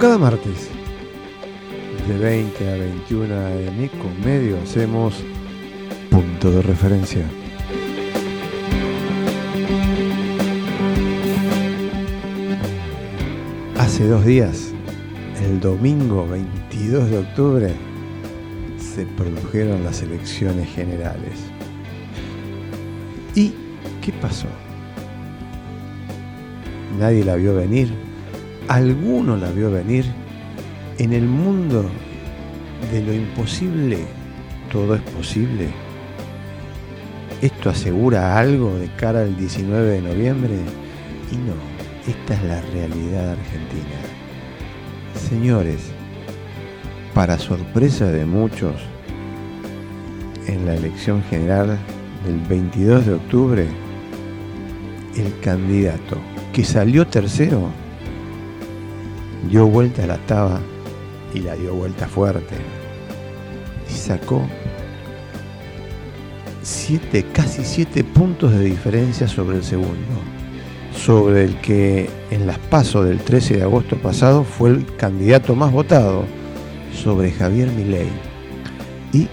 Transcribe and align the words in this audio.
Cada 0.00 0.16
martes, 0.16 0.70
de 2.08 2.16
20 2.16 2.70
a 2.70 2.74
21 2.74 3.34
de 3.34 3.90
con 4.00 4.18
medio, 4.24 4.56
hacemos 4.62 5.22
punto 6.10 6.50
de 6.50 6.62
referencia. 6.62 7.22
Hace 13.76 14.08
dos 14.08 14.24
días, 14.24 14.72
el 15.44 15.60
domingo 15.60 16.26
22 16.26 17.10
de 17.10 17.18
octubre, 17.18 17.74
se 18.78 19.04
produjeron 19.04 19.84
las 19.84 20.00
elecciones 20.00 20.66
generales. 20.70 21.34
¿Y 23.34 23.52
qué 24.00 24.14
pasó? 24.14 24.48
Nadie 26.98 27.22
la 27.22 27.36
vio 27.36 27.54
venir 27.54 28.09
alguno 28.70 29.36
la 29.36 29.50
vio 29.50 29.68
venir, 29.68 30.04
en 30.98 31.12
el 31.12 31.26
mundo 31.26 31.90
de 32.92 33.02
lo 33.02 33.12
imposible, 33.12 33.98
todo 34.70 34.94
es 34.94 35.00
posible. 35.00 35.70
¿Esto 37.42 37.70
asegura 37.70 38.38
algo 38.38 38.78
de 38.78 38.86
cara 38.94 39.22
al 39.22 39.36
19 39.36 39.90
de 39.90 40.02
noviembre? 40.02 40.54
Y 41.32 41.36
no, 41.36 41.54
esta 42.06 42.34
es 42.34 42.42
la 42.44 42.60
realidad 42.72 43.30
argentina. 43.30 43.98
Señores, 45.16 45.90
para 47.12 47.38
sorpresa 47.38 48.06
de 48.06 48.24
muchos, 48.24 48.74
en 50.46 50.64
la 50.64 50.76
elección 50.76 51.24
general 51.24 51.76
del 52.24 52.38
22 52.48 53.06
de 53.06 53.14
octubre, 53.14 53.66
el 55.16 55.40
candidato 55.40 56.18
que 56.52 56.62
salió 56.62 57.04
tercero 57.08 57.68
dio 59.48 59.66
vuelta 59.66 60.04
a 60.04 60.06
la 60.06 60.18
taba 60.18 60.60
y 61.34 61.40
la 61.40 61.54
dio 61.56 61.74
vuelta 61.74 62.06
fuerte. 62.06 62.56
Y 63.88 63.92
sacó 63.92 64.46
siete, 66.62 67.24
casi 67.32 67.64
siete 67.64 68.04
puntos 68.04 68.52
de 68.52 68.64
diferencia 68.64 69.28
sobre 69.28 69.56
el 69.58 69.64
segundo. 69.64 69.96
Sobre 70.96 71.44
el 71.44 71.56
que 71.60 72.10
en 72.30 72.46
las 72.46 72.58
pasos 72.58 73.06
del 73.06 73.20
13 73.20 73.58
de 73.58 73.62
agosto 73.62 73.96
pasado 73.96 74.44
fue 74.44 74.70
el 74.70 74.86
candidato 74.96 75.54
más 75.54 75.72
votado, 75.72 76.24
sobre 76.92 77.30
Javier 77.30 77.68
Milei. 77.70 78.08
Y 79.12 79.28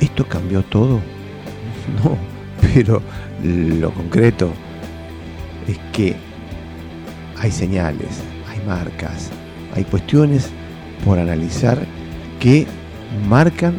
esto 0.00 0.26
cambió 0.26 0.62
todo. 0.62 1.00
No, 2.04 2.16
pero 2.60 3.02
lo 3.42 3.90
concreto 3.92 4.52
es 5.66 5.76
que 5.92 6.14
hay 7.36 7.50
señales, 7.50 8.22
marcas, 8.66 9.30
hay 9.74 9.84
cuestiones 9.84 10.50
por 11.04 11.18
analizar 11.18 11.78
que 12.38 12.66
marcan 13.28 13.74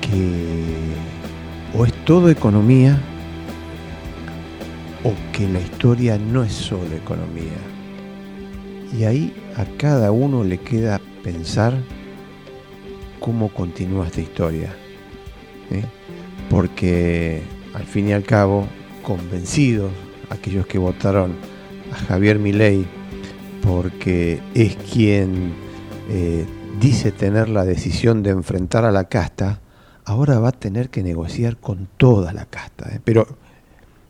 que 0.00 0.64
o 1.76 1.84
es 1.84 1.92
todo 2.04 2.30
economía 2.30 2.98
o 5.04 5.12
que 5.32 5.48
la 5.48 5.60
historia 5.60 6.18
no 6.18 6.42
es 6.42 6.52
solo 6.52 6.94
economía. 6.94 7.58
Y 8.98 9.04
ahí 9.04 9.32
a 9.56 9.64
cada 9.76 10.10
uno 10.10 10.42
le 10.44 10.58
queda 10.58 11.00
pensar 11.22 11.74
cómo 13.20 13.48
continúa 13.48 14.06
esta 14.06 14.20
historia. 14.20 14.74
Porque 16.48 17.42
al 17.74 17.84
fin 17.84 18.08
y 18.08 18.12
al 18.12 18.24
cabo, 18.24 18.66
convencidos 19.02 19.92
aquellos 20.28 20.66
que 20.66 20.78
votaron 20.78 21.34
a 21.92 21.96
Javier 21.96 22.38
Milei 22.38 22.86
porque 23.62 24.40
es 24.54 24.76
quien 24.76 25.52
eh, 26.08 26.46
dice 26.80 27.12
tener 27.12 27.48
la 27.48 27.64
decisión 27.64 28.22
de 28.22 28.30
enfrentar 28.30 28.84
a 28.84 28.90
la 28.90 29.04
casta, 29.04 29.60
ahora 30.04 30.38
va 30.38 30.48
a 30.48 30.52
tener 30.52 30.90
que 30.90 31.02
negociar 31.02 31.56
con 31.56 31.88
toda 31.96 32.32
la 32.32 32.46
casta. 32.46 32.88
¿eh? 32.94 33.00
Pero 33.04 33.26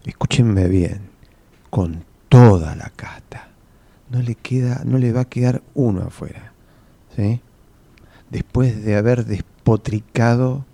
escúchenme 0.04 0.68
bien, 0.68 1.10
con 1.68 2.04
toda 2.28 2.76
la 2.76 2.90
casta. 2.94 3.48
No 4.08 4.22
le, 4.22 4.34
queda, 4.34 4.82
no 4.84 4.98
le 4.98 5.12
va 5.12 5.22
a 5.22 5.28
quedar 5.28 5.62
uno 5.74 6.02
afuera. 6.02 6.52
¿sí? 7.16 7.40
Después 8.30 8.84
de 8.84 8.96
haber 8.96 9.24
despotricado 9.24 10.64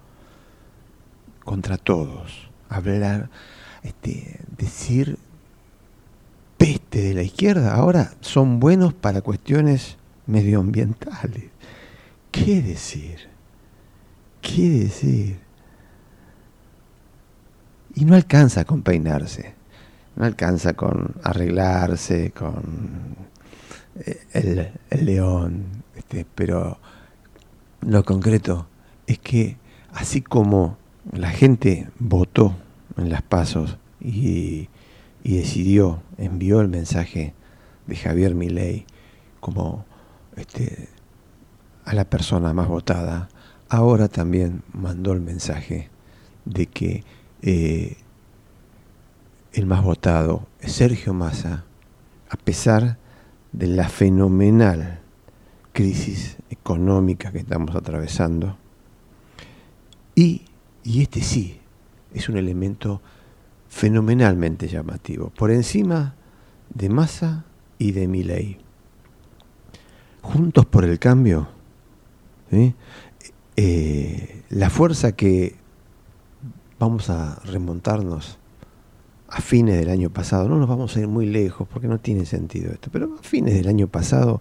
contra 1.45 1.77
todos, 1.77 2.49
hablar, 2.69 3.31
este, 3.83 4.41
decir 4.57 5.19
peste 6.57 7.03
de 7.03 7.15
la 7.15 7.23
izquierda 7.23 7.75
ahora 7.75 8.13
son 8.21 8.61
buenos 8.61 8.95
para 8.95 9.21
cuestiones 9.21 9.97
medioambientales. 10.27 11.45
¿Qué 12.31 12.61
decir? 12.61 13.19
¿Qué 14.41 14.69
decir? 14.69 15.39
Y 17.95 18.05
no 18.05 18.15
alcanza 18.15 18.65
con 18.65 18.83
peinarse, 18.83 19.55
no 20.17 20.25
alcanza 20.25 20.75
con 20.75 21.15
arreglarse, 21.23 22.31
con 22.33 23.17
eh, 24.05 24.21
el, 24.91 25.07
león, 25.07 25.65
este, 25.97 26.27
pero 26.35 26.79
lo 27.81 28.05
concreto 28.05 28.67
es 29.07 29.19
que 29.19 29.57
así 29.93 30.21
como 30.21 30.77
la 31.13 31.31
gente 31.31 31.89
votó 31.99 32.55
en 32.99 33.11
las 33.11 33.23
pasos 33.23 33.79
y 34.01 34.69
y 35.27 35.39
decidió, 35.39 36.05
envió 36.19 36.61
el 36.61 36.69
mensaje 36.69 37.35
de 37.89 37.97
Javier 37.97 38.37
Milei 38.37 38.87
como 39.41 39.85
este, 40.37 40.89
a 41.85 41.95
la 41.95 42.05
persona 42.05 42.55
más 42.55 42.69
votada, 42.69 43.29
ahora 43.69 44.07
también 44.07 44.63
mandó 44.73 45.13
el 45.13 45.21
mensaje 45.21 45.91
de 46.45 46.67
que 46.67 47.03
eh, 47.43 47.97
el 49.53 49.67
más 49.67 49.83
votado 49.83 50.47
es 50.61 50.71
Sergio 50.71 51.13
Massa, 51.13 51.65
a 52.31 52.37
pesar 52.37 52.97
de 53.51 53.67
la 53.67 53.89
fenomenal 53.89 55.01
crisis 55.73 56.37
económica 56.51 57.33
que 57.33 57.39
estamos 57.39 57.75
atravesando. 57.75 58.57
Y, 60.15 60.43
y 60.85 61.03
este 61.03 61.21
sí 61.21 61.59
es 62.15 62.29
un 62.29 62.37
elemento 62.37 63.03
fenomenalmente 63.77 64.69
llamativo, 64.69 65.31
por 65.37 65.51
encima 65.51 66.15
de 66.73 66.89
Massa 66.89 67.45
y 67.79 67.93
de 67.93 68.09
Milley. 68.09 68.57
Juntos 70.23 70.65
por 70.65 70.87
el 70.87 70.99
cambio, 70.99 71.47
eh, 72.51 74.43
la 74.49 74.71
fuerza 74.71 75.13
que 75.13 75.57
vamos 76.79 77.11
a 77.11 77.39
remontarnos 77.45 78.39
a 79.29 79.43
fines 79.43 79.79
del 79.79 79.91
año 79.91 80.09
pasado, 80.09 80.49
no 80.49 80.57
nos 80.57 80.71
vamos 80.71 80.97
a 80.97 81.01
ir 81.01 81.09
muy 81.09 81.27
lejos 81.27 81.69
porque 81.69 81.87
no 81.87 81.99
tiene 81.99 82.25
sentido 82.25 82.73
esto, 82.73 82.89
pero 82.91 83.15
a 83.21 83.23
fines 83.23 83.53
del 83.53 83.69
año 83.69 83.89
pasado 83.89 84.41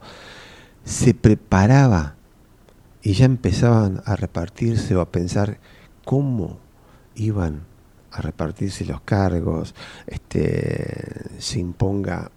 se 0.85 1.13
preparaba 1.13 2.15
y 3.01 3.11
ya 3.11 3.25
empezaban 3.25 4.01
a 4.05 4.15
repartirse 4.15 4.95
o 4.95 5.01
a 5.01 5.11
pensar 5.11 5.59
cómo 6.05 6.57
iban 7.15 7.75
a 8.15 8.21
repartirse 8.21 8.85
los 8.85 9.01
cargos, 9.01 9.75
este, 10.07 11.38
se 11.38 11.59
imponga 11.59 12.31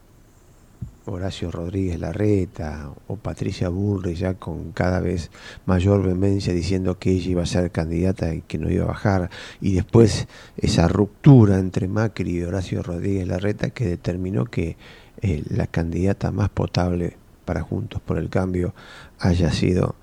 Horacio 1.06 1.50
Rodríguez 1.50 2.00
Larreta 2.00 2.90
o 3.06 3.16
Patricia 3.16 3.69
Burre 3.69 4.14
ya 4.14 4.34
con 4.34 4.72
cada 4.72 5.00
vez 5.00 5.30
mayor 5.66 6.02
vehemencia 6.02 6.52
diciendo 6.52 6.98
que 6.98 7.12
ella 7.12 7.30
iba 7.30 7.42
a 7.44 7.46
ser 7.46 7.70
candidata 7.70 8.34
y 8.34 8.42
que 8.42 8.58
no 8.58 8.70
iba 8.70 8.84
a 8.84 8.88
bajar, 8.88 9.30
y 9.60 9.75
después 9.75 10.26
esa 10.56 10.88
ruptura 10.88 11.58
entre 11.58 11.86
Macri 11.86 12.38
y 12.38 12.42
Horacio 12.42 12.82
Rodríguez 12.82 13.28
Larreta 13.28 13.70
que 13.70 13.86
determinó 13.86 14.46
que 14.46 14.76
eh, 15.22 15.44
la 15.48 15.69
candidata 15.69 16.32
más 16.32 16.48
potable 16.50 17.16
para 17.44 17.62
Juntos 17.62 18.02
por 18.02 18.19
el 18.19 18.28
Cambio 18.28 18.74
haya 19.20 19.52
sido 19.52 19.94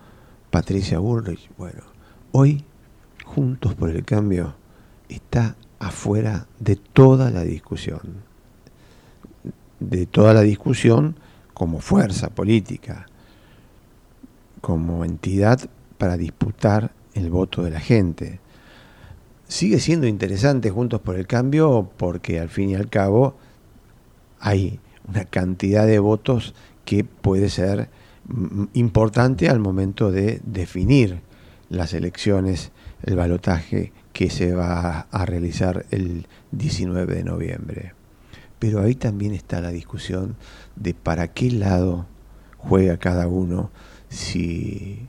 Patricia 0.50 1.00
Bullrich. 1.00 1.50
Bueno, 1.58 1.84
hoy 2.32 2.64
Juntos 3.26 3.76
por 3.76 3.90
el 3.90 4.06
Cambio 4.06 4.56
está 5.10 5.56
afuera 5.80 6.48
de 6.60 6.76
toda 6.76 7.32
la 7.32 7.44
discusión 7.44 8.24
de 9.80 10.06
toda 10.06 10.34
la 10.34 10.42
discusión 10.42 11.16
como 11.54 11.80
fuerza 11.80 12.30
política, 12.30 13.08
como 14.62 15.06
entidad 15.06 15.70
para 15.98 16.18
disputar 16.18 16.92
el 17.14 17.30
voto 17.30 17.64
de 17.64 17.72
la 17.72 17.80
gente. 17.80 18.40
Sigue 19.48 19.80
siendo 19.80 20.08
interesante 20.08 20.72
Juntos 20.72 21.02
por 21.02 21.16
el 21.16 21.28
Cambio 21.28 21.90
porque 21.98 22.40
al 22.40 22.50
fin 22.50 22.72
y 22.72 22.76
al 22.76 22.90
cabo 22.90 23.36
hay 24.40 24.80
una 25.08 25.26
cantidad 25.26 25.86
de 25.86 26.00
votos 26.00 26.56
que 26.84 27.04
puede 27.04 27.50
ser 27.50 27.90
mm, 28.28 28.66
importante 28.74 29.50
al 29.50 29.60
momento 29.60 30.12
de 30.12 30.42
definir 30.44 31.22
las 31.70 31.94
elecciones, 31.94 32.72
el 33.04 33.16
balotaje 33.16 33.94
que 34.16 34.30
se 34.30 34.54
va 34.56 35.08
a 35.12 35.26
realizar 35.26 35.86
el 35.92 36.26
19 36.52 37.16
de 37.16 37.24
noviembre. 37.26 37.94
Pero 38.60 38.82
ahí 38.82 38.96
también 38.96 39.34
está 39.34 39.60
la 39.60 39.72
discusión 39.72 40.38
de 40.78 40.94
para 40.94 41.34
qué 41.34 41.52
lado 41.52 42.06
juega 42.58 42.96
cada 42.96 43.28
uno, 43.28 43.72
si 44.08 45.06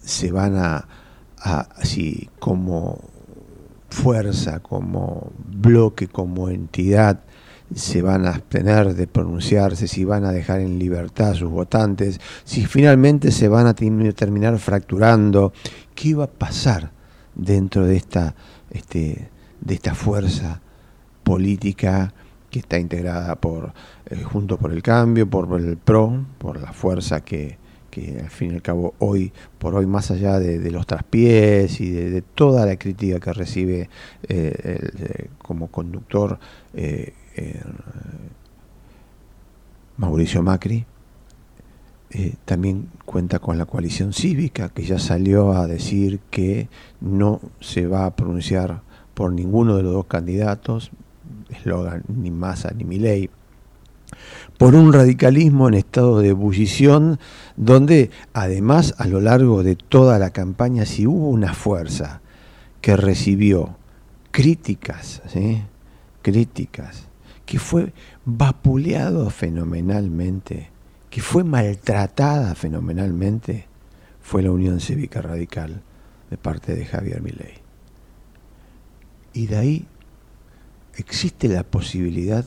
se 0.00 0.30
van 0.30 0.54
a, 0.56 0.86
si 1.82 2.30
como 2.38 3.00
fuerza, 3.90 4.60
como 4.60 5.32
bloque, 5.48 6.06
como 6.06 6.48
entidad, 6.48 7.24
se 7.74 8.02
van 8.02 8.24
a 8.26 8.34
abstener 8.36 8.94
de 8.94 9.08
pronunciarse, 9.08 9.88
si 9.88 10.04
van 10.04 10.24
a 10.26 10.30
dejar 10.30 10.60
en 10.60 10.78
libertad 10.78 11.30
a 11.30 11.34
sus 11.34 11.50
votantes, 11.50 12.20
si 12.44 12.66
finalmente 12.66 13.32
se 13.32 13.48
van 13.48 13.66
a 13.66 13.74
terminar 13.74 14.60
fracturando, 14.60 15.52
¿qué 15.96 16.14
va 16.14 16.26
a 16.26 16.30
pasar 16.30 16.94
dentro 17.36 17.86
de 17.86 17.96
esta, 17.96 18.34
este, 18.70 19.28
de 19.60 19.74
esta 19.74 19.94
fuerza 19.94 20.60
política 21.22 22.12
que 22.50 22.60
está 22.60 22.78
integrada 22.78 23.36
por 23.36 23.72
eh, 24.06 24.22
Junto 24.22 24.58
por 24.58 24.72
el 24.72 24.82
Cambio, 24.82 25.28
por 25.28 25.60
el 25.60 25.76
PRO, 25.76 26.26
por 26.38 26.60
la 26.60 26.72
fuerza 26.72 27.20
que, 27.20 27.58
al 28.20 28.28
fin 28.28 28.52
y 28.52 28.54
al 28.56 28.62
cabo 28.62 28.94
hoy 28.98 29.32
por 29.58 29.74
hoy, 29.74 29.86
más 29.86 30.10
allá 30.10 30.38
de, 30.38 30.70
los 30.70 30.86
traspiés 30.86 31.80
y 31.80 31.90
de, 31.90 32.20
toda 32.20 32.66
la 32.66 32.76
crítica 32.76 33.18
que 33.18 33.32
recibe 33.32 33.88
eh, 34.28 35.30
como 35.38 35.68
conductor 35.68 36.38
eh, 36.74 37.14
Mauricio 39.96 40.42
Macri, 40.42 40.84
también 42.44 42.88
cuenta 43.04 43.38
con 43.38 43.58
la 43.58 43.66
coalición 43.66 44.12
cívica, 44.12 44.68
que 44.70 44.84
ya 44.84 44.98
salió 44.98 45.52
a 45.52 45.66
decir 45.66 46.20
que 46.30 46.68
no 47.00 47.40
se 47.60 47.86
va 47.86 48.06
a 48.06 48.16
pronunciar 48.16 48.82
por 49.14 49.32
ninguno 49.32 49.76
de 49.76 49.82
los 49.82 49.92
dos 49.92 50.06
candidatos, 50.06 50.90
eslogan 51.50 52.02
ni 52.08 52.30
Massa 52.30 52.72
ni 52.76 52.84
Milei, 52.84 53.30
por 54.58 54.74
un 54.74 54.92
radicalismo 54.92 55.68
en 55.68 55.74
estado 55.74 56.20
de 56.20 56.28
ebullición, 56.28 57.18
donde 57.56 58.10
además 58.32 58.94
a 58.98 59.06
lo 59.06 59.20
largo 59.20 59.62
de 59.62 59.76
toda 59.76 60.18
la 60.18 60.30
campaña 60.30 60.86
si 60.86 61.06
hubo 61.06 61.28
una 61.28 61.54
fuerza 61.54 62.20
que 62.80 62.96
recibió 62.96 63.76
críticas, 64.30 65.22
críticas, 66.22 67.08
que 67.44 67.58
fue 67.58 67.92
vapuleado 68.24 69.30
fenomenalmente, 69.30 70.70
que 71.16 71.22
fue 71.22 71.44
maltratada 71.44 72.54
fenomenalmente, 72.54 73.64
fue 74.20 74.42
la 74.42 74.50
Unión 74.50 74.80
Cívica 74.80 75.22
Radical 75.22 75.80
de 76.28 76.36
parte 76.36 76.74
de 76.74 76.84
Javier 76.84 77.22
Milei. 77.22 77.54
Y 79.32 79.46
de 79.46 79.56
ahí 79.56 79.86
existe 80.98 81.48
la 81.48 81.62
posibilidad 81.62 82.44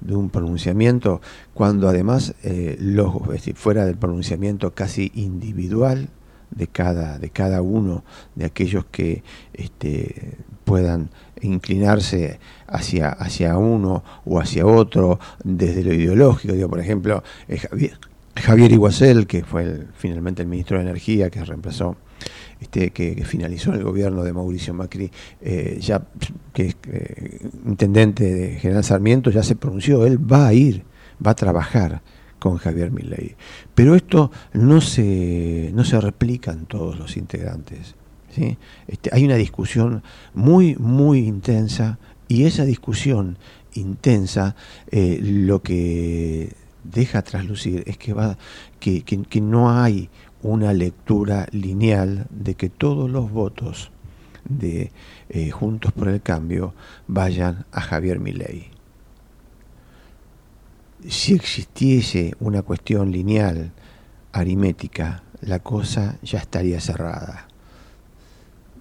de 0.00 0.14
un 0.16 0.30
pronunciamiento 0.30 1.20
cuando 1.52 1.86
además 1.86 2.34
eh, 2.44 2.78
los, 2.80 3.12
fuera 3.56 3.84
del 3.84 3.98
pronunciamiento 3.98 4.72
casi 4.72 5.12
individual 5.14 6.08
de 6.50 6.66
cada, 6.66 7.18
de 7.18 7.28
cada 7.28 7.60
uno 7.60 8.04
de 8.36 8.46
aquellos 8.46 8.86
que 8.86 9.22
este, 9.52 10.38
puedan 10.64 11.10
inclinarse 11.42 12.38
hacia, 12.66 13.10
hacia 13.10 13.56
uno 13.56 14.04
o 14.24 14.40
hacia 14.40 14.66
otro 14.66 15.18
desde 15.44 15.82
lo 15.84 15.92
ideológico. 15.92 16.54
Digo, 16.54 16.68
por 16.68 16.80
ejemplo, 16.80 17.22
eh, 17.48 17.58
Javier, 17.58 17.98
Javier 18.36 18.72
Iguacel, 18.72 19.26
que 19.26 19.44
fue 19.44 19.86
finalmente 19.96 20.42
el 20.42 20.48
ministro 20.48 20.78
de 20.78 20.84
Energía, 20.84 21.30
que 21.30 21.44
reemplazó 21.44 21.96
este, 22.60 22.90
que, 22.90 23.24
finalizó 23.24 23.72
el 23.72 23.84
gobierno 23.84 24.24
de 24.24 24.32
Mauricio 24.32 24.74
Macri, 24.74 25.10
eh, 25.40 25.78
ya 25.80 26.02
que 26.52 26.66
es 26.66 26.76
eh, 26.90 27.48
intendente 27.66 28.24
de 28.24 28.56
General 28.56 28.82
Sarmiento, 28.82 29.30
ya 29.30 29.42
se 29.42 29.54
pronunció, 29.54 30.04
él 30.04 30.18
va 30.18 30.48
a 30.48 30.52
ir, 30.52 30.82
va 31.24 31.32
a 31.32 31.36
trabajar 31.36 32.02
con 32.38 32.56
Javier 32.56 32.90
Milei. 32.90 33.36
Pero 33.74 33.94
esto 33.94 34.30
no 34.52 34.80
se, 34.80 35.70
no 35.72 35.84
se 35.84 36.00
replica 36.00 36.52
en 36.52 36.66
todos 36.66 36.98
los 36.98 37.16
integrantes. 37.16 37.94
Este, 38.86 39.10
hay 39.12 39.24
una 39.24 39.36
discusión 39.36 40.02
muy, 40.34 40.76
muy 40.76 41.20
intensa 41.20 41.98
y 42.28 42.44
esa 42.44 42.64
discusión 42.64 43.38
intensa 43.74 44.56
eh, 44.90 45.18
lo 45.22 45.62
que 45.62 46.54
deja 46.84 47.22
traslucir 47.22 47.84
es 47.86 47.96
que, 47.98 48.12
va, 48.12 48.38
que, 48.80 49.02
que 49.02 49.40
no 49.40 49.70
hay 49.70 50.08
una 50.42 50.72
lectura 50.72 51.46
lineal 51.50 52.26
de 52.30 52.54
que 52.54 52.68
todos 52.68 53.10
los 53.10 53.30
votos 53.30 53.90
de 54.48 54.92
eh, 55.28 55.50
Juntos 55.50 55.92
por 55.92 56.08
el 56.08 56.22
Cambio 56.22 56.74
vayan 57.06 57.66
a 57.72 57.80
Javier 57.80 58.20
Milei. 58.20 58.70
Si 61.08 61.34
existiese 61.34 62.34
una 62.40 62.62
cuestión 62.62 63.12
lineal, 63.12 63.72
aritmética, 64.32 65.22
la 65.40 65.60
cosa 65.60 66.18
ya 66.22 66.38
estaría 66.38 66.80
cerrada. 66.80 67.47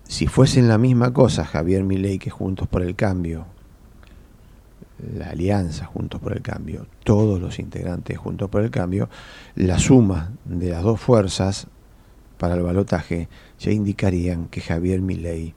Si 0.07 0.25
fuesen 0.25 0.69
la 0.69 0.77
misma 0.77 1.11
cosa 1.11 1.45
Javier 1.45 1.83
Milei 1.83 2.17
que 2.17 2.29
Juntos 2.29 2.67
por 2.69 2.81
el 2.81 2.95
Cambio, 2.95 3.45
la 5.15 5.31
alianza 5.31 5.85
Juntos 5.85 6.21
por 6.21 6.31
el 6.31 6.41
Cambio, 6.41 6.87
todos 7.03 7.41
los 7.41 7.59
integrantes 7.59 8.17
Juntos 8.17 8.49
por 8.49 8.63
el 8.63 8.71
Cambio, 8.71 9.09
la 9.55 9.77
suma 9.79 10.31
de 10.45 10.69
las 10.69 10.81
dos 10.81 11.01
fuerzas 11.01 11.67
para 12.37 12.55
el 12.55 12.61
balotaje 12.61 13.27
ya 13.59 13.71
indicarían 13.71 14.47
que 14.47 14.61
Javier 14.61 15.01
Milei 15.01 15.53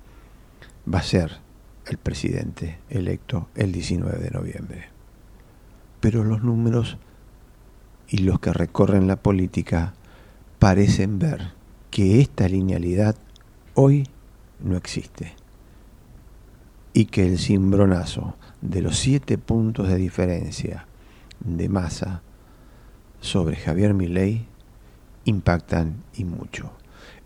va 0.93 0.99
a 0.99 1.05
ser 1.05 1.39
el 1.87 1.99
presidente 1.99 2.81
electo 2.89 3.49
el 3.55 3.71
19 3.71 4.19
de 4.19 4.31
noviembre. 4.31 4.89
Pero 6.01 6.25
los 6.25 6.43
números 6.43 6.99
y 8.09 8.19
los 8.19 8.41
que 8.41 8.53
recorren 8.53 9.07
la 9.07 9.17
política 9.17 9.95
parecen 10.59 11.21
ver 11.21 11.53
que 11.91 12.21
esta 12.21 12.49
linealidad 12.49 13.15
hoy 13.75 14.09
no 14.63 14.77
existe 14.77 15.35
y 16.93 17.07
que 17.07 17.27
el 17.27 17.39
cimbronazo 17.39 18.37
de 18.61 18.83
los 18.83 18.99
siete 18.99 19.39
puntos 19.39 19.89
de 19.89 19.97
diferencia 19.97 20.87
de 21.41 21.69
masa 21.69 22.23
sobre 23.21 23.57
Javier 23.57 23.95
Milei 23.95 24.47
impactan 25.25 26.03
y 26.15 26.25
mucho. 26.25 26.73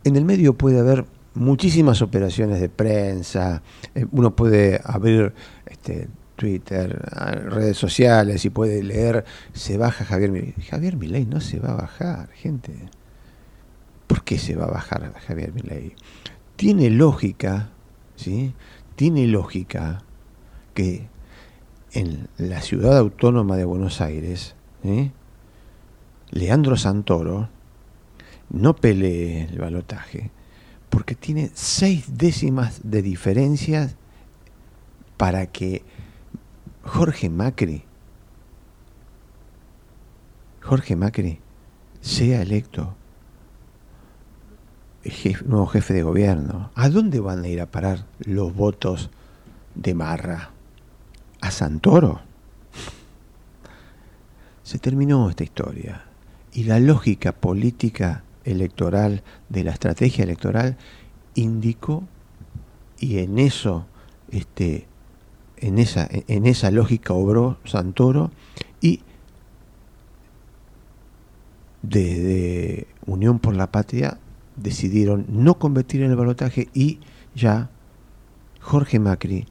En 0.04 0.16
el 0.16 0.24
medio 0.24 0.54
puede 0.54 0.80
haber 0.80 1.06
muchísimas 1.34 2.02
operaciones 2.02 2.60
de 2.60 2.68
prensa, 2.68 3.62
eh, 3.94 4.06
uno 4.12 4.36
puede 4.36 4.80
abrir 4.84 5.32
este, 5.66 6.08
Twitter, 6.36 7.00
redes 7.46 7.76
sociales 7.76 8.44
y 8.44 8.50
puede 8.50 8.82
leer, 8.82 9.24
se 9.52 9.78
baja 9.78 10.04
Javier 10.04 10.30
Milei. 10.30 10.54
Javier 10.68 10.96
Milei 10.96 11.24
no 11.24 11.40
se 11.40 11.58
va 11.58 11.70
a 11.70 11.76
bajar, 11.76 12.28
gente. 12.30 12.72
¿Por 14.06 14.24
qué 14.24 14.38
se 14.38 14.54
va 14.54 14.64
a 14.64 14.70
bajar 14.70 15.12
Javier 15.26 15.52
Milei? 15.52 15.94
Tiene 16.56 16.90
lógica, 16.90 17.70
¿sí? 18.16 18.54
Tiene 18.96 19.26
lógica 19.26 20.02
que 20.74 21.08
en 21.92 22.28
la 22.38 22.60
ciudad 22.60 22.98
autónoma 22.98 23.56
de 23.56 23.64
Buenos 23.64 24.00
Aires. 24.00 24.54
Leandro 26.30 26.76
Santoro 26.76 27.48
no 28.50 28.76
pelee 28.76 29.44
el 29.44 29.58
balotaje 29.58 30.30
porque 30.90 31.14
tiene 31.14 31.50
seis 31.54 32.18
décimas 32.18 32.80
de 32.84 33.02
diferencia 33.02 33.94
para 35.16 35.46
que 35.46 35.82
Jorge 36.82 37.30
Macri 37.30 37.84
Jorge 40.60 40.96
Macri 40.96 41.40
sea 42.00 42.42
electo 42.42 42.96
nuevo 45.44 45.66
jefe 45.66 45.94
de 45.94 46.02
gobierno. 46.02 46.70
¿A 46.74 46.88
dónde 46.88 47.20
van 47.20 47.44
a 47.44 47.48
ir 47.48 47.60
a 47.60 47.66
parar 47.66 48.06
los 48.20 48.54
votos 48.54 49.10
de 49.74 49.94
Marra? 49.94 50.50
¿A 51.40 51.50
Santoro? 51.50 52.20
Se 54.62 54.78
terminó 54.78 55.28
esta 55.28 55.44
historia 55.44 56.04
y 56.52 56.64
la 56.64 56.80
lógica 56.80 57.32
política 57.32 58.24
electoral 58.44 59.22
de 59.48 59.64
la 59.64 59.72
estrategia 59.72 60.24
electoral 60.24 60.76
indicó 61.34 62.04
y 62.98 63.18
en 63.18 63.38
eso 63.38 63.86
este 64.30 64.86
en 65.56 65.78
esa 65.78 66.08
en 66.10 66.46
esa 66.46 66.70
lógica 66.70 67.12
obró 67.14 67.58
Santoro 67.64 68.30
y 68.80 69.00
desde 71.82 72.86
Unión 73.06 73.38
por 73.38 73.54
la 73.54 73.70
Patria 73.70 74.18
decidieron 74.56 75.26
no 75.28 75.58
convertir 75.58 76.02
en 76.02 76.10
el 76.10 76.16
balotaje 76.16 76.68
y 76.74 77.00
ya 77.34 77.70
Jorge 78.60 78.98
Macri 78.98 79.46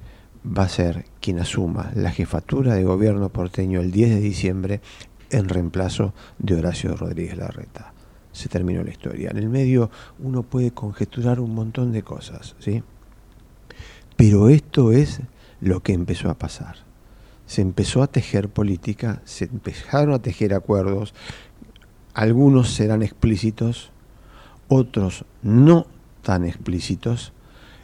va 0.46 0.64
a 0.64 0.70
ser 0.70 1.06
quien 1.22 1.40
asuma 1.40 1.92
la 1.96 2.12
jefatura 2.12 2.76
de 2.76 2.84
gobierno 2.84 3.30
porteño 3.30 3.80
el 3.80 3.92
10 3.92 4.10
de 4.10 4.20
diciembre 4.20 4.82
en 5.30 5.50
reemplazo 5.50 6.14
de 6.40 6.56
Horacio 6.56 6.96
Rodríguez 6.96 7.38
Larreta. 7.38 7.94
Se 8.32 8.50
terminó 8.50 8.84
la 8.84 8.92
historia. 8.92 9.30
En 9.30 9.38
el 9.38 9.50
medio 9.50 9.90
uno 10.20 10.44
puede 10.44 10.72
conjeturar 10.72 11.40
un 11.40 11.54
montón 11.54 11.92
de 11.92 12.04
cosas, 12.04 12.56
¿sí? 12.60 12.84
Pero 14.16 14.50
esto 14.50 14.92
es 14.92 15.22
lo 15.62 15.82
que 15.82 15.94
empezó 15.94 16.30
a 16.30 16.38
pasar. 16.38 16.78
Se 17.46 17.62
empezó 17.62 18.04
a 18.04 18.08
tejer 18.08 18.50
política, 18.50 19.22
se 19.26 19.46
empezaron 19.46 20.14
a 20.14 20.20
tejer 20.20 20.54
acuerdos, 20.54 21.14
algunos 22.14 22.72
serán 22.72 23.04
explícitos, 23.04 23.93
otros 24.74 25.26
no 25.42 25.88
tan 26.22 26.46
explícitos, 26.46 27.34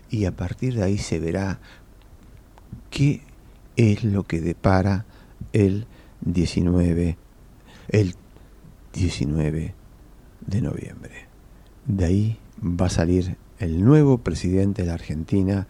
y 0.09 0.25
a 0.25 0.35
partir 0.35 0.75
de 0.75 0.83
ahí 0.83 0.97
se 0.97 1.19
verá 1.19 1.59
qué 2.89 3.21
es 3.75 4.03
lo 4.03 4.23
que 4.23 4.41
depara 4.41 5.05
el 5.53 5.85
19, 6.21 7.17
el 7.89 8.15
19 8.93 9.73
de 10.47 10.61
noviembre. 10.61 11.27
De 11.85 12.05
ahí 12.05 12.37
va 12.63 12.87
a 12.87 12.89
salir 12.89 13.37
el 13.59 13.83
nuevo 13.83 14.19
presidente 14.19 14.81
de 14.81 14.87
la 14.87 14.95
Argentina 14.95 15.67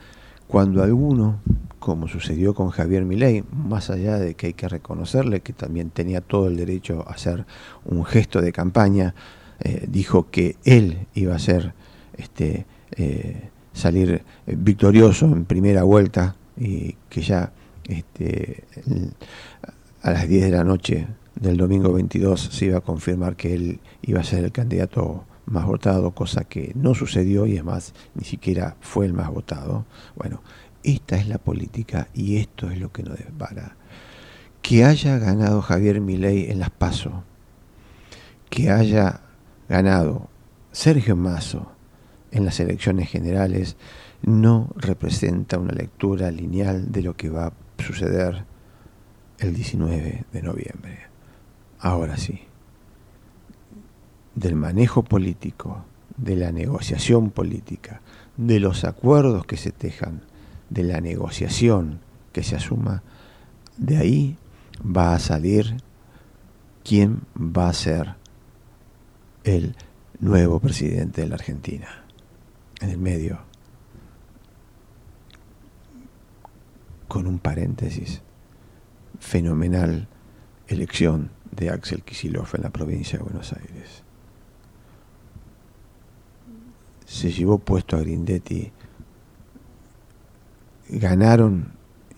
cuando 0.47 0.81
alguno, 0.81 1.41
como 1.79 2.07
sucedió 2.07 2.53
con 2.53 2.69
Javier 2.69 3.05
Milei, 3.05 3.43
más 3.51 3.89
allá 3.89 4.17
de 4.17 4.35
que 4.35 4.47
hay 4.47 4.53
que 4.53 4.67
reconocerle 4.67 5.41
que 5.41 5.53
también 5.53 5.89
tenía 5.89 6.21
todo 6.21 6.47
el 6.47 6.55
derecho 6.55 7.05
a 7.07 7.13
hacer 7.13 7.45
un 7.85 8.05
gesto 8.05 8.41
de 8.41 8.51
campaña, 8.51 9.13
eh, 9.61 9.85
dijo 9.87 10.29
que 10.29 10.55
él 10.63 11.07
iba 11.13 11.35
a 11.35 11.39
ser 11.39 11.73
este, 12.17 12.65
eh, 12.95 13.49
salir 13.73 14.23
victorioso 14.45 15.25
en 15.25 15.45
primera 15.45 15.83
vuelta 15.83 16.35
y 16.57 16.95
que 17.09 17.21
ya 17.21 17.51
este, 17.87 18.63
a 20.01 20.11
las 20.11 20.27
10 20.27 20.45
de 20.45 20.51
la 20.51 20.63
noche 20.63 21.07
del 21.35 21.57
domingo 21.57 21.93
22 21.93 22.49
se 22.51 22.65
iba 22.65 22.77
a 22.79 22.81
confirmar 22.81 23.35
que 23.35 23.53
él 23.53 23.79
iba 24.01 24.19
a 24.19 24.23
ser 24.23 24.43
el 24.43 24.51
candidato 24.51 25.25
más 25.45 25.65
votado, 25.65 26.11
cosa 26.11 26.43
que 26.43 26.73
no 26.75 26.93
sucedió 26.93 27.45
y 27.45 27.57
es 27.57 27.63
más, 27.63 27.93
ni 28.15 28.23
siquiera 28.23 28.75
fue 28.81 29.05
el 29.05 29.13
más 29.13 29.29
votado. 29.31 29.85
Bueno, 30.15 30.41
esta 30.83 31.17
es 31.17 31.27
la 31.27 31.37
política 31.37 32.07
y 32.13 32.37
esto 32.37 32.69
es 32.69 32.79
lo 32.79 32.91
que 32.91 33.03
nos 33.03 33.17
depara. 33.17 33.75
Que 34.61 34.83
haya 34.83 35.17
ganado 35.17 35.61
Javier 35.61 36.01
Milei 36.01 36.51
en 36.51 36.59
las 36.59 36.69
PASO, 36.69 37.23
que 38.49 38.69
haya 38.69 39.21
ganado 39.69 40.27
Sergio 40.71 41.15
Mazo 41.15 41.71
en 42.31 42.45
las 42.45 42.59
elecciones 42.59 43.09
generales, 43.09 43.77
no 44.21 44.69
representa 44.75 45.57
una 45.57 45.73
lectura 45.73 46.31
lineal 46.31 46.91
de 46.91 47.01
lo 47.01 47.15
que 47.15 47.29
va 47.29 47.47
a 47.47 47.53
suceder 47.81 48.45
el 49.39 49.53
19 49.53 50.25
de 50.31 50.41
noviembre. 50.41 50.99
Ahora 51.79 52.17
sí, 52.17 52.41
del 54.35 54.55
manejo 54.55 55.03
político, 55.03 55.85
de 56.17 56.35
la 56.35 56.51
negociación 56.51 57.31
política, 57.31 58.01
de 58.35 58.59
los 58.59 58.83
acuerdos 58.83 59.45
que 59.45 59.57
se 59.57 59.71
tejan, 59.71 60.21
de 60.69 60.83
la 60.83 60.99
negociación 61.01 61.99
que 62.33 62.43
se 62.43 62.57
asuma, 62.57 63.03
de 63.77 63.97
ahí 63.97 64.37
va 64.83 65.13
a 65.13 65.19
salir 65.19 65.77
quién 66.83 67.21
va 67.37 67.69
a 67.69 67.73
ser 67.73 68.18
el 69.55 69.75
nuevo 70.19 70.59
presidente 70.59 71.21
de 71.21 71.27
la 71.27 71.35
Argentina. 71.35 71.87
En 72.81 72.89
el 72.89 72.97
medio 72.97 73.39
con 77.07 77.25
un 77.25 77.39
paréntesis, 77.39 78.21
fenomenal 79.19 80.07
elección 80.67 81.31
de 81.51 81.71
Axel 81.71 82.03
Kicillof 82.03 82.53
en 82.53 82.61
la 82.61 82.69
provincia 82.69 83.17
de 83.17 83.23
Buenos 83.23 83.51
Aires. 83.53 84.03
Se 87.05 87.31
llevó 87.31 87.57
puesto 87.57 87.97
a 87.97 88.01
Grindetti, 88.01 88.71
ganaron 90.89 91.71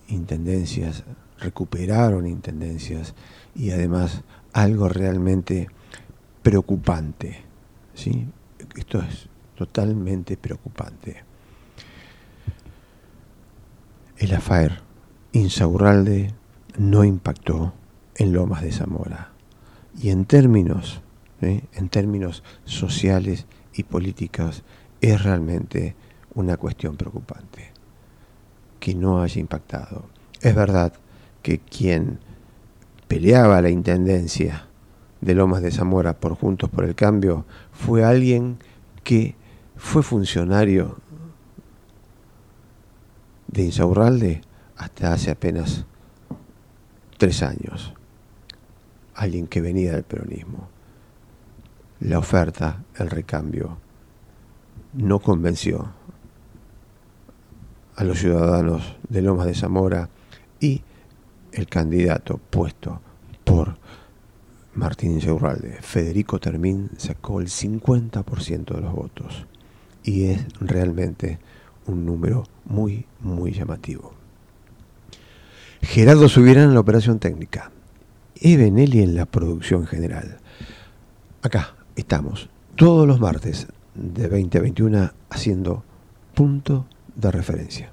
intendencias, 0.09 1.05
recuperaron 1.39 2.27
intendencias 2.27 3.15
y 3.55 3.71
además 3.71 4.23
algo 4.51 4.89
realmente 4.89 5.69
preocupante. 6.41 7.43
¿sí? 7.93 8.27
Esto 8.75 8.99
es 8.99 9.27
totalmente 9.55 10.37
preocupante 10.37 11.31
el 14.21 14.35
AFAER 14.35 14.81
Insaurralde 15.31 16.31
no 16.77 17.03
impactó 17.03 17.73
en 18.15 18.33
Lomas 18.33 18.61
de 18.61 18.71
Zamora. 18.71 19.31
Y 19.99 20.11
en 20.11 20.25
términos, 20.25 21.01
en 21.41 21.89
términos 21.89 22.43
sociales 22.63 23.47
y 23.73 23.81
políticos, 23.81 24.63
es 25.01 25.23
realmente 25.23 25.95
una 26.35 26.57
cuestión 26.57 26.97
preocupante 26.97 27.71
que 28.79 28.93
no 28.93 29.23
haya 29.23 29.41
impactado. 29.41 30.05
Es 30.39 30.53
verdad 30.53 30.93
que 31.41 31.57
quien 31.57 32.19
peleaba 33.07 33.59
la 33.59 33.71
intendencia 33.71 34.67
de 35.21 35.35
Lomas 35.35 35.61
de 35.61 35.71
Zamora 35.71 36.19
por 36.19 36.35
Juntos 36.35 36.69
por 36.69 36.83
el 36.83 36.95
Cambio 36.95 37.45
fue 37.71 38.03
alguien 38.03 38.57
que 39.03 39.35
fue 39.77 40.03
funcionario 40.03 40.97
de 43.47 43.63
Insaurralde 43.63 44.41
hasta 44.77 45.13
hace 45.13 45.31
apenas 45.31 45.85
tres 47.17 47.43
años. 47.43 47.93
Alguien 49.13 49.47
que 49.47 49.61
venía 49.61 49.93
del 49.93 50.03
peronismo. 50.03 50.69
La 51.99 52.17
oferta, 52.17 52.83
el 52.97 53.09
recambio, 53.09 53.77
no 54.93 55.19
convenció 55.19 55.91
a 57.95 58.03
los 58.03 58.19
ciudadanos 58.19 58.95
de 59.07 59.21
Lomas 59.21 59.45
de 59.45 59.53
Zamora 59.53 60.09
y 60.59 60.81
el 61.51 61.67
candidato 61.67 62.39
puesto 62.49 63.01
por 63.43 63.77
Martín 64.73 65.13
Insaurralde, 65.13 65.77
Federico 65.81 66.39
Termín, 66.39 66.89
sacó 66.97 67.41
el 67.41 67.47
50% 67.47 68.75
de 68.75 68.81
los 68.81 68.93
votos. 68.93 69.45
Y 70.03 70.25
es 70.25 70.45
realmente 70.59 71.39
un 71.87 72.05
número 72.05 72.43
muy, 72.65 73.05
muy 73.19 73.51
llamativo. 73.51 74.13
Gerardo 75.81 76.29
Subirán 76.29 76.69
en 76.69 76.73
la 76.73 76.79
operación 76.79 77.19
técnica. 77.19 77.71
Eve 78.35 78.71
Nelly 78.71 79.01
en 79.01 79.15
la 79.15 79.25
producción 79.25 79.85
general. 79.85 80.39
Acá 81.41 81.75
estamos 81.95 82.49
todos 82.75 83.07
los 83.07 83.19
martes 83.19 83.67
de 83.93 84.27
20 84.27 84.57
a 84.57 84.61
21 84.61 85.11
haciendo 85.29 85.83
punto 86.33 86.85
de 87.15 87.31
referencia. 87.31 87.91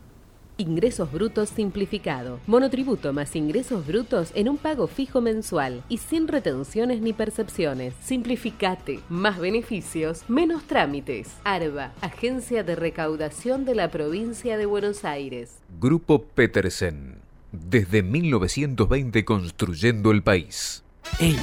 Ingresos 0.60 1.12
brutos 1.12 1.50
simplificado. 1.50 2.40
Monotributo 2.48 3.12
más 3.12 3.36
ingresos 3.36 3.86
brutos 3.86 4.32
en 4.34 4.48
un 4.48 4.56
pago 4.56 4.88
fijo 4.88 5.20
mensual 5.20 5.84
y 5.88 5.98
sin 5.98 6.26
retenciones 6.26 7.00
ni 7.00 7.12
percepciones. 7.12 7.94
Simplificate. 8.02 8.98
Más 9.08 9.38
beneficios, 9.38 10.24
menos 10.26 10.64
trámites. 10.64 11.28
ARBA, 11.44 11.92
Agencia 12.00 12.64
de 12.64 12.74
Recaudación 12.74 13.64
de 13.64 13.76
la 13.76 13.88
Provincia 13.92 14.58
de 14.58 14.66
Buenos 14.66 15.04
Aires. 15.04 15.58
Grupo 15.78 16.24
Petersen. 16.24 17.18
Desde 17.52 18.02
1920 18.02 19.24
construyendo 19.24 20.10
el 20.10 20.24
país. 20.24 20.82
¡Ey! 21.20 21.38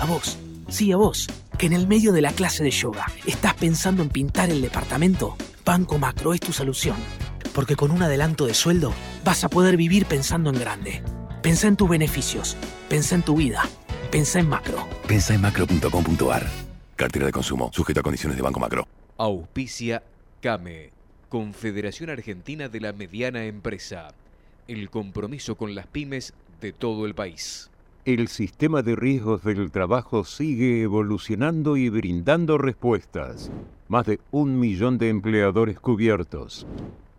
a 0.00 0.04
vos. 0.04 0.36
Sí, 0.66 0.90
a 0.90 0.96
vos. 0.96 1.28
Que 1.58 1.66
en 1.66 1.74
el 1.74 1.86
medio 1.86 2.12
de 2.12 2.22
la 2.22 2.32
clase 2.32 2.64
de 2.64 2.72
yoga 2.72 3.06
estás 3.24 3.54
pensando 3.54 4.02
en 4.02 4.08
pintar 4.08 4.50
el 4.50 4.60
departamento. 4.60 5.36
Banco 5.64 5.96
Macro 5.96 6.34
es 6.34 6.40
tu 6.40 6.52
solución 6.52 6.96
porque 7.54 7.76
con 7.76 7.90
un 7.90 8.02
adelanto 8.02 8.46
de 8.46 8.54
sueldo 8.54 8.92
vas 9.24 9.44
a 9.44 9.48
poder 9.48 9.76
vivir 9.76 10.06
pensando 10.06 10.50
en 10.50 10.58
grande. 10.58 11.02
Pensa 11.42 11.68
en 11.68 11.76
tus 11.76 11.88
beneficios, 11.88 12.56
pensa 12.88 13.14
en 13.14 13.22
tu 13.22 13.36
vida. 13.36 13.62
Pensá 14.12 14.40
en 14.40 14.48
macro. 14.50 14.86
Pensá 15.08 15.34
en 15.34 15.40
macro.com.ar. 15.40 16.46
Cartera 16.96 17.24
de 17.24 17.32
consumo, 17.32 17.70
sujeto 17.72 18.00
a 18.00 18.02
condiciones 18.02 18.36
de 18.36 18.42
Banco 18.42 18.60
Macro. 18.60 18.86
Auspicia 19.16 20.02
CAME, 20.42 20.90
Confederación 21.30 22.10
Argentina 22.10 22.68
de 22.68 22.80
la 22.80 22.92
Mediana 22.92 23.46
Empresa. 23.46 24.08
El 24.68 24.90
compromiso 24.90 25.56
con 25.56 25.74
las 25.74 25.86
pymes 25.86 26.34
de 26.60 26.72
todo 26.74 27.06
el 27.06 27.14
país. 27.14 27.70
El 28.04 28.28
sistema 28.28 28.82
de 28.82 28.96
riesgos 28.96 29.44
del 29.44 29.70
trabajo 29.70 30.24
sigue 30.24 30.82
evolucionando 30.82 31.78
y 31.78 31.88
brindando 31.88 32.58
respuestas. 32.58 33.50
Más 33.88 34.04
de 34.04 34.20
un 34.30 34.60
millón 34.60 34.98
de 34.98 35.08
empleadores 35.08 35.80
cubiertos. 35.80 36.66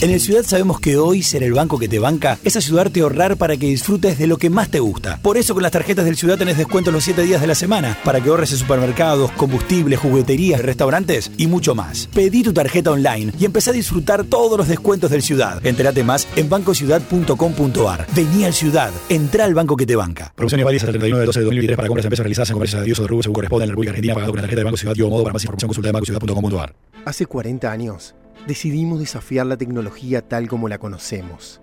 En 0.00 0.08
el 0.08 0.18
Ciudad 0.18 0.44
sabemos 0.44 0.80
que 0.80 0.96
hoy 0.96 1.22
ser 1.22 1.42
el 1.42 1.52
banco 1.52 1.78
que 1.78 1.86
te 1.86 1.98
banca 1.98 2.38
es 2.42 2.56
ayudarte 2.56 3.00
a 3.00 3.02
ahorrar 3.02 3.36
para 3.36 3.58
que 3.58 3.66
disfrutes 3.66 4.16
de 4.16 4.26
lo 4.26 4.38
que 4.38 4.48
más 4.48 4.70
te 4.70 4.80
gusta. 4.80 5.20
Por 5.20 5.36
eso 5.36 5.52
con 5.52 5.62
las 5.62 5.72
tarjetas 5.72 6.06
del 6.06 6.16
Ciudad 6.16 6.38
tenés 6.38 6.56
descuento 6.56 6.90
los 6.90 7.04
7 7.04 7.20
días 7.20 7.42
de 7.42 7.46
la 7.46 7.54
semana 7.54 7.98
para 8.02 8.18
que 8.18 8.30
ahorres 8.30 8.50
en 8.52 8.56
supermercados, 8.56 9.30
combustibles, 9.32 9.98
jugueterías, 9.98 10.62
restaurantes 10.62 11.30
y 11.36 11.48
mucho 11.48 11.74
más. 11.74 12.08
Pedí 12.14 12.42
tu 12.42 12.54
tarjeta 12.54 12.92
online 12.92 13.34
y 13.38 13.44
empecé 13.44 13.68
a 13.68 13.72
disfrutar 13.74 14.24
todos 14.24 14.56
los 14.56 14.68
descuentos 14.68 15.10
del 15.10 15.20
Ciudad. 15.20 15.60
Entérate 15.66 16.02
más 16.02 16.26
en 16.34 16.48
bancociudad.com.ar. 16.48 18.06
Vení 18.16 18.44
al 18.44 18.54
Ciudad, 18.54 18.90
entra 19.10 19.44
al 19.44 19.52
banco 19.52 19.76
que 19.76 19.84
te 19.84 19.96
banca. 19.96 20.32
Promociones 20.34 20.64
válidas 20.64 20.84
hasta 20.84 20.92
el 20.92 20.98
39 20.98 21.20
de 21.20 21.26
12 21.26 21.40
de 21.40 21.44
2023 21.44 21.76
para 21.76 21.88
compras 21.88 22.04
de 22.04 22.06
empresas 22.06 22.24
realizadas 22.24 22.48
en 22.48 22.54
comercios 22.54 22.84
de 22.86 22.92
uso 22.92 23.02
de 23.02 23.08
rubro 23.08 23.22
según 23.22 23.34
corresponde 23.34 23.64
en 23.64 23.68
la 23.68 23.72
República 23.72 23.90
Argentina 23.90 24.14
pagado 24.14 24.32
con 24.32 24.36
la 24.38 24.42
tarjeta 24.44 24.60
de 24.60 24.64
Banco 24.64 24.78
Ciudad 24.78 24.94
y 24.96 25.02
modo 25.02 25.24
para 25.24 25.34
más 25.34 25.42
información 25.42 25.68
consulta 25.68 25.88
de 25.88 25.92
bancociudad.com.ar. 25.92 26.74
Hace 27.04 27.26
40 27.26 27.70
años 27.70 28.14
decidimos 28.46 28.98
desafiar 28.98 29.46
la 29.46 29.56
tecnología 29.56 30.26
tal 30.26 30.48
como 30.48 30.68
la 30.68 30.78
conocemos. 30.78 31.60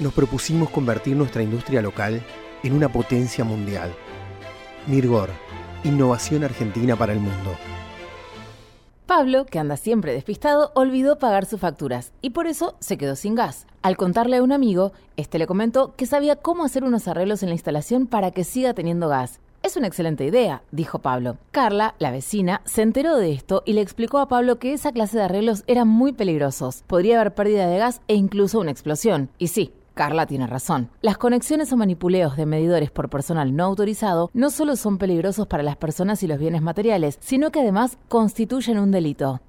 Nos 0.00 0.12
propusimos 0.12 0.70
convertir 0.70 1.16
nuestra 1.16 1.42
industria 1.42 1.82
local 1.82 2.22
en 2.62 2.72
una 2.72 2.90
potencia 2.90 3.44
mundial. 3.44 3.92
Mirgor, 4.86 5.30
innovación 5.84 6.44
argentina 6.44 6.96
para 6.96 7.12
el 7.12 7.20
mundo. 7.20 7.56
Pablo, 9.06 9.46
que 9.46 9.58
anda 9.58 9.76
siempre 9.76 10.12
despistado, 10.12 10.70
olvidó 10.74 11.18
pagar 11.18 11.46
sus 11.46 11.60
facturas 11.60 12.12
y 12.20 12.30
por 12.30 12.46
eso 12.46 12.76
se 12.78 12.98
quedó 12.98 13.16
sin 13.16 13.34
gas. 13.34 13.66
Al 13.80 13.96
contarle 13.96 14.36
a 14.36 14.42
un 14.42 14.52
amigo, 14.52 14.92
este 15.16 15.38
le 15.38 15.46
comentó 15.46 15.94
que 15.96 16.04
sabía 16.04 16.36
cómo 16.36 16.64
hacer 16.64 16.84
unos 16.84 17.08
arreglos 17.08 17.42
en 17.42 17.48
la 17.48 17.54
instalación 17.54 18.06
para 18.06 18.32
que 18.32 18.44
siga 18.44 18.74
teniendo 18.74 19.08
gas 19.08 19.40
es 19.62 19.76
una 19.76 19.86
excelente 19.86 20.24
idea, 20.24 20.62
dijo 20.70 20.98
Pablo. 21.00 21.36
Carla, 21.50 21.94
la 21.98 22.10
vecina, 22.10 22.62
se 22.64 22.82
enteró 22.82 23.16
de 23.16 23.32
esto 23.32 23.62
y 23.66 23.72
le 23.72 23.80
explicó 23.80 24.18
a 24.18 24.28
Pablo 24.28 24.58
que 24.58 24.72
esa 24.72 24.92
clase 24.92 25.18
de 25.18 25.24
arreglos 25.24 25.64
eran 25.66 25.88
muy 25.88 26.12
peligrosos. 26.12 26.84
Podría 26.86 27.20
haber 27.20 27.34
pérdida 27.34 27.66
de 27.66 27.78
gas 27.78 28.00
e 28.08 28.14
incluso 28.14 28.60
una 28.60 28.70
explosión. 28.70 29.30
Y 29.38 29.48
sí, 29.48 29.72
Carla 29.98 30.26
tiene 30.26 30.46
razón. 30.46 30.90
Las 31.02 31.18
conexiones 31.18 31.72
o 31.72 31.76
manipuleos 31.76 32.36
de 32.36 32.46
medidores 32.46 32.92
por 32.92 33.10
personal 33.10 33.56
no 33.56 33.64
autorizado 33.64 34.30
no 34.32 34.50
solo 34.50 34.76
son 34.76 34.96
peligrosos 34.96 35.48
para 35.48 35.64
las 35.64 35.76
personas 35.76 36.22
y 36.22 36.28
los 36.28 36.38
bienes 36.38 36.62
materiales, 36.62 37.18
sino 37.20 37.50
que 37.50 37.60
además 37.60 37.98
constituyen 38.08 38.78
un 38.78 38.92
delito. 38.92 39.40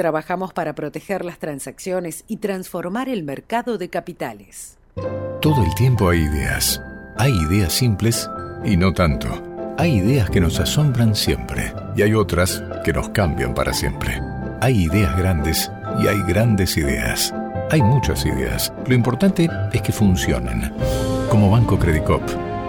Trabajamos 0.00 0.54
para 0.54 0.72
proteger 0.72 1.26
las 1.26 1.38
transacciones 1.38 2.24
y 2.26 2.38
transformar 2.38 3.10
el 3.10 3.22
mercado 3.22 3.76
de 3.76 3.90
capitales. 3.90 4.78
Todo 5.42 5.62
el 5.62 5.74
tiempo 5.74 6.08
hay 6.08 6.20
ideas. 6.20 6.80
Hay 7.18 7.32
ideas 7.32 7.74
simples 7.74 8.26
y 8.64 8.78
no 8.78 8.94
tanto. 8.94 9.28
Hay 9.76 9.98
ideas 9.98 10.30
que 10.30 10.40
nos 10.40 10.58
asombran 10.58 11.14
siempre 11.14 11.74
y 11.94 12.00
hay 12.00 12.14
otras 12.14 12.62
que 12.82 12.94
nos 12.94 13.10
cambian 13.10 13.52
para 13.52 13.74
siempre. 13.74 14.22
Hay 14.62 14.84
ideas 14.84 15.14
grandes 15.18 15.70
y 16.02 16.06
hay 16.08 16.22
grandes 16.22 16.78
ideas. 16.78 17.34
Hay 17.70 17.82
muchas 17.82 18.24
ideas. 18.24 18.72
Lo 18.86 18.94
importante 18.94 19.50
es 19.70 19.82
que 19.82 19.92
funcionen. 19.92 20.72
Como 21.28 21.50
Banco 21.50 21.78
Credicop, 21.78 22.22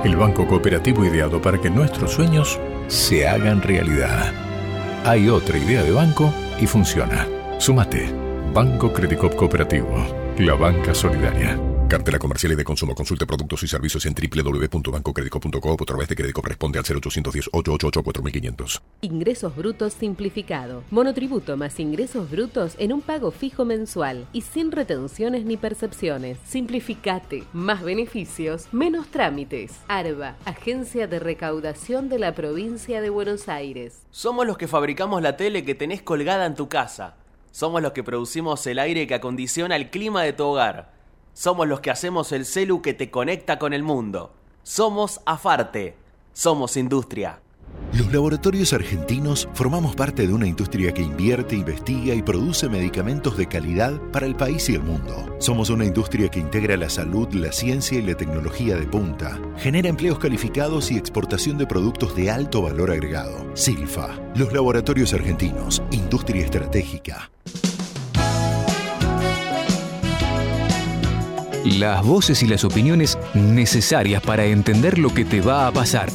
el 0.03 0.17
banco 0.17 0.45
cooperativo 0.45 1.05
ideado 1.05 1.41
para 1.41 1.61
que 1.61 1.69
nuestros 1.69 2.11
sueños 2.11 2.59
se 2.89 3.25
hagan 3.25 3.61
realidad. 3.61 4.33
Hay 5.05 5.29
otra 5.29 5.57
idea 5.57 5.81
de 5.81 5.91
banco 5.91 6.33
y 6.61 6.67
funciona. 6.67 7.27
Súmate. 7.57 8.09
Banco 8.53 8.93
Credicop 8.93 9.35
Cooperativo. 9.35 10.05
La 10.37 10.53
banca 10.53 10.93
solidaria. 10.93 11.70
Cartela 11.91 12.19
comercial 12.19 12.53
y 12.53 12.55
de 12.55 12.63
consumo. 12.63 12.95
Consulte 12.95 13.25
productos 13.25 13.63
y 13.63 13.67
servicios 13.67 14.05
en 14.05 14.15
www.bancocredico.com 14.15 15.71
o 15.77 15.83
a 15.83 15.85
través 15.85 16.07
de 16.07 16.15
crédito 16.15 16.41
responde 16.41 16.79
al 16.79 16.85
0810-888-4500. 16.85 18.81
Ingresos 19.01 19.53
brutos 19.53 19.91
simplificado. 19.91 20.85
Monotributo 20.89 21.57
más 21.57 21.81
ingresos 21.81 22.31
brutos 22.31 22.75
en 22.77 22.93
un 22.93 23.01
pago 23.01 23.31
fijo 23.31 23.65
mensual 23.65 24.25
y 24.31 24.39
sin 24.39 24.71
retenciones 24.71 25.43
ni 25.43 25.57
percepciones. 25.57 26.37
Simplificate. 26.45 27.43
Más 27.51 27.83
beneficios, 27.83 28.69
menos 28.71 29.11
trámites. 29.11 29.73
ARBA, 29.89 30.37
Agencia 30.45 31.07
de 31.07 31.19
Recaudación 31.19 32.07
de 32.07 32.19
la 32.19 32.33
Provincia 32.33 33.01
de 33.01 33.09
Buenos 33.09 33.49
Aires. 33.49 34.03
Somos 34.11 34.47
los 34.47 34.57
que 34.57 34.69
fabricamos 34.69 35.21
la 35.21 35.35
tele 35.35 35.65
que 35.65 35.75
tenés 35.75 36.01
colgada 36.01 36.45
en 36.45 36.55
tu 36.55 36.69
casa. 36.69 37.17
Somos 37.51 37.81
los 37.81 37.91
que 37.91 38.01
producimos 38.01 38.65
el 38.65 38.79
aire 38.79 39.07
que 39.07 39.15
acondiciona 39.15 39.75
el 39.75 39.89
clima 39.89 40.23
de 40.23 40.31
tu 40.31 40.45
hogar. 40.45 41.00
Somos 41.41 41.67
los 41.67 41.79
que 41.79 41.89
hacemos 41.89 42.31
el 42.33 42.45
celu 42.45 42.83
que 42.83 42.93
te 42.93 43.09
conecta 43.09 43.57
con 43.57 43.73
el 43.73 43.81
mundo. 43.81 44.31
Somos 44.61 45.21
Afarte. 45.25 45.95
Somos 46.33 46.77
industria. 46.77 47.41
Los 47.93 48.13
laboratorios 48.13 48.73
argentinos 48.73 49.49
formamos 49.55 49.95
parte 49.95 50.27
de 50.27 50.33
una 50.35 50.45
industria 50.45 50.93
que 50.93 51.01
invierte, 51.01 51.55
investiga 51.55 52.13
y 52.13 52.21
produce 52.21 52.69
medicamentos 52.69 53.37
de 53.37 53.47
calidad 53.47 53.99
para 54.11 54.27
el 54.27 54.35
país 54.35 54.69
y 54.69 54.75
el 54.75 54.83
mundo. 54.83 55.35
Somos 55.39 55.71
una 55.71 55.83
industria 55.83 56.29
que 56.29 56.39
integra 56.39 56.77
la 56.77 56.91
salud, 56.91 57.27
la 57.33 57.51
ciencia 57.51 57.97
y 57.97 58.03
la 58.03 58.13
tecnología 58.13 58.75
de 58.75 58.85
punta. 58.85 59.41
Genera 59.57 59.89
empleos 59.89 60.19
calificados 60.19 60.91
y 60.91 60.97
exportación 60.97 61.57
de 61.57 61.65
productos 61.65 62.15
de 62.15 62.29
alto 62.29 62.61
valor 62.61 62.91
agregado. 62.91 63.49
Silfa, 63.55 64.09
los 64.35 64.53
laboratorios 64.53 65.11
argentinos, 65.11 65.81
industria 65.89 66.45
estratégica. 66.45 67.31
Las 71.65 72.03
voces 72.03 72.41
y 72.41 72.47
las 72.47 72.63
opiniones 72.63 73.19
necesarias 73.35 74.23
para 74.23 74.45
entender 74.45 74.97
lo 74.97 75.13
que 75.13 75.25
te 75.25 75.41
va 75.41 75.67
a 75.67 75.71
pasar. 75.71 76.09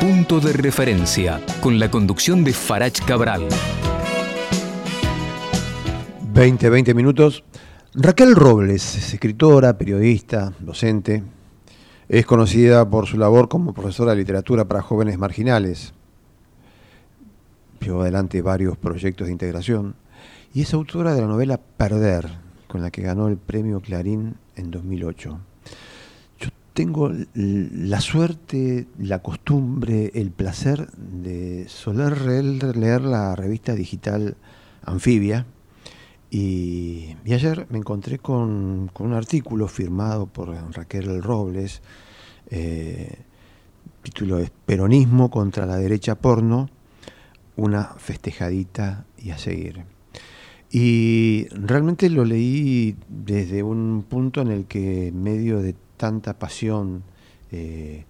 Punto 0.00 0.38
de 0.38 0.52
referencia, 0.52 1.40
con 1.60 1.80
la 1.80 1.90
conducción 1.90 2.44
de 2.44 2.52
Farach 2.52 3.04
Cabral. 3.04 3.48
20, 6.32 6.70
20 6.70 6.94
minutos. 6.94 7.42
Raquel 7.92 8.36
Robles 8.36 8.94
es 8.94 9.14
escritora, 9.14 9.76
periodista, 9.76 10.52
docente. 10.60 11.24
Es 12.08 12.24
conocida 12.24 12.88
por 12.88 13.08
su 13.08 13.18
labor 13.18 13.48
como 13.48 13.74
profesora 13.74 14.12
de 14.12 14.18
literatura 14.18 14.64
para 14.64 14.80
jóvenes 14.80 15.18
marginales. 15.18 15.92
Llevó 17.80 18.02
adelante 18.02 18.42
varios 18.42 18.78
proyectos 18.78 19.26
de 19.26 19.32
integración 19.32 19.96
y 20.54 20.62
es 20.62 20.72
autora 20.72 21.14
de 21.14 21.20
la 21.20 21.26
novela 21.26 21.58
Perder, 21.58 22.28
con 22.70 22.82
la 22.82 22.92
que 22.92 23.02
ganó 23.02 23.26
el 23.26 23.36
premio 23.36 23.80
Clarín 23.80 24.36
en 24.54 24.70
2008. 24.70 25.40
Yo 26.38 26.48
tengo 26.72 27.10
la 27.34 28.00
suerte, 28.00 28.86
la 28.96 29.18
costumbre, 29.18 30.12
el 30.14 30.30
placer 30.30 30.88
de 30.92 31.68
soler 31.68 32.20
leer 32.76 33.00
la 33.00 33.34
revista 33.34 33.74
digital 33.74 34.36
Anfibia. 34.84 35.46
Y, 36.30 37.16
ayer 37.24 37.66
me 37.70 37.78
encontré 37.78 38.20
con, 38.20 38.88
un 38.96 39.12
artículo 39.14 39.66
firmado 39.66 40.26
por 40.26 40.50
Raquel 40.50 41.24
Robles, 41.24 41.82
eh, 42.50 43.18
título 44.04 44.38
es 44.38 44.52
Peronismo 44.64 45.28
contra 45.28 45.66
la 45.66 45.74
derecha 45.74 46.14
porno, 46.14 46.70
una 47.56 47.96
festejadita 47.98 49.06
y 49.18 49.32
a 49.32 49.38
seguir. 49.38 49.84
Y 50.70 51.48
realmente 51.48 52.08
lo 52.08 52.24
leí 52.24 52.96
desde 53.08 53.62
un 53.62 54.04
punto 54.08 54.40
en 54.40 54.48
el 54.48 54.66
que 54.66 55.08
en 55.08 55.22
medio 55.22 55.60
de 55.60 55.74
tanta 55.96 56.38
pasión 56.38 57.02
eh, 57.50 58.04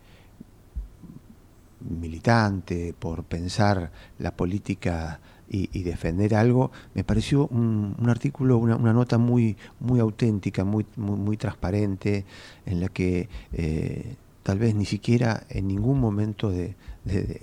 militante 1.81 2.95
por 2.99 3.25
pensar 3.25 3.91
la 4.19 4.37
política 4.37 5.21
y, 5.53 5.83
defender 5.83 6.37
algo, 6.37 6.71
me 6.95 7.03
pareció 7.03 7.49
un, 7.49 7.97
artículo, 8.07 8.59
una, 8.59 8.93
nota 8.93 9.19
muy, 9.19 9.57
muy 9.81 9.99
auténtica, 9.99 10.63
muy, 10.63 10.87
muy, 10.97 11.37
transparente, 11.37 12.25
en 12.67 12.81
la 12.81 12.89
que 12.89 13.29
eh, 13.53 14.15
tal 14.45 14.61
vez 14.61 14.77
ni 14.77 14.85
siquiera 14.85 15.43
en 15.49 15.67
ningún 15.67 15.99
momento 15.99 16.51
de, 16.51 16.77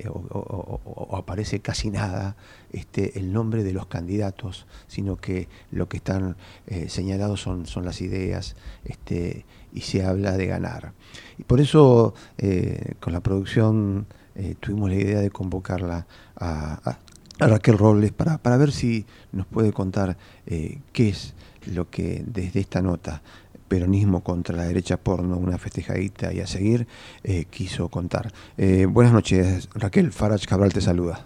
o, 0.09 1.15
aparece 1.17 1.59
casi 1.59 1.89
nada 1.89 2.35
este, 2.71 3.17
el 3.19 3.33
nombre 3.33 3.63
de 3.63 3.73
los 3.73 3.87
candidatos, 3.87 4.67
sino 4.87 5.17
que 5.17 5.47
lo 5.71 5.87
que 5.89 5.97
están 5.97 6.35
eh, 6.67 6.89
señalados 6.89 7.41
son, 7.41 7.65
son 7.65 7.85
las 7.85 8.01
ideas 8.01 8.55
este, 8.85 9.45
y 9.73 9.81
se 9.81 10.03
habla 10.05 10.37
de 10.37 10.47
ganar. 10.47 10.93
Y 11.37 11.43
por 11.43 11.59
eso 11.59 12.13
eh, 12.37 12.93
con 12.99 13.13
la 13.13 13.21
producción 13.21 14.07
eh, 14.35 14.55
tuvimos 14.59 14.89
la 14.89 14.95
idea 14.95 15.19
de 15.19 15.31
convocarla 15.31 16.07
a, 16.35 16.99
Raquel 17.39 17.77
Robles 17.77 18.11
para, 18.13 18.39
para, 18.39 18.57
ver 18.57 18.71
si 18.71 19.05
nos 19.31 19.45
puede 19.45 19.71
contar 19.71 20.17
qué 20.47 21.09
es 21.09 21.35
lo 21.67 21.87
que 21.87 22.23
desde 22.25 22.59
esta 22.59 22.81
nota 22.81 23.21
peronismo 23.67 24.23
contra 24.23 24.55
la 24.55 24.63
derecha 24.63 24.97
porno, 24.97 25.37
una 25.37 25.57
festejadita 25.57 26.33
y 26.33 26.39
a 26.39 26.47
seguir, 26.47 26.87
eh, 27.23 27.45
quiso 27.49 27.89
contar. 27.89 28.31
Eh, 28.57 28.85
buenas 28.85 29.13
noches, 29.13 29.69
Raquel 29.75 30.11
Farage 30.11 30.45
Cabral 30.47 30.73
te 30.73 30.81
saluda. 30.81 31.25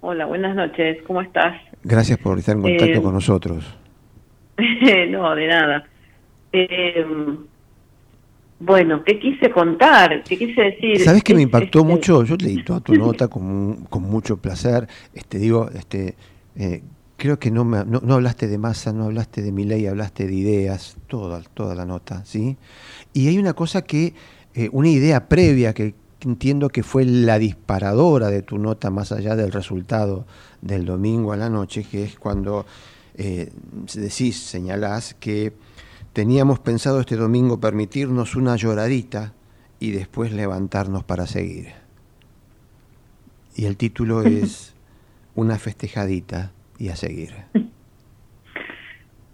Hola, 0.00 0.26
buenas 0.26 0.56
noches, 0.56 0.98
¿cómo 1.06 1.22
estás? 1.22 1.60
Gracias 1.84 2.18
por 2.18 2.38
estar 2.38 2.56
en 2.56 2.62
contacto 2.62 2.98
eh, 2.98 3.02
con 3.02 3.14
nosotros. 3.14 3.64
no, 5.10 5.34
de 5.34 5.46
nada. 5.46 5.84
bueno, 8.58 9.04
¿qué 9.04 9.18
quise 9.18 9.50
contar? 9.50 10.22
¿Qué 10.24 10.36
quise 10.36 10.60
decir? 10.60 11.00
¿Sabes 11.00 11.22
que 11.22 11.34
me 11.34 11.42
impactó 11.42 11.80
este 11.80 11.92
mucho? 11.92 12.24
Yo 12.24 12.36
leí 12.36 12.62
toda 12.64 12.80
tu 12.80 12.94
nota 12.94 13.28
con, 13.28 13.84
con 13.84 14.02
mucho 14.02 14.36
placer. 14.36 14.88
Este, 15.14 15.38
digo, 15.38 15.70
este, 15.70 16.16
creo 17.22 17.38
que 17.38 17.52
no, 17.52 17.64
me, 17.64 17.84
no, 17.84 18.14
hablaste 18.14 18.48
de 18.48 18.58
masa, 18.58 18.92
no 18.92 19.04
hablaste 19.04 19.42
de 19.42 19.52
mi 19.52 19.62
ley, 19.62 19.86
hablaste 19.86 20.26
de 20.26 20.34
ideas, 20.34 20.96
toda, 21.06 21.40
toda 21.54 21.76
la 21.76 21.86
nota, 21.86 22.24
¿sí? 22.24 22.56
Y 23.12 23.28
hay 23.28 23.38
una 23.38 23.52
cosa 23.52 23.82
que, 23.82 24.12
eh, 24.54 24.68
una 24.72 24.88
idea 24.88 25.28
previa 25.28 25.72
que 25.72 25.94
entiendo 26.22 26.68
que 26.68 26.82
fue 26.82 27.04
la 27.04 27.38
disparadora 27.38 28.28
de 28.28 28.42
tu 28.42 28.58
nota 28.58 28.90
más 28.90 29.12
allá 29.12 29.36
del 29.36 29.52
resultado 29.52 30.26
del 30.62 30.84
domingo 30.84 31.32
a 31.32 31.36
la 31.36 31.48
noche, 31.48 31.84
que 31.84 32.02
es 32.02 32.18
cuando 32.18 32.66
eh, 33.14 33.52
decís, 33.94 34.42
señalás 34.42 35.14
que 35.14 35.52
teníamos 36.12 36.58
pensado 36.58 36.98
este 36.98 37.14
domingo 37.14 37.60
permitirnos 37.60 38.34
una 38.34 38.56
lloradita 38.56 39.32
y 39.78 39.92
después 39.92 40.32
levantarnos 40.32 41.04
para 41.04 41.28
seguir. 41.28 41.68
Y 43.54 43.66
el 43.66 43.76
título 43.76 44.22
es 44.24 44.74
Una 45.36 45.56
festejadita 45.56 46.50
y 46.82 46.88
a 46.88 46.96
seguir. 46.96 47.30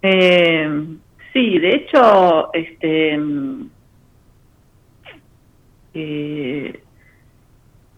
Eh, 0.00 0.84
sí, 1.32 1.58
de 1.58 1.74
hecho, 1.74 2.52
este, 2.52 3.18
eh, 5.92 6.80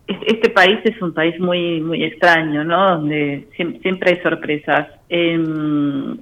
este 0.06 0.48
país 0.48 0.78
es 0.84 1.02
un 1.02 1.12
país 1.12 1.38
muy 1.38 1.82
muy 1.82 2.02
extraño, 2.02 2.64
¿no? 2.64 2.92
Donde 2.92 3.48
siempre, 3.54 4.14
hay 4.14 4.22
sorpresas. 4.22 4.88
Em, 5.10 6.16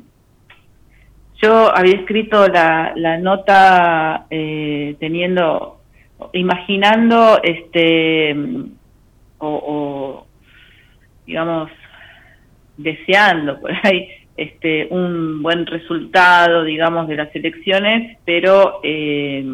yo 1.41 1.73
había 1.73 1.95
escrito 1.95 2.49
la, 2.49 2.93
la 2.97 3.17
nota 3.19 4.27
eh, 4.31 4.97
teniendo, 4.99 5.81
imaginando, 6.33 7.41
este, 7.45 8.37
o 9.38 10.27
digamos, 11.25 11.71
deseando 12.79 13.61
por 13.61 13.73
ahí 13.83 14.09
este, 14.37 14.87
un 14.91 15.43
buen 15.43 15.67
resultado, 15.67 16.64
digamos, 16.64 17.09
de 17.09 17.17
las 17.17 17.35
elecciones, 17.35 18.17
pero 18.25 18.81
eh, 18.83 19.45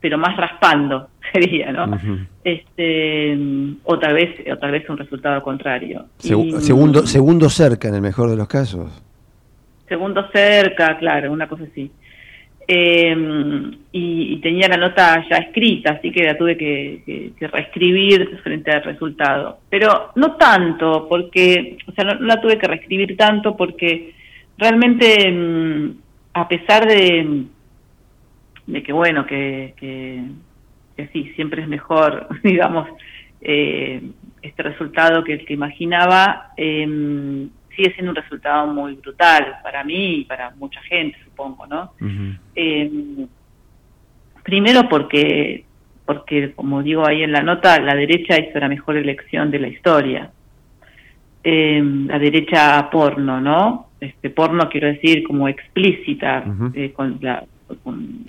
pero 0.00 0.18
más 0.18 0.36
raspando 0.36 1.08
sería, 1.32 1.72
¿no? 1.72 1.98
Este 2.42 3.38
otra 3.84 4.12
vez 4.12 4.30
otra 4.52 4.70
vez 4.70 4.88
un 4.90 4.98
resultado 4.98 5.42
contrario. 5.42 6.06
segundo 6.18 7.06
segundo 7.06 7.48
cerca 7.48 7.88
en 7.88 7.94
el 7.94 8.02
mejor 8.02 8.28
de 8.28 8.36
los 8.36 8.48
casos. 8.48 9.02
Segundo 9.88 10.28
cerca, 10.32 10.98
claro, 10.98 11.32
una 11.32 11.46
cosa 11.46 11.64
así. 11.70 11.90
Eh, 12.66 13.16
y, 13.92 14.36
tenía 14.38 14.68
la 14.68 14.76
nota 14.76 15.24
ya 15.28 15.36
escrita, 15.36 15.92
así 15.92 16.10
que 16.10 16.24
la 16.24 16.36
tuve 16.36 16.56
que, 16.56 17.32
reescribir 17.40 18.38
frente 18.42 18.70
al 18.70 18.82
resultado. 18.82 19.58
Pero 19.68 20.10
no 20.16 20.36
tanto, 20.36 21.06
porque, 21.08 21.78
o 21.86 21.92
sea, 21.92 22.04
no, 22.04 22.14
la 22.20 22.40
tuve 22.40 22.58
que 22.58 22.66
reescribir 22.66 23.16
tanto 23.16 23.56
porque 23.56 24.14
realmente, 24.58 25.30
mm, 25.30 25.90
a 26.34 26.48
pesar 26.48 26.86
de, 26.86 27.44
de 28.66 28.82
que, 28.82 28.92
bueno, 28.92 29.26
que, 29.26 29.74
que, 29.76 30.24
sí, 31.12 31.32
siempre 31.36 31.62
es 31.62 31.68
mejor, 31.68 32.28
digamos, 32.42 32.88
eh, 33.40 34.02
este 34.42 34.62
resultado 34.62 35.22
que 35.22 35.34
el 35.34 35.46
que 35.46 35.54
imaginaba, 35.54 36.52
eh, 36.56 37.48
sigue 37.74 37.92
siendo 37.94 38.10
un 38.10 38.16
resultado 38.16 38.66
muy 38.66 38.94
brutal 38.94 39.56
para 39.62 39.84
mí 39.84 40.20
y 40.20 40.24
para 40.24 40.50
mucha 40.56 40.80
gente, 40.82 41.18
supongo, 41.24 41.66
¿no? 41.66 41.92
Eh, 42.54 43.26
primero 44.42 44.88
porque, 44.88 45.64
porque, 46.04 46.52
como 46.52 46.82
digo 46.82 47.06
ahí 47.06 47.22
en 47.22 47.32
la 47.32 47.42
nota, 47.42 47.80
la 47.80 47.94
derecha 47.94 48.38
hizo 48.38 48.58
la 48.58 48.68
mejor 48.68 48.96
elección 48.96 49.50
de 49.50 49.58
la 49.58 49.68
historia. 49.68 50.30
Eh, 51.42 51.82
la 52.06 52.18
derecha 52.18 52.88
porno, 52.90 53.40
¿no? 53.40 53.88
Este 54.00 54.30
porno 54.30 54.68
quiero 54.68 54.88
decir 54.88 55.24
como 55.24 55.48
explícita, 55.48 56.44
eh, 56.74 56.92
con 56.92 57.18
la, 57.20 57.44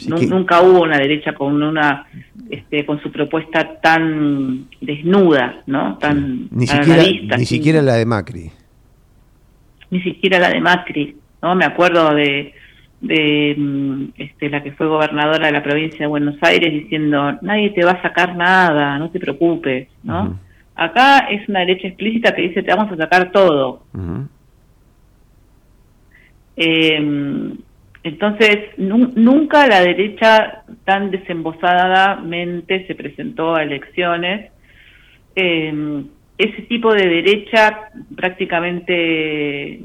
nunca 0.08 0.62
hubo 0.62 0.82
una 0.82 0.98
derecha 0.98 1.34
con 1.34 1.62
una 1.62 2.08
este, 2.50 2.86
con 2.86 3.02
su 3.02 3.12
propuesta 3.12 3.80
tan 3.82 4.68
desnuda, 4.82 5.64
¿no? 5.68 5.98
Tan 5.98 6.48
ni 6.52 6.68
siquiera, 6.68 7.38
ni 7.38 7.46
siquiera 7.46 7.82
la 7.82 7.96
de 7.96 8.06
Macri 8.06 8.52
ni 9.96 10.02
siquiera 10.02 10.40
la 10.40 10.50
de 10.50 10.62
Macri, 10.62 11.16
¿no? 11.42 11.56
Me 11.56 11.66
acuerdo 11.66 12.14
de, 12.14 12.54
de 13.02 13.56
mm, 13.58 14.06
este, 14.18 14.50
la 14.50 14.62
que 14.64 14.72
fue 14.74 14.88
gobernadora 14.88 15.48
de 15.48 15.54
la 15.54 15.64
provincia 15.64 16.00
de 16.00 16.08
Buenos 16.08 16.36
Aires 16.42 16.72
diciendo, 16.72 17.38
nadie 17.42 17.70
te 17.72 17.86
va 17.86 17.92
a 17.92 18.02
sacar 18.02 18.36
nada, 18.36 18.98
no 18.98 19.10
te 19.10 19.20
preocupes, 19.20 19.88
¿no? 20.04 20.40
Acá 20.76 21.20
es 21.30 21.48
una 21.48 21.62
derecha 21.62 21.88
explícita 21.88 22.34
que 22.34 22.42
dice, 22.42 22.64
te 22.64 22.74
vamos 22.74 22.92
a 22.92 22.98
sacar 22.98 23.32
todo. 23.32 23.84
Em, 26.58 27.58
entonces, 28.04 28.58
nunca 28.78 29.68
la 29.68 29.82
derecha 29.82 30.64
tan 30.84 31.12
desembosadamente 31.12 32.86
se 32.88 32.96
presentó 32.96 33.56
a 33.56 33.64
elecciones. 33.64 34.52
Eh, 35.36 36.06
ese 36.38 36.64
tipo 36.64 36.94
de 36.94 37.08
derecha 37.08 37.90
prácticamente 38.16 39.80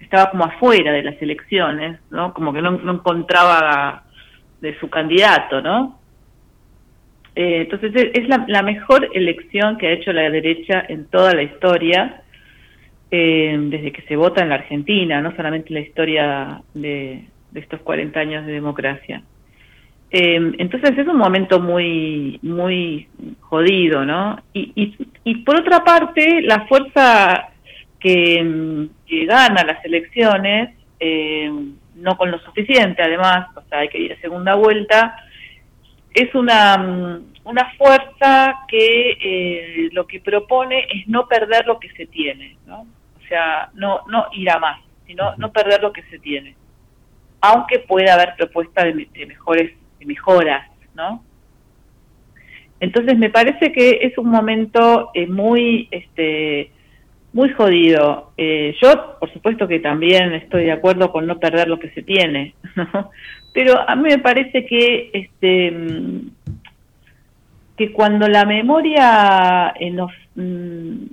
estaba 0.00 0.30
como 0.30 0.44
afuera 0.44 0.92
de 0.92 1.02
las 1.02 1.20
elecciones, 1.20 2.00
¿no? 2.10 2.32
Como 2.32 2.52
que 2.52 2.62
no, 2.62 2.78
encontraba 2.90 4.04
de 4.60 4.78
su 4.78 4.88
candidato, 4.88 5.60
¿no? 5.60 5.98
Eh, 7.34 7.62
entonces 7.62 7.92
es 8.14 8.28
la, 8.28 8.62
mejor 8.62 9.10
elección 9.12 9.76
que 9.76 9.88
ha 9.88 9.92
hecho 9.92 10.12
la 10.12 10.30
derecha 10.30 10.84
en 10.88 11.06
toda 11.06 11.34
la 11.34 11.42
historia, 11.42 12.22
eh, 13.10 13.56
desde 13.68 13.92
que 13.92 14.02
se 14.02 14.16
vota 14.16 14.42
en 14.42 14.48
la 14.48 14.54
Argentina, 14.54 15.20
no 15.20 15.36
solamente 15.36 15.74
la 15.74 15.80
historia 15.80 16.62
de, 16.72 17.24
de 17.50 17.60
estos 17.60 17.80
40 17.82 18.18
años 18.18 18.46
de 18.46 18.52
democracia. 18.52 19.22
Eh, 20.10 20.52
entonces 20.58 20.96
es 20.96 21.08
un 21.08 21.16
momento 21.16 21.60
muy 21.60 22.38
muy 22.42 23.08
jodido, 23.40 24.04
¿no? 24.04 24.40
Y, 24.52 24.94
y, 25.24 25.34
por 25.38 25.56
otra 25.56 25.82
parte, 25.82 26.42
la 26.42 26.66
fuerza 26.66 27.50
que, 27.98 28.88
gana 29.26 29.64
las 29.64 29.84
elecciones, 29.84 30.74
eh, 31.00 31.50
no 31.96 32.16
con 32.16 32.30
lo 32.30 32.38
suficiente, 32.40 33.02
además, 33.02 33.48
o 33.56 33.62
sea, 33.68 33.80
hay 33.80 33.88
que 33.88 33.98
ir 33.98 34.12
a 34.12 34.20
segunda 34.20 34.54
vuelta, 34.54 35.16
es 36.14 36.32
una, 36.34 37.20
una 37.44 37.74
fuerza 37.76 38.54
que 38.68 39.10
eh, 39.20 39.88
lo 39.92 40.06
que 40.06 40.20
propone 40.20 40.86
es 40.92 41.08
no 41.08 41.26
perder 41.26 41.66
lo 41.66 41.80
que 41.80 41.90
se 41.90 42.06
tiene, 42.06 42.56
¿no? 42.66 42.82
O 43.16 43.28
sea, 43.28 43.70
no, 43.74 44.02
no 44.08 44.26
ir 44.32 44.48
a 44.50 44.58
más, 44.58 44.80
sino 45.06 45.34
no 45.36 45.50
perder 45.50 45.82
lo 45.82 45.92
que 45.92 46.02
se 46.04 46.18
tiene. 46.20 46.54
Aunque 47.40 47.80
pueda 47.80 48.14
haber 48.14 48.34
propuestas 48.36 48.84
de 48.94 49.26
mejores 49.26 49.72
mejoras, 50.06 50.70
¿no? 50.94 51.22
Entonces 52.80 53.18
me 53.18 53.30
parece 53.30 53.72
que 53.72 54.00
es 54.02 54.16
un 54.18 54.30
momento 54.30 55.10
eh, 55.14 55.26
muy, 55.26 55.88
este, 55.90 56.70
muy 57.32 57.50
jodido. 57.50 58.32
Eh, 58.36 58.74
yo, 58.82 59.18
por 59.18 59.32
supuesto 59.32 59.68
que 59.68 59.80
también 59.80 60.32
estoy 60.34 60.64
de 60.64 60.72
acuerdo 60.72 61.12
con 61.12 61.26
no 61.26 61.38
perder 61.38 61.68
lo 61.68 61.78
que 61.78 61.90
se 61.90 62.02
tiene, 62.02 62.54
¿no? 62.76 63.10
Pero 63.52 63.78
a 63.88 63.94
mí 63.96 64.08
me 64.08 64.18
parece 64.18 64.66
que 64.66 65.10
este 65.12 65.72
que 67.76 67.92
cuando 67.92 68.26
la 68.26 68.44
memoria 68.46 69.74
eh, 69.78 69.90
nos 69.90 70.12
mm, 70.34 71.04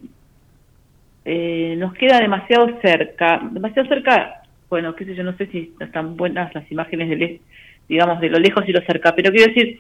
eh, 1.26 1.76
nos 1.78 1.94
queda 1.94 2.20
demasiado 2.20 2.68
cerca, 2.82 3.42
demasiado 3.52 3.88
cerca, 3.88 4.44
bueno, 4.70 4.96
qué 4.96 5.06
sé 5.06 5.16
yo, 5.16 5.24
no 5.24 5.36
sé 5.38 5.48
si 5.48 5.74
están 5.80 6.18
buenas 6.18 6.54
las 6.54 6.70
imágenes 6.72 7.10
de, 7.10 7.42
digamos, 7.88 8.20
de 8.20 8.30
lo 8.30 8.40
lejos 8.40 8.64
y 8.68 8.72
lo 8.72 8.82
cerca, 8.82 9.14
pero 9.16 9.32
quiero 9.32 9.54
decir, 9.54 9.80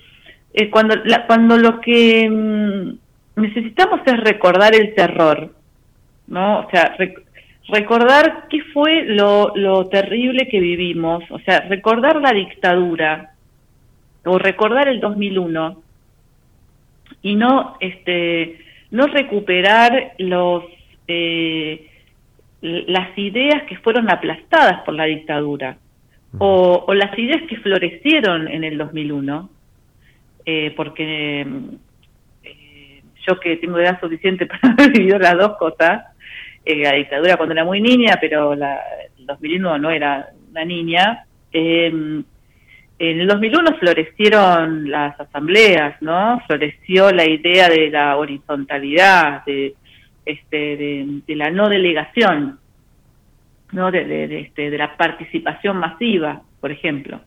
eh, 0.54 0.70
cuando, 0.70 0.96
cuando 1.28 1.58
lo 1.58 1.80
que 1.82 2.30
mm, 2.30 3.42
necesitamos 3.42 4.02
es 4.06 4.20
recordar 4.20 4.76
el 4.76 4.94
terror, 4.94 5.52
¿no? 6.28 6.60
O 6.60 6.70
sea, 6.70 6.96
recordar 7.70 8.46
qué 8.50 8.62
fue 8.74 9.04
lo, 9.06 9.54
lo 9.56 9.88
terrible 9.88 10.48
que 10.48 10.60
vivimos, 10.60 11.24
o 11.32 11.40
sea, 11.40 11.62
recordar 11.62 12.22
la 12.22 12.34
dictadura 12.34 13.32
o 14.26 14.38
recordar 14.38 14.88
el 14.88 15.00
2001 15.00 15.82
y 17.22 17.36
no 17.36 17.78
este 17.80 18.60
no 18.92 19.08
recuperar 19.08 20.14
los 20.20 20.64
eh, 21.08 21.90
las 22.62 23.18
ideas 23.18 23.64
que 23.64 23.78
fueron 23.78 24.10
aplastadas 24.10 24.84
por 24.84 24.94
la 24.94 25.06
dictadura 25.06 25.78
o, 26.40 26.86
o, 26.88 26.94
las 26.94 27.18
ideas 27.18 27.42
que 27.48 27.58
florecieron 27.58 28.48
en 28.48 28.64
el 28.64 28.78
2001 28.78 29.50
eh, 30.46 30.74
porque 30.76 31.46
eh, 32.44 33.04
yo 33.28 33.40
que 33.40 33.58
tengo 33.58 33.80
edad 33.80 34.00
suficiente 34.00 34.46
para 34.48 34.74
haber 34.74 34.92
vivido 34.92 35.20
las 35.20 35.38
dos 35.38 35.58
cosas 35.58 36.04
eh, 36.66 36.84
la 36.84 36.94
dictadura 36.94 37.36
cuando 37.36 37.54
era 37.54 37.66
muy 37.66 37.82
niña, 37.82 38.18
pero 38.22 38.56
la, 38.56 38.80
el 39.18 39.26
2001 39.26 39.78
no 39.80 39.90
era 39.90 40.30
una 40.52 40.64
niña. 40.64 41.26
Eh, 41.52 41.88
en 43.00 43.20
el 43.20 43.28
2001 43.28 43.78
florecieron 43.80 44.90
las 44.90 45.20
asambleas, 45.20 46.02
¿no? 46.02 46.42
Floreció 46.48 47.12
la 47.12 47.26
idea 47.26 47.68
de 47.68 47.90
la 47.90 48.16
horizontalidad, 48.16 49.44
de, 49.46 49.74
este, 50.26 50.58
de, 51.28 51.36
la 51.36 51.50
no 51.50 51.68
delegación, 51.68 52.60
¿no? 53.74 53.92
De, 53.92 54.06
de, 54.06 54.40
este, 54.40 54.70
de 54.70 54.78
la 54.78 54.96
participación 54.96 55.78
masiva, 55.78 56.42
por 56.60 56.72
ejemplo. 56.72 57.22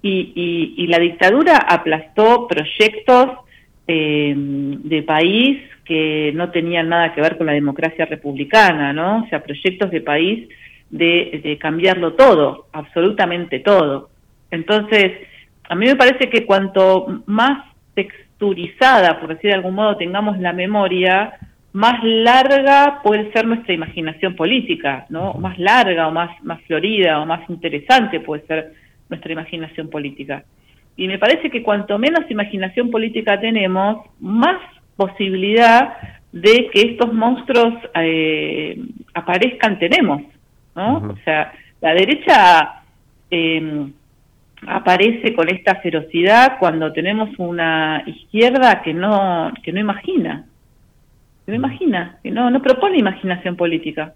Y, 0.00 0.32
y, 0.34 0.84
y 0.84 0.86
la 0.86 0.98
dictadura 0.98 1.56
aplastó 1.56 2.46
proyectos 2.46 3.38
eh, 3.86 4.34
de 4.36 5.02
país 5.02 5.60
que 5.84 6.30
no 6.34 6.50
tenían 6.50 6.88
nada 6.90 7.14
que 7.14 7.22
ver 7.22 7.36
con 7.36 7.46
la 7.46 7.54
democracia 7.54 8.04
republicana, 8.04 8.92
¿no? 8.92 9.24
O 9.24 9.28
sea, 9.28 9.42
proyectos 9.42 9.90
de 9.90 10.02
país 10.02 10.48
de, 10.90 11.40
de 11.42 11.58
cambiarlo 11.58 12.12
todo, 12.12 12.66
absolutamente 12.72 13.60
todo. 13.60 14.10
Entonces, 14.50 15.12
a 15.68 15.74
mí 15.74 15.86
me 15.86 15.96
parece 15.96 16.28
que 16.30 16.46
cuanto 16.46 17.22
más 17.26 17.66
texturizada, 17.94 19.18
por 19.18 19.30
decir 19.30 19.50
de 19.50 19.56
algún 19.56 19.74
modo, 19.74 19.96
tengamos 19.96 20.38
la 20.38 20.52
memoria, 20.52 21.34
más 21.78 22.02
larga 22.02 23.02
puede 23.04 23.30
ser 23.30 23.46
nuestra 23.46 23.72
imaginación 23.72 24.34
política, 24.34 25.06
¿no? 25.10 25.34
Más 25.34 25.56
larga 25.60 26.08
o 26.08 26.10
más, 26.10 26.30
más 26.42 26.60
florida 26.62 27.20
o 27.20 27.24
más 27.24 27.48
interesante 27.48 28.18
puede 28.18 28.44
ser 28.48 28.72
nuestra 29.08 29.30
imaginación 29.30 29.88
política. 29.88 30.42
Y 30.96 31.06
me 31.06 31.20
parece 31.20 31.50
que 31.50 31.62
cuanto 31.62 31.96
menos 31.96 32.28
imaginación 32.30 32.90
política 32.90 33.38
tenemos, 33.38 34.04
más 34.18 34.60
posibilidad 34.96 35.94
de 36.32 36.68
que 36.72 36.80
estos 36.80 37.14
monstruos 37.14 37.74
eh, 37.94 38.76
aparezcan 39.14 39.78
tenemos, 39.78 40.22
¿no? 40.74 40.96
O 40.96 41.16
sea, 41.24 41.52
la 41.80 41.94
derecha 41.94 42.82
eh, 43.30 43.86
aparece 44.66 45.32
con 45.32 45.48
esta 45.48 45.76
ferocidad 45.76 46.58
cuando 46.58 46.92
tenemos 46.92 47.28
una 47.38 48.02
izquierda 48.04 48.82
que 48.82 48.92
no 48.92 49.52
que 49.62 49.72
no 49.72 49.78
imagina, 49.78 50.44
no 51.48 51.54
imagina, 51.54 52.18
no 52.24 52.50
no 52.50 52.62
propone 52.62 52.98
imaginación 52.98 53.56
política, 53.56 54.12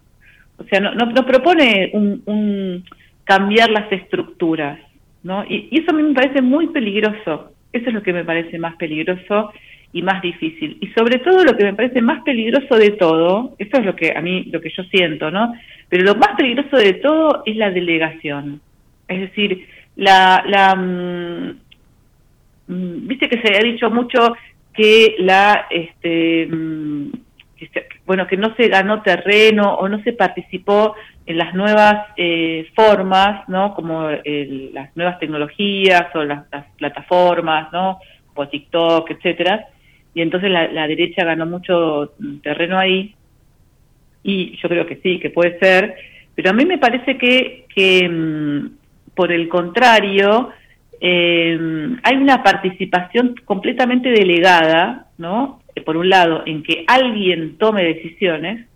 o 0.58 0.64
sea, 0.64 0.80
no 0.80 0.94
no, 0.94 1.26
propone 1.26 1.90
un, 1.94 2.22
un 2.26 2.84
cambiar 3.24 3.70
las 3.70 3.90
estructuras, 3.90 4.78
¿no? 5.22 5.44
Y, 5.48 5.68
eso 5.72 5.90
a 5.90 5.94
mí 5.94 6.02
me 6.02 6.14
parece 6.14 6.42
muy 6.42 6.68
peligroso. 6.68 7.52
Eso 7.72 7.88
es 7.88 7.94
lo 7.94 8.02
que 8.02 8.12
me 8.12 8.24
parece 8.24 8.58
más 8.58 8.76
peligroso 8.76 9.52
y 9.92 10.02
más 10.02 10.20
difícil. 10.22 10.76
Y 10.80 10.88
sobre 10.88 11.18
todo 11.18 11.44
lo 11.44 11.56
que 11.56 11.64
me 11.64 11.74
parece 11.74 12.02
más 12.02 12.22
peligroso 12.22 12.76
de 12.76 12.90
todo, 12.90 13.54
eso 13.58 13.78
es 13.78 13.86
lo 13.86 13.96
que 13.96 14.12
a 14.14 14.20
mí, 14.20 14.44
lo 14.52 14.60
que 14.60 14.70
yo 14.70 14.82
siento, 14.84 15.30
¿no? 15.30 15.54
Pero 15.88 16.04
lo 16.04 16.14
más 16.16 16.36
peligroso 16.36 16.76
de 16.76 16.94
todo 16.94 17.42
es 17.46 17.56
la 17.56 17.70
delegación. 17.70 18.60
Es 19.08 19.20
decir, 19.20 19.66
la, 19.96 20.44
la 20.46 20.74
mm, 20.74 21.58
mm, 22.68 23.08
viste 23.08 23.28
que 23.28 23.40
se 23.40 23.56
ha 23.56 23.62
dicho 23.62 23.90
mucho 23.90 24.34
que 24.74 25.16
la, 25.18 25.66
este, 25.70 26.46
mm, 26.46 27.10
bueno, 28.06 28.26
que 28.26 28.36
no 28.36 28.54
se 28.56 28.68
ganó 28.68 29.02
terreno 29.02 29.74
o 29.74 29.88
no 29.88 30.02
se 30.02 30.12
participó 30.12 30.94
en 31.26 31.38
las 31.38 31.54
nuevas 31.54 32.08
eh, 32.16 32.68
formas, 32.74 33.48
¿no? 33.48 33.74
Como 33.74 34.08
las 34.10 34.96
nuevas 34.96 35.18
tecnologías 35.20 36.06
o 36.14 36.24
las, 36.24 36.44
plataformas, 36.76 37.72
¿no? 37.72 38.00
Como 38.34 38.48
TikTok, 38.48 39.10
etcétera 39.10 39.68
y 40.14 40.20
entonces 40.20 40.50
la, 40.50 40.68
la, 40.68 40.86
derecha 40.86 41.24
ganó 41.24 41.46
mucho 41.46 42.12
terreno 42.42 42.78
ahí 42.78 43.14
y 44.22 44.56
yo 44.58 44.68
creo 44.68 44.86
que 44.86 44.96
sí, 44.96 45.18
que 45.18 45.30
puede 45.30 45.58
ser, 45.58 45.96
pero 46.34 46.50
a 46.50 46.52
mí 46.52 46.64
me 46.64 46.78
parece 46.78 47.16
que, 47.16 47.66
que 47.74 48.08
mm, 48.08 48.76
por 49.14 49.32
el 49.32 49.48
contrario, 49.48 50.50
eh, 51.04 51.58
hay 52.04 52.16
una 52.16 52.44
participación 52.44 53.34
completamente 53.44 54.08
delegada, 54.10 55.08
¿no? 55.18 55.60
Por 55.84 55.96
un 55.96 56.08
lado, 56.08 56.44
en 56.46 56.62
que 56.62 56.84
alguien 56.86 57.58
tome 57.58 57.82
decisiones 57.82 58.66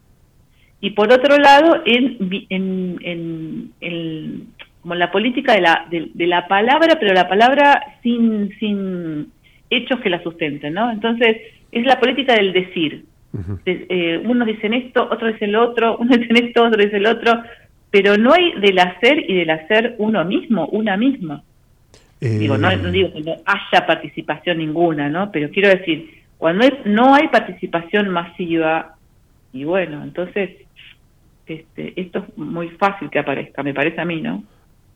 y 0.81 0.91
por 0.91 1.13
otro 1.13 1.39
lado, 1.39 1.83
en, 1.87 2.19
en, 2.51 2.99
en, 3.01 3.71
en 3.81 4.47
como 4.83 4.97
la 4.97 5.11
política 5.11 5.55
de 5.55 5.61
la, 5.61 5.87
de, 5.89 6.11
de 6.15 6.27
la 6.27 6.49
palabra, 6.49 6.97
pero 6.99 7.15
la 7.15 7.29
palabra 7.29 7.81
sin, 8.03 8.51
sin 8.59 9.33
hechos 9.71 10.01
que 10.01 10.11
la 10.11 10.23
sustenten, 10.23 10.75
¿no? 10.75 10.91
Entonces, 10.91 11.39
es 11.73 11.87
la 11.87 12.01
política 12.01 12.35
del 12.35 12.53
decir. 12.53 13.05
eh, 13.67 14.21
unos 14.25 14.47
dicen 14.47 14.75
esto, 14.75 15.09
otros 15.11 15.33
dicen 15.33 15.53
lo 15.53 15.63
otro, 15.63 15.97
unos 16.01 16.19
dicen 16.19 16.37
esto, 16.37 16.65
otros 16.65 16.85
dicen 16.85 17.03
lo 17.03 17.11
otro, 17.11 17.43
pero 17.91 18.17
no 18.17 18.33
hay 18.33 18.53
del 18.61 18.79
hacer 18.81 19.31
y 19.31 19.35
del 19.35 19.51
hacer 19.51 19.95
uno 19.99 20.25
mismo, 20.25 20.67
una 20.67 20.97
misma. 20.97 21.43
Digo, 22.21 22.57
no, 22.57 22.75
no, 22.77 22.91
digo 22.91 23.13
que 23.13 23.21
no 23.21 23.33
haya 23.45 23.87
participación 23.87 24.59
ninguna, 24.59 25.09
¿no? 25.09 25.31
Pero 25.31 25.51
quiero 25.51 25.69
decir, 25.69 26.23
cuando 26.39 26.67
no 26.87 27.15
hay 27.15 27.29
participación 27.29 28.09
masiva, 28.09 28.97
y 29.53 29.65
bueno, 29.65 30.03
entonces 30.03 30.51
este, 31.47 32.01
esto 32.01 32.21
es 32.21 32.39
muy 32.39 32.71
fácil 32.71 33.09
que 33.11 33.19
aparezca, 33.19 33.63
me 33.63 33.75
parece 33.75 34.01
a 34.01 34.05
mí, 34.05 34.21
¿no? 34.21 34.43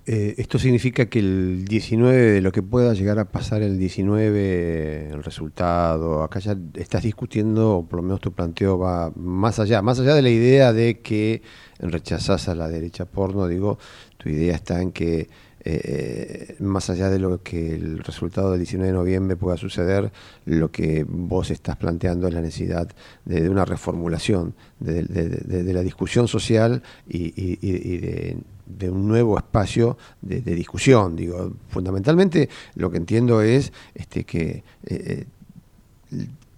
Eh, 0.06 0.34
esto 0.38 0.58
significa 0.58 1.06
que 1.06 1.20
el 1.20 1.64
19, 1.66 2.16
de 2.16 2.40
lo 2.40 2.50
que 2.50 2.62
pueda 2.62 2.94
llegar 2.94 3.18
a 3.18 3.26
pasar 3.26 3.62
el 3.62 3.78
19, 3.78 5.10
el 5.12 5.22
resultado, 5.22 6.22
acá 6.22 6.40
ya 6.40 6.56
estás 6.74 7.02
discutiendo, 7.04 7.76
o 7.76 7.86
por 7.86 7.98
lo 7.98 8.02
menos 8.02 8.20
tu 8.20 8.32
planteo 8.32 8.78
va 8.78 9.12
más 9.14 9.60
allá, 9.60 9.82
más 9.82 10.00
allá 10.00 10.14
de 10.14 10.22
la 10.22 10.30
idea 10.30 10.72
de 10.72 11.00
que 11.00 11.42
rechazás 11.78 12.48
a 12.48 12.54
la 12.54 12.68
derecha 12.68 13.04
porno, 13.04 13.46
digo, 13.46 13.78
tu 14.16 14.28
idea 14.28 14.54
está 14.54 14.82
en 14.82 14.90
que 14.90 15.28
eh, 15.62 16.56
más 16.60 16.88
allá 16.88 17.10
de 17.10 17.18
lo 17.18 17.42
que 17.42 17.74
el 17.74 17.98
resultado 17.98 18.50
del 18.50 18.60
19 18.60 18.92
de 18.92 18.96
noviembre 18.96 19.36
pueda 19.36 19.56
suceder, 19.56 20.10
lo 20.46 20.70
que 20.70 21.04
vos 21.06 21.50
estás 21.50 21.76
planteando 21.76 22.28
es 22.28 22.34
la 22.34 22.40
necesidad 22.40 22.88
de, 23.24 23.48
una 23.48 23.64
reformulación 23.64 24.54
de, 24.78 25.72
la 25.72 25.82
discusión 25.82 26.28
social 26.28 26.82
y, 27.08 28.36
de 28.66 28.88
un 28.88 29.08
nuevo 29.08 29.36
espacio 29.36 29.98
de, 30.22 30.40
discusión. 30.40 31.16
Digo, 31.16 31.52
fundamentalmente 31.68 32.48
lo 32.74 32.90
que 32.90 32.96
entiendo 32.96 33.42
es 33.42 33.72
este, 33.94 34.24
que 34.24 34.62
eh, 34.86 35.26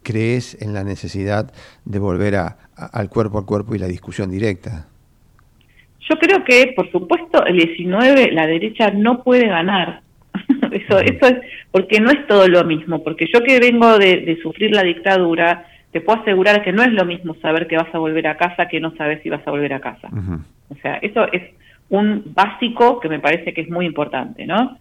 crees 0.02 0.56
en 0.60 0.74
la 0.74 0.84
necesidad 0.84 1.52
de 1.84 1.98
volver 1.98 2.36
a, 2.36 2.58
a, 2.76 2.86
al 2.86 3.08
cuerpo 3.08 3.38
a 3.38 3.46
cuerpo 3.46 3.74
y 3.74 3.78
la 3.78 3.88
discusión 3.88 4.30
directa. 4.30 4.86
Yo 6.08 6.16
creo 6.18 6.44
que, 6.44 6.72
por 6.74 6.90
supuesto, 6.90 7.44
el 7.46 7.56
19 7.56 8.32
la 8.32 8.46
derecha 8.46 8.90
no 8.90 9.22
puede 9.22 9.46
ganar. 9.46 10.00
eso, 10.72 10.98
eso 10.98 11.26
es 11.26 11.36
porque 11.70 12.00
no 12.00 12.10
es 12.10 12.26
todo 12.26 12.48
lo 12.48 12.64
mismo. 12.64 13.02
Porque 13.02 13.26
yo 13.32 13.42
que 13.42 13.60
vengo 13.60 13.98
de, 13.98 14.18
de 14.18 14.40
sufrir 14.42 14.74
la 14.74 14.82
dictadura, 14.82 15.66
te 15.92 16.00
puedo 16.00 16.20
asegurar 16.20 16.62
que 16.62 16.72
no 16.72 16.82
es 16.82 16.92
lo 16.92 17.04
mismo 17.04 17.34
saber 17.36 17.66
que 17.66 17.76
vas 17.76 17.94
a 17.94 17.98
volver 17.98 18.26
a 18.26 18.36
casa 18.36 18.68
que 18.68 18.80
no 18.80 18.94
saber 18.96 19.22
si 19.22 19.30
vas 19.30 19.46
a 19.46 19.50
volver 19.50 19.74
a 19.74 19.80
casa. 19.80 20.08
Uh 20.10 20.16
-huh. 20.16 20.44
O 20.70 20.74
sea, 20.76 20.96
eso 20.96 21.30
es 21.32 21.42
un 21.90 22.22
básico 22.34 22.98
que 23.00 23.08
me 23.08 23.20
parece 23.20 23.52
que 23.52 23.60
es 23.60 23.70
muy 23.70 23.84
importante, 23.86 24.46
¿no? 24.46 24.78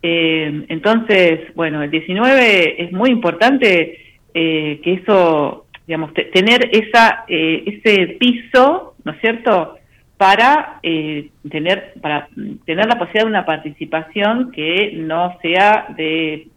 Eh, 0.00 0.64
entonces, 0.68 1.52
bueno, 1.56 1.82
el 1.82 1.90
19 1.90 2.84
es 2.84 2.92
muy 2.92 3.10
importante 3.10 3.98
eh, 4.32 4.80
que 4.82 4.92
eso 4.94 5.66
digamos, 5.88 6.12
tener 6.12 6.68
esa, 6.70 7.24
eh, 7.28 7.64
ese 7.66 8.18
piso, 8.20 8.94
¿no 9.04 9.12
es 9.12 9.20
cierto?, 9.22 9.77
para 10.18 10.80
eh, 10.82 11.30
tener 11.48 11.94
para 12.02 12.28
tener 12.66 12.86
la 12.86 12.98
posibilidad 12.98 13.24
de 13.24 13.30
una 13.30 13.46
participación 13.46 14.50
que 14.50 14.92
no 14.96 15.38
sea 15.40 15.86
de, 15.96 16.48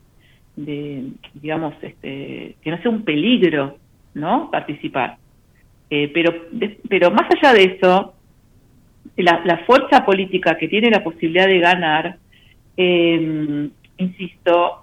digamos 0.55 1.75
este 1.81 2.55
que 2.61 2.71
no 2.71 2.81
sea 2.81 2.91
un 2.91 3.03
peligro 3.03 3.77
no 4.15 4.49
participar. 4.51 5.17
Eh, 5.91 6.09
pero 6.11 6.33
pero 6.89 7.11
más 7.11 7.29
allá 7.35 7.53
de 7.53 7.63
eso 7.75 8.15
la, 9.17 9.41
la, 9.45 9.59
fuerza 9.59 10.03
política 10.03 10.57
que 10.57 10.67
tiene 10.67 10.89
la 10.89 11.03
posibilidad 11.03 11.45
de 11.45 11.59
ganar 11.59 12.17
eh, 12.75 13.69
insisto 13.97 14.77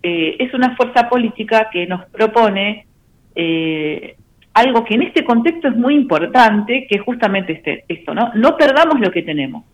es 0.00 0.54
una 0.54 0.76
fuerza 0.76 1.08
política 1.08 1.68
que 1.70 1.84
nos 1.86 2.06
propone 2.06 2.86
algo 4.58 4.84
que 4.84 4.94
en 4.94 5.02
este 5.02 5.24
contexto 5.24 5.68
es 5.68 5.76
muy 5.76 5.94
importante, 5.94 6.86
que 6.88 6.96
es 6.96 7.02
justamente 7.02 7.52
este, 7.52 7.84
esto, 7.88 8.14
¿no? 8.14 8.32
No 8.34 8.56
perdamos 8.56 9.00
lo 9.00 9.10
que 9.10 9.22
tenemos. 9.22 9.64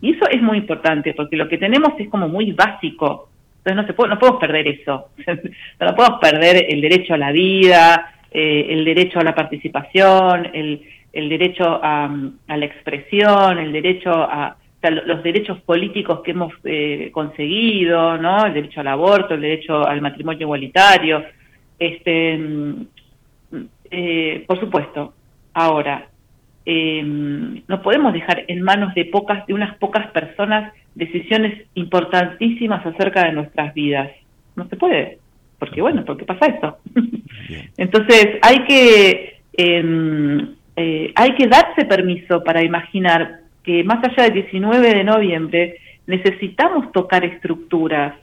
Y 0.00 0.14
eso 0.14 0.28
es 0.30 0.40
muy 0.40 0.58
importante, 0.58 1.12
porque 1.14 1.36
lo 1.36 1.48
que 1.48 1.58
tenemos 1.58 1.92
es 1.98 2.08
como 2.08 2.28
muy 2.28 2.52
básico. 2.52 3.28
Entonces 3.58 3.76
no, 3.76 3.86
se 3.86 3.94
puede, 3.94 4.10
no 4.10 4.18
podemos 4.18 4.40
perder 4.40 4.68
eso. 4.68 5.08
no 5.80 5.94
podemos 5.96 6.20
perder 6.20 6.66
el 6.68 6.80
derecho 6.80 7.14
a 7.14 7.18
la 7.18 7.32
vida, 7.32 8.14
eh, 8.30 8.66
el 8.70 8.84
derecho 8.84 9.18
a 9.18 9.24
la 9.24 9.34
participación, 9.34 10.50
el, 10.52 10.82
el 11.12 11.28
derecho 11.28 11.80
a, 11.82 12.08
la 12.46 12.64
expresión, 12.64 13.58
el 13.58 13.72
derecho 13.72 14.12
a 14.12 14.56
los 15.04 15.22
derechos 15.22 15.60
políticos 15.62 16.20
que 16.22 16.30
hemos 16.30 16.52
eh, 16.62 17.10
conseguido, 17.12 18.18
¿no? 18.18 18.46
El 18.46 18.54
derecho 18.54 18.80
al 18.80 18.88
aborto, 18.88 19.34
el 19.34 19.40
derecho 19.40 19.84
al 19.84 20.00
matrimonio 20.00 20.42
igualitario. 20.42 21.24
Este, 21.78 22.38
eh, 23.90 24.44
por 24.46 24.60
supuesto, 24.60 25.14
ahora, 25.54 26.08
eh, 26.64 27.00
no 27.04 27.82
podemos 27.82 28.12
dejar 28.12 28.44
en 28.48 28.60
manos 28.62 28.92
de 28.94 29.04
pocas, 29.04 29.46
de 29.46 29.54
unas 29.54 29.76
pocas 29.78 30.10
personas, 30.10 30.72
decisiones 30.94 31.66
importantísimas 31.74 32.84
acerca 32.84 33.24
de 33.24 33.32
nuestras 33.32 33.72
vidas. 33.72 34.10
No 34.56 34.68
se 34.68 34.76
puede, 34.76 35.18
porque 35.58 35.80
bueno, 35.80 36.04
porque 36.04 36.24
pasa 36.24 36.46
esto. 36.46 36.78
Entonces, 37.76 38.38
hay 38.42 38.64
que, 38.64 39.40
em, 39.52 40.54
eh, 40.74 41.12
hay 41.14 41.34
que 41.36 41.46
darse 41.46 41.84
permiso 41.84 42.42
para 42.42 42.64
imaginar 42.64 43.40
que 43.62 43.84
más 43.84 44.02
allá 44.02 44.24
del 44.24 44.42
19 44.44 44.94
de 44.94 45.04
noviembre 45.04 45.76
necesitamos 46.06 46.90
tocar 46.92 47.24
estructuras, 47.24 48.14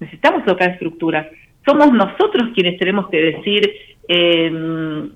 necesitamos 0.00 0.44
tocar 0.44 0.70
estructuras. 0.70 1.26
Somos 1.64 1.92
nosotros 1.92 2.50
quienes 2.54 2.78
tenemos 2.78 3.08
que 3.08 3.20
decir 3.20 3.72
eh, 4.08 5.10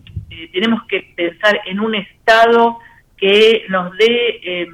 tenemos 0.53 0.83
que 0.85 1.13
pensar 1.17 1.61
en 1.67 1.81
un 1.81 1.95
Estado 1.95 2.79
que 3.17 3.65
nos 3.69 3.97
dé, 3.97 4.41
em, 4.43 4.69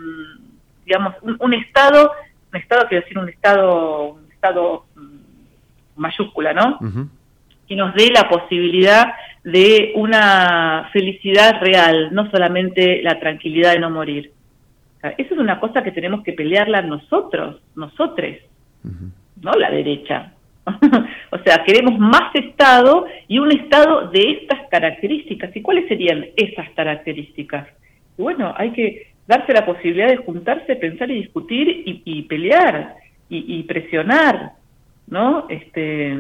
digamos, 0.85 1.15
un, 1.23 1.55
Estado, 1.55 2.13
un 2.53 2.61
Estado 2.61 2.87
quiero 2.89 3.03
decir 3.03 3.19
un 3.19 3.29
Estado, 3.29 4.05
un 4.15 4.31
Estado 4.33 4.85
mm, 4.95 6.01
mayúscula, 6.01 6.53
¿no? 6.53 6.79
Que 7.67 7.77
nos 7.77 7.95
dé 7.95 8.11
la 8.11 8.29
posibilidad 8.29 9.15
de 9.43 9.93
una 9.95 10.91
felicidad 10.93 11.61
real, 11.61 12.11
no 12.13 12.31
solamente 12.31 13.03
la 13.03 13.19
tranquilidad 13.19 13.73
de 13.73 13.79
no 13.79 13.91
morir. 13.91 14.33
eso 15.03 15.35
es 15.35 15.41
una 15.41 15.61
cosa 15.61 15.83
que 15.83 15.93
tenemos 15.93 16.23
que 16.23 16.33
pelearla 16.33 16.83
nosotros, 16.83 17.61
nosotres, 17.75 18.43
no 19.41 19.53
la 19.53 19.71
derecha. 19.71 20.33
o 21.35 21.39
sea, 21.43 21.65
queremos 21.65 21.99
más 21.99 22.33
Estado 22.33 23.07
y 23.27 23.41
un 23.41 23.51
Estado 23.51 24.09
de 24.09 24.39
estas 24.41 24.69
características. 24.71 25.55
¿Y 25.57 25.63
cuáles 25.63 25.89
serían 25.89 26.27
esas 26.37 26.71
características? 26.77 27.67
Y 28.17 28.23
bueno, 28.23 28.55
hay 28.57 28.71
que 28.71 29.09
darse 29.27 29.53
la 29.53 29.67
posibilidad 29.67 30.07
de 30.07 30.19
juntarse, 30.19 30.77
pensar 30.77 31.11
y 31.11 31.23
discutir 31.23 31.83
y, 31.87 32.23
pelear 32.23 32.95
y, 33.29 33.65
presionar, 33.65 34.53
¿no? 35.09 35.47
Este, 35.49 36.13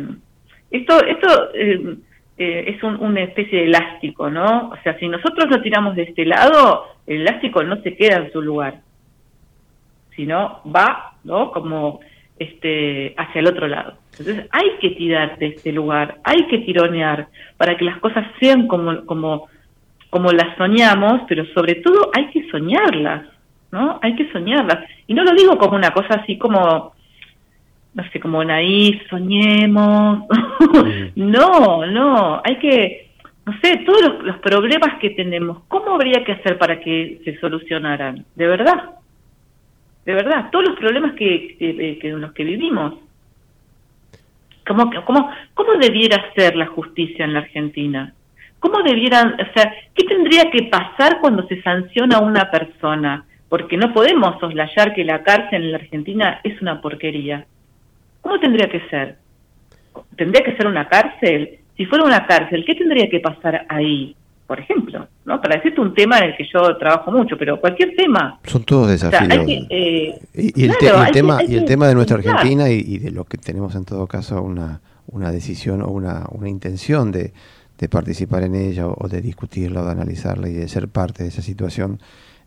esto 0.72 1.04
esto 1.04 1.54
eh, 1.54 1.96
eh, 2.36 2.74
es 2.74 2.82
una 2.82 3.22
especie 3.22 3.60
de 3.60 3.64
elástico, 3.66 4.28
¿no? 4.28 4.70
O 4.70 4.76
sea, 4.82 4.98
si 4.98 5.06
nosotros 5.06 5.48
lo 5.48 5.62
tiramos 5.62 5.94
de 5.94 6.02
este 6.02 6.26
lado, 6.26 6.86
el 7.06 7.20
elástico 7.20 7.62
no 7.62 7.80
se 7.82 7.94
queda 7.94 8.16
en 8.16 8.32
su 8.32 8.42
lugar, 8.42 8.80
sino 10.16 10.60
va, 10.64 11.12
¿no? 11.22 11.52
Como 11.52 12.00
este, 12.38 13.14
hacia 13.16 13.40
el 13.40 13.46
otro 13.46 13.68
lado. 13.68 13.94
Entonces 14.18 14.46
hay 14.50 14.70
que 14.80 14.90
tirar 14.90 15.38
de 15.38 15.46
este 15.48 15.72
lugar, 15.72 16.18
hay 16.24 16.46
que 16.46 16.58
tironear 16.58 17.28
para 17.56 17.76
que 17.76 17.84
las 17.84 17.98
cosas 17.98 18.26
sean 18.40 18.66
como, 18.66 19.04
como, 19.06 19.48
como 20.10 20.32
las 20.32 20.56
soñamos, 20.56 21.22
pero 21.28 21.44
sobre 21.54 21.76
todo 21.76 22.10
hay 22.14 22.28
que 22.28 22.48
soñarlas, 22.50 23.26
¿no? 23.72 23.98
Hay 24.02 24.14
que 24.14 24.30
soñarlas. 24.30 24.84
Y 25.06 25.14
no 25.14 25.24
lo 25.24 25.32
digo 25.32 25.58
como 25.58 25.76
una 25.76 25.90
cosa 25.90 26.20
así 26.20 26.38
como, 26.38 26.94
no 27.94 28.10
sé, 28.12 28.20
como 28.20 28.44
naif, 28.44 29.08
soñemos. 29.08 30.24
no, 31.16 31.86
no, 31.86 32.42
hay 32.44 32.56
que, 32.58 33.10
no 33.46 33.52
sé, 33.60 33.78
todos 33.84 34.02
los, 34.02 34.24
los 34.24 34.38
problemas 34.38 34.98
que 35.00 35.10
tenemos, 35.10 35.62
¿cómo 35.68 35.94
habría 35.94 36.24
que 36.24 36.32
hacer 36.32 36.58
para 36.58 36.80
que 36.80 37.20
se 37.24 37.38
solucionaran? 37.40 38.24
¿De 38.36 38.46
verdad? 38.46 38.94
De 40.04 40.14
verdad, 40.14 40.50
todos 40.50 40.68
los 40.68 40.78
problemas 40.78 41.14
que, 41.14 41.56
que 42.00 42.08
los 42.10 42.32
que 42.32 42.44
vivimos. 42.44 42.94
¿Cómo, 44.66 44.90
cómo, 45.04 45.30
¿Cómo 45.54 45.74
debiera 45.74 46.32
ser 46.34 46.56
la 46.56 46.66
justicia 46.66 47.24
en 47.24 47.34
la 47.34 47.40
Argentina? 47.40 48.14
¿Cómo 48.60 48.82
debieran, 48.82 49.34
o 49.34 49.52
sea, 49.52 49.74
qué 49.94 50.04
tendría 50.04 50.50
que 50.50 50.64
pasar 50.64 51.20
cuando 51.20 51.46
se 51.48 51.60
sanciona 51.62 52.16
a 52.16 52.22
una 52.22 52.50
persona? 52.50 53.24
Porque 53.48 53.76
no 53.76 53.92
podemos 53.92 54.40
soslayar 54.40 54.94
que 54.94 55.04
la 55.04 55.22
cárcel 55.22 55.64
en 55.64 55.72
la 55.72 55.78
Argentina 55.78 56.40
es 56.42 56.60
una 56.62 56.80
porquería. 56.80 57.46
¿Cómo 58.22 58.40
tendría 58.40 58.68
que 58.68 58.80
ser? 58.88 59.16
¿Tendría 60.16 60.42
que 60.42 60.56
ser 60.56 60.66
una 60.66 60.88
cárcel? 60.88 61.58
Si 61.76 61.84
fuera 61.84 62.04
una 62.04 62.26
cárcel, 62.26 62.64
¿qué 62.64 62.74
tendría 62.74 63.08
que 63.10 63.20
pasar 63.20 63.66
ahí? 63.68 64.16
Por 64.46 64.60
ejemplo, 64.60 65.08
¿no? 65.24 65.40
Para 65.40 65.56
decirte 65.56 65.80
un 65.80 65.94
tema 65.94 66.18
en 66.18 66.30
el 66.30 66.36
que 66.36 66.44
yo 66.52 66.76
trabajo 66.76 67.10
mucho, 67.10 67.36
pero 67.38 67.60
cualquier 67.60 67.94
tema. 67.96 68.38
Son 68.44 68.62
todos 68.64 68.90
desafíos. 68.90 69.46
Eh, 69.70 70.18
y, 70.34 70.64
el, 70.64 70.76
tema, 71.12 71.42
y 71.42 71.56
el 71.56 71.64
tema 71.64 71.88
de 71.88 71.94
nuestra 71.94 72.18
Argentina 72.18 72.68
y, 72.68 72.98
de 72.98 73.10
lo 73.10 73.24
que 73.24 73.38
tenemos 73.38 73.74
en 73.74 73.84
todo 73.84 74.06
caso 74.06 74.42
una, 74.42 74.80
una 75.06 75.30
decisión 75.32 75.80
o 75.82 75.88
una, 75.88 76.26
una 76.30 76.48
intención 76.48 77.10
de, 77.10 77.32
de 77.78 77.88
participar 77.88 78.42
en 78.42 78.54
ella 78.54 78.86
o, 78.86 79.08
de 79.08 79.20
discutirla 79.20 79.82
o 79.82 79.84
de 79.86 79.92
analizarla 79.92 80.48
y 80.48 80.52
de 80.52 80.68
ser 80.68 80.88
parte 80.88 81.22
de 81.22 81.30
esa 81.30 81.42
situación, 81.42 82.00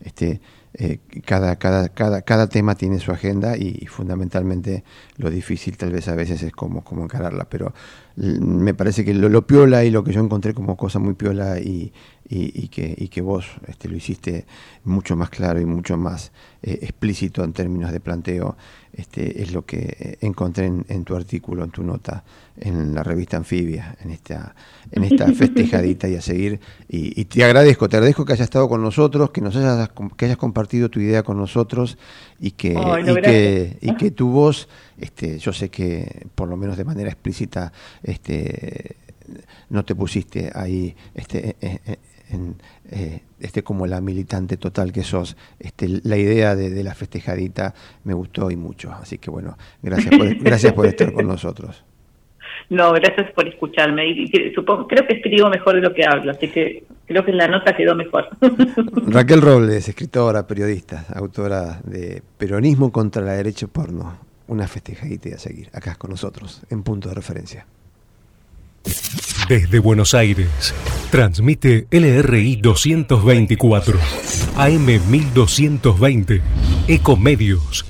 este, 0.04 0.40
eh, 0.74 1.00
cada, 1.26 1.56
cada, 1.56 1.90
cada, 1.90 2.22
cada 2.22 2.48
tema 2.48 2.76
tiene 2.76 3.00
su 3.00 3.12
agenda 3.12 3.58
y, 3.58 3.86
fundamentalmente 3.88 4.84
lo 5.18 5.30
difícil 5.30 5.78
tal 5.78 5.92
vez 5.92 6.08
a 6.08 6.16
veces 6.16 6.44
es 6.44 6.52
cómo, 6.52 6.84
cómo 6.84 7.04
encararla, 7.04 7.46
pero 7.50 7.74
me 8.16 8.74
parece 8.74 9.04
que 9.04 9.14
lo, 9.14 9.30
lo, 9.30 9.48
piola 9.48 9.84
y 9.86 9.92
lo 9.92 10.04
que 10.04 10.12
yo 10.14 10.22
encontré 10.22 10.54
como 10.54 10.78
cosa 10.78 11.00
muy 11.00 11.14
piola 11.14 11.60
y, 11.60 11.92
y, 12.30 12.68
que, 12.68 12.94
y 12.98 13.08
que 13.08 13.22
vos 13.22 13.46
este, 13.68 13.88
lo 13.88 13.96
hiciste 13.96 14.46
mucho 14.84 15.16
más 15.16 15.30
claro 15.30 15.62
y 15.62 15.66
mucho 15.66 15.98
más 15.98 16.32
eh, 16.62 16.80
explícito 16.82 17.44
en 17.44 17.54
términos 17.54 17.92
de 17.92 18.00
planteo, 18.02 18.58
este, 18.92 19.42
es 19.42 19.54
lo 19.54 19.66
que 19.66 20.18
encontré 20.22 20.66
en, 20.66 21.04
tu 21.06 21.16
artículo, 21.16 21.64
en 21.64 21.70
tu 21.70 21.84
nota, 21.84 22.24
en 22.60 22.94
la 22.94 23.04
revista 23.04 23.38
Anfibia, 23.38 23.96
en 24.02 24.12
esta, 24.12 24.56
en 24.92 25.04
esta 25.06 25.28
festejadita 25.34 26.10
y 26.10 26.16
a 26.16 26.22
seguir. 26.22 26.60
Y, 26.90 27.24
te 27.26 27.44
agradezco, 27.46 27.88
te 27.88 27.96
agradezco 27.96 28.26
que 28.26 28.34
hayas 28.34 28.46
estado 28.46 28.68
con 28.68 28.82
nosotros, 28.82 29.30
que 29.30 29.40
nos 29.40 29.56
hayas, 29.56 29.90
que 30.18 30.26
hayas 30.26 30.38
compartido 30.38 30.90
tu 30.90 31.00
idea 31.00 31.24
con 31.24 31.38
nosotros 31.38 31.98
y 32.40 32.52
que, 32.52 32.72
y, 32.74 33.22
que 33.22 33.78
y 33.80 33.96
que 33.96 34.12
tu 34.12 34.30
voz, 34.30 34.68
este, 34.98 35.38
yo 35.40 35.54
sé 35.54 35.70
que 35.70 36.28
por 36.36 36.50
lo 36.50 36.58
menos 36.58 36.76
de 36.76 36.84
manera 36.84 37.10
explícita, 37.10 37.72
este 38.04 38.98
no 39.70 39.84
te 39.84 39.94
pusiste 39.94 40.52
ahí 40.56 40.96
este, 41.14 41.56
en, 42.30 42.56
eh, 42.92 43.22
este, 43.40 43.64
como 43.64 43.88
la 43.88 44.02
militante 44.02 44.58
total 44.58 44.92
que 44.92 45.04
sos. 45.04 45.38
Este, 45.60 45.88
la 46.04 46.18
idea 46.18 46.56
de, 46.56 46.84
la 46.84 46.94
festejadita 46.94 47.74
me 48.04 48.14
gustó 48.14 48.52
y 48.52 48.56
mucho. 48.56 48.92
Así 48.92 49.18
que 49.18 49.30
bueno, 49.30 49.58
gracias 49.82 50.16
por, 50.16 50.36
gracias 50.40 50.74
por 50.74 50.86
estar 50.86 51.12
con 51.14 51.28
nosotros. 51.28 51.84
No, 52.70 52.92
gracias 52.94 53.32
por 53.32 53.48
escucharme. 53.48 54.08
Y, 54.10 54.54
supongo, 54.54 54.88
creo 54.88 55.08
que 55.08 55.16
escribo 55.16 55.50
mejor 55.50 55.76
de 55.76 55.82
lo 55.82 55.94
que 55.94 56.06
hablo, 56.06 56.32
así 56.32 56.50
que 56.50 56.84
creo 57.06 57.24
que 57.24 57.32
la 57.32 57.48
nota 57.48 57.76
quedó 57.76 57.96
mejor. 57.96 58.30
Raquel 59.08 59.42
Robles, 59.42 59.88
escritora, 59.88 60.46
periodista, 60.46 61.06
autora 61.14 61.80
de 61.84 62.22
Peronismo 62.38 62.92
contra 62.92 63.22
la 63.22 63.34
derecha 63.34 63.68
porno. 63.68 64.20
Una 64.48 64.68
festejadita 64.68 65.36
a 65.36 65.38
seguir, 65.38 65.70
acá 65.74 65.96
con 65.96 66.12
nosotros, 66.12 66.62
en 66.70 66.84
punto 66.84 67.10
de 67.10 67.16
referencia. 67.16 67.66
Desde 69.48 69.80
Buenos 69.80 70.14
Aires, 70.14 70.74
transmite 71.10 71.88
LRI 71.90 72.58
224, 72.58 73.98
AM 74.58 74.86
1220, 74.86 76.42
Ecomedios. 76.90 77.86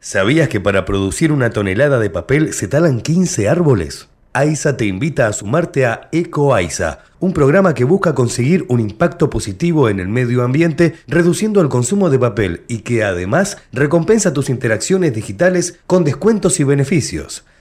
¿Sabías 0.00 0.48
que 0.48 0.58
para 0.58 0.84
producir 0.84 1.30
una 1.30 1.50
tonelada 1.50 2.00
de 2.00 2.10
papel 2.10 2.52
se 2.52 2.66
talan 2.66 3.00
15 3.00 3.48
árboles? 3.48 4.08
AISA 4.32 4.76
te 4.76 4.86
invita 4.86 5.28
a 5.28 5.32
sumarte 5.32 5.86
a 5.86 6.08
Eco 6.10 6.52
AISA, 6.52 7.04
un 7.20 7.32
programa 7.32 7.72
que 7.72 7.84
busca 7.84 8.12
conseguir 8.12 8.64
un 8.68 8.80
impacto 8.80 9.30
positivo 9.30 9.88
en 9.88 10.00
el 10.00 10.08
medio 10.08 10.42
ambiente 10.42 10.94
reduciendo 11.06 11.60
el 11.60 11.68
consumo 11.68 12.10
de 12.10 12.18
papel 12.18 12.62
y 12.66 12.78
que 12.78 13.04
además 13.04 13.58
recompensa 13.72 14.32
tus 14.32 14.50
interacciones 14.50 15.14
digitales 15.14 15.78
con 15.86 16.02
descuentos 16.02 16.58
y 16.58 16.64
beneficios. 16.64 17.44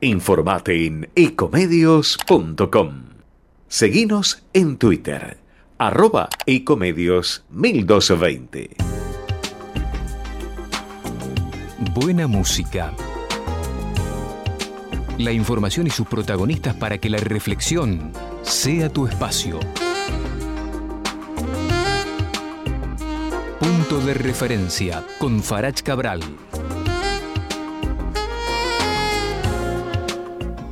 Informate 0.00 0.86
en 0.86 1.10
ecomedios.com. 1.14 3.02
Seguinos 3.68 4.42
en 4.52 4.76
Twitter, 4.76 5.38
arroba 5.78 6.28
ecomedios 6.46 7.44
1220. 7.50 8.76
Buena 11.94 12.26
música 12.26 12.94
la 15.20 15.32
información 15.32 15.86
y 15.86 15.90
sus 15.90 16.06
protagonistas 16.06 16.74
para 16.74 16.98
que 16.98 17.10
la 17.10 17.18
reflexión 17.18 18.12
sea 18.42 18.88
tu 18.88 19.06
espacio. 19.06 19.60
Punto 23.58 24.00
de 24.00 24.14
referencia 24.14 25.04
con 25.18 25.42
Farach 25.42 25.82
Cabral. 25.82 26.22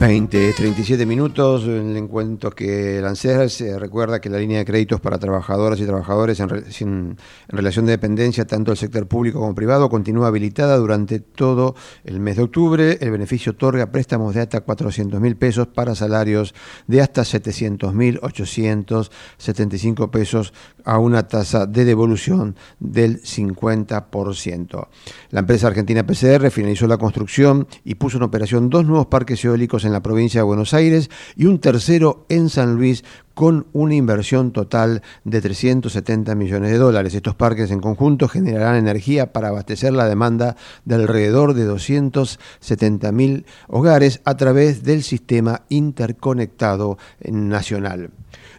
20, 0.01 0.53
37 0.53 1.05
minutos, 1.07 1.65
el 1.65 1.97
encuentro 1.97 2.53
que 2.53 3.01
lancé 3.03 3.49
se 3.49 3.77
recuerda 3.81 4.21
que 4.21 4.31
la 4.31 4.39
línea 4.39 4.59
de 4.59 4.65
créditos 4.65 5.01
para 5.01 5.19
trabajadoras 5.19 5.81
y 5.81 5.87
trabajadores 5.87 6.39
en, 6.39 7.17
relación 7.49 7.85
de 7.85 7.91
dependencia, 7.91 8.47
tanto 8.47 8.71
del 8.71 8.79
sector 8.79 9.09
público 9.09 9.41
como 9.41 9.57
privado, 9.57 9.89
continúa 9.89 10.29
habilitada 10.29 10.77
durante 10.77 11.19
todo 11.19 11.75
el 12.05 12.21
mes 12.21 12.37
de 12.37 12.45
octubre. 12.45 12.99
El 13.01 13.11
beneficio 13.11 13.53
otorga 13.53 13.91
préstamos 13.91 14.37
de 14.37 14.43
hasta 14.43 14.61
400 14.61 15.21
mil 15.21 15.37
pesos 15.37 15.67
para 15.67 15.97
salarios 15.97 16.55
de 16.87 17.03
hasta 17.03 17.25
700 17.25 17.93
mil 17.93 18.21
875 18.23 20.13
pesos 20.13 20.55
a 20.85 20.99
una 20.99 21.27
tasa 21.27 21.67
de 21.67 21.85
devolución 21.85 22.55
del 22.79 23.21
50%. 23.21 24.89
La 25.31 25.41
empresa 25.41 25.67
argentina 25.67 26.07
PCR 26.07 26.51
finalizó 26.53 26.87
la 26.87 26.99
construcción 26.99 27.67
y 27.85 27.97
puso 27.97 28.19
en 28.19 28.23
operación 28.23 28.71
dos 28.71 28.87
nuevos 28.87 29.09
parques 29.09 29.45
eólicos 29.45 29.85
en 29.85 29.88
la 29.93 30.03
provincia 30.03 30.41
de 30.41 30.45
Buenos 30.45 30.75
Aires 30.75 31.11
y 31.37 31.47
un 31.47 31.59
tercero 31.59 32.25
en 32.29 32.49
San 32.49 32.75
Luis 32.75 33.05
con 33.35 33.67
una 33.73 33.95
inversión 33.95 34.51
total 34.51 35.03
de 35.23 35.41
370 35.41 36.35
millones 36.35 36.73
de 36.73 36.79
dólares. 36.79 37.15
Estos 37.15 37.37
parques 37.37 37.71
en 37.71 37.81
conjunto 37.81 38.27
generarán 38.27 38.75
energía 38.75 39.33
para 39.33 39.49
abastecer 39.49 39.93
la 39.93 40.09
demanda 40.09 40.57
de 40.85 40.97
alrededor 40.97 41.55
de 41.55 41.65
270 41.65 43.13
mil 43.13 43.47
hogares 43.69 44.21
a 44.25 44.37
través 44.37 44.83
del 44.83 45.05
sistema 45.05 45.63
interconectado 45.69 46.99
nacional. 47.31 48.11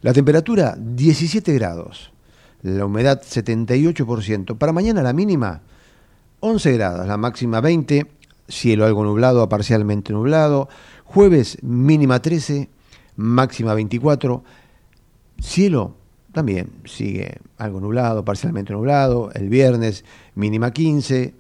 La 0.02 0.14
temperatura 0.14 0.78
17 0.80 1.54
grados, 1.56 2.14
la 2.62 2.86
humedad 2.86 3.22
78%. 3.22 4.58
Para 4.58 4.72
mañana 4.72 5.02
la 5.02 5.12
mínima 5.12 5.62
11 6.40 6.72
grados, 6.74 7.06
la 7.06 7.18
máxima 7.18 7.60
20, 7.60 8.08
cielo 8.48 8.86
algo 8.86 9.04
nublado 9.04 9.42
a 9.42 9.50
parcialmente 9.50 10.14
nublado. 10.14 10.70
Jueves 11.12 11.58
mínima 11.64 12.22
13, 12.22 12.70
máxima 13.16 13.74
24. 13.74 14.44
Cielo 15.40 15.96
también 16.32 16.70
sigue 16.86 17.40
algo 17.58 17.80
nublado, 17.80 18.24
parcialmente 18.24 18.74
nublado. 18.74 19.32
El 19.34 19.50
viernes 19.50 20.06
mínima 20.36 20.70
15, 20.70 21.34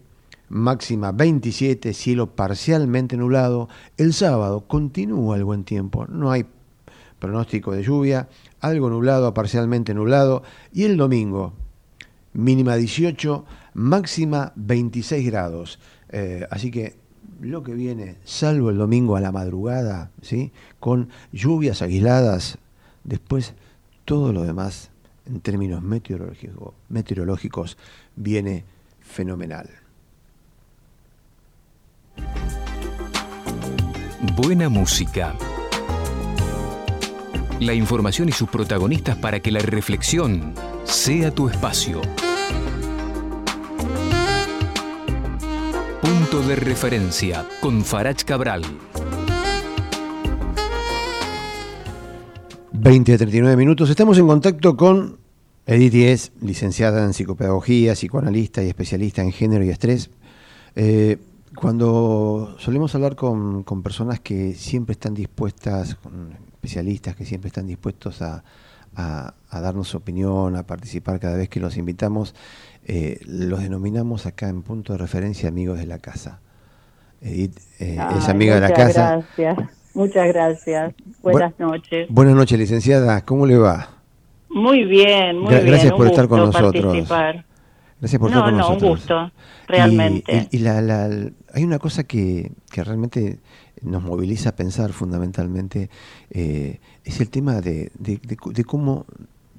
máxima 0.49 1.11
27, 1.11 1.93
cielo 1.93 2.35
parcialmente 2.35 3.15
nublado. 3.15 3.69
El 3.95 4.13
sábado 4.13 4.61
continúa 4.61 5.35
el 5.37 5.43
buen 5.43 5.63
tiempo, 5.63 6.07
no 6.07 6.31
hay 6.31 6.47
pronóstico 7.19 7.71
de 7.71 7.83
lluvia, 7.83 8.27
algo 8.61 8.89
nublado, 8.89 9.35
parcialmente 9.35 9.93
nublado. 9.93 10.41
Y 10.73 10.85
el 10.85 10.97
domingo 10.97 11.53
mínima 12.33 12.75
18, 12.75 13.45
máxima 13.75 14.51
26 14.55 15.27
grados. 15.27 15.77
Eh, 16.09 16.47
así 16.49 16.71
que 16.71 16.97
lo 17.41 17.63
que 17.63 17.73
viene, 17.73 18.17
salvo 18.23 18.69
el 18.69 18.77
domingo 18.77 19.15
a 19.15 19.21
la 19.21 19.31
madrugada, 19.31 20.11
¿sí? 20.21 20.51
con 20.79 21.09
lluvias 21.31 21.81
aisladas, 21.81 22.57
después 23.03 23.53
todo 24.05 24.33
lo 24.33 24.43
demás, 24.43 24.91
en 25.25 25.41
términos 25.41 25.83
meteorológicos 26.89 27.77
viene 28.15 28.65
fenomenal. 29.01 29.69
Buena 34.35 34.69
música. 34.69 35.35
La 37.59 37.73
información 37.73 38.29
y 38.29 38.31
sus 38.31 38.49
protagonistas 38.49 39.17
para 39.17 39.39
que 39.41 39.51
la 39.51 39.59
reflexión 39.59 40.53
sea 40.85 41.31
tu 41.31 41.49
espacio. 41.49 42.01
De 46.29 46.55
referencia 46.55 47.43
con 47.59 47.83
Farach 47.83 48.23
Cabral. 48.23 48.61
20 52.71 53.13
a 53.13 53.17
39 53.17 53.57
minutos. 53.57 53.89
Estamos 53.89 54.15
en 54.19 54.27
contacto 54.27 54.77
con 54.77 55.17
Edith 55.65 55.91
Diez, 55.91 56.31
licenciada 56.41 57.03
en 57.03 57.13
psicopedagogía, 57.13 57.95
psicoanalista 57.95 58.63
y 58.63 58.67
especialista 58.67 59.23
en 59.23 59.31
género 59.31 59.65
y 59.65 59.69
estrés. 59.69 60.11
Eh, 60.75 61.17
cuando 61.55 62.55
solemos 62.59 62.93
hablar 62.93 63.15
con, 63.15 63.63
personas 63.81 64.19
que 64.19 64.53
siempre 64.53 64.93
están 64.93 65.15
dispuestas, 65.15 65.95
con 65.95 66.37
especialistas 66.47 67.15
que 67.15 67.25
siempre 67.25 67.47
están 67.47 67.65
dispuestos 67.65 68.21
a, 68.21 68.43
a, 68.95 69.33
darnos 69.51 69.95
opinión, 69.95 70.55
a 70.55 70.63
participar 70.63 71.19
cada 71.19 71.37
vez 71.37 71.49
que 71.49 71.59
los 71.59 71.77
invitamos, 71.77 72.35
eh, 72.85 73.19
los 73.25 73.61
denominamos 73.61 74.25
acá 74.25 74.49
en 74.49 74.61
punto 74.61 74.93
de 74.93 74.99
referencia 74.99 75.49
amigos 75.49 75.79
de 75.79 75.85
la 75.85 75.99
casa. 75.99 76.39
Edith 77.21 77.57
eh, 77.79 77.97
es 78.17 78.29
amiga 78.29 78.55
de 78.55 78.61
la 78.61 78.73
casa. 78.73 79.23
Gracias, 79.37 79.57
muchas 79.93 80.27
gracias. 80.27 80.93
Buenas 81.21 81.59
noches. 81.59 82.07
Buenas 82.09 82.35
noches, 82.35 82.57
licenciada. 82.57 83.25
¿Cómo 83.25 83.45
le 83.45 83.57
va? 83.57 83.89
Muy 84.49 84.85
bien, 84.85 85.39
muy 85.39 85.53
bien. 85.53 85.65
Gracias 85.65 85.93
por 85.93 86.07
estar 86.07 86.27
con 86.27 86.39
nosotros. 86.39 87.07
Gracias 87.99 88.19
por 88.19 88.29
estar 88.29 88.43
con 88.45 88.57
nosotros. 88.57 88.81
No, 88.81 88.87
un 88.87 88.93
gusto, 88.95 89.31
realmente. 89.67 90.47
Y, 90.51 90.65
hay 90.65 91.63
una 91.63 91.79
cosa 91.79 92.03
que, 92.03 92.51
que 92.71 92.83
realmente 92.83 93.39
nos 93.81 94.03
moviliza 94.03 94.49
a 94.49 94.55
pensar 94.55 94.91
fundamentalmente, 94.93 95.89
eh, 96.29 96.79
es 97.03 97.19
el 97.19 97.29
tema 97.29 97.61
de, 97.61 97.91
de, 97.97 98.19
de 98.21 98.63
cómo 98.65 99.05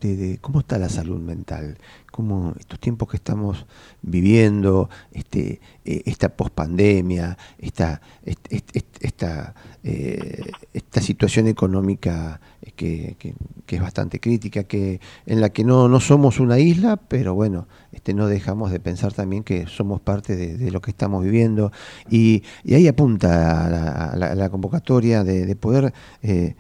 de, 0.01 0.39
cómo 0.41 0.61
está 0.61 0.79
la 0.79 0.89
salud 0.89 1.21
mental, 1.21 1.79
cómo 2.11 2.55
estos 2.59 2.79
tiempos 2.79 3.09
que 3.09 3.17
estamos 3.17 3.67
viviendo, 4.03 4.89
este, 5.13 5.61
eh, 5.85 6.03
esta 6.07 6.29
pospandemia, 6.31 7.37
esta, 7.59 8.01
esta, 8.25 9.55
eh, 9.83 10.51
esta 10.73 11.01
situación 11.01 11.49
económica 11.49 12.41
que, 12.77 13.17
que, 13.19 13.35
es 13.77 13.81
bastante 13.81 14.19
crítica, 14.19 14.65
que, 14.65 15.01
en 15.27 15.41
la 15.41 15.51
que 15.51 15.65
no, 15.65 15.89
no 15.89 16.01
somos 16.01 16.41
una 16.41 16.59
isla, 16.59 16.97
pero 16.97 17.35
bueno, 17.35 17.69
este, 17.93 18.15
no 18.15 18.27
dejamos 18.27 18.73
de 18.73 18.81
pensar 18.81 19.13
también 19.13 19.45
que 19.45 19.67
somos 19.67 20.01
parte 20.01 20.37
de, 20.37 20.71
lo 20.71 20.81
que 20.81 20.91
estamos 20.91 21.23
viviendo. 21.25 21.73
Y, 22.11 22.43
ahí 22.67 22.89
apunta 22.89 24.15
la, 24.17 24.35
la, 24.35 24.51
convocatoria 24.51 25.25
de, 25.25 25.55
poder 25.57 25.93
eh, 26.23 26.55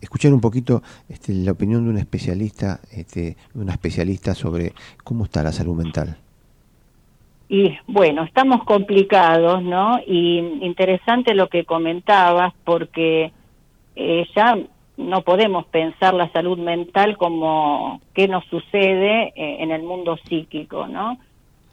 escuchar 0.00 0.32
un 0.32 0.40
poquito 0.40 0.82
este, 1.08 1.32
la 1.32 1.52
opinión 1.52 1.84
de 1.84 1.90
un 1.90 1.98
especialista, 1.98 2.80
este, 2.90 3.36
una 3.54 3.72
especialista 3.72 4.34
sobre 4.34 4.55
cómo 5.04 5.24
está 5.24 5.42
la 5.42 5.52
salud 5.52 5.76
mental. 5.76 6.16
Y 7.48 7.76
bueno, 7.86 8.24
estamos 8.24 8.64
complicados, 8.64 9.62
¿no? 9.62 10.00
Y 10.06 10.38
interesante 10.62 11.34
lo 11.34 11.48
que 11.48 11.64
comentabas, 11.64 12.52
porque 12.64 13.32
eh, 13.94 14.26
ya 14.34 14.58
no 14.96 15.22
podemos 15.22 15.66
pensar 15.66 16.14
la 16.14 16.30
salud 16.32 16.58
mental 16.58 17.16
como 17.16 18.00
qué 18.14 18.26
nos 18.26 18.44
sucede 18.46 19.32
eh, 19.36 19.56
en 19.60 19.70
el 19.70 19.82
mundo 19.82 20.18
psíquico, 20.28 20.88
¿no? 20.88 21.18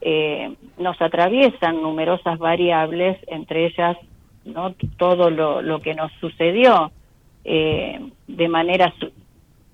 Eh, 0.01 0.53
nos 0.77 1.01
atraviesan 1.01 1.81
numerosas 1.81 2.37
variables, 2.37 3.17
entre 3.27 3.67
ellas, 3.67 3.97
¿no? 4.45 4.75
Todo 4.97 5.29
lo, 5.29 5.61
lo 5.61 5.79
que 5.81 5.95
nos 5.95 6.11
sucedió 6.19 6.91
eh, 7.45 7.99
de 8.27 8.47
manera 8.47 8.93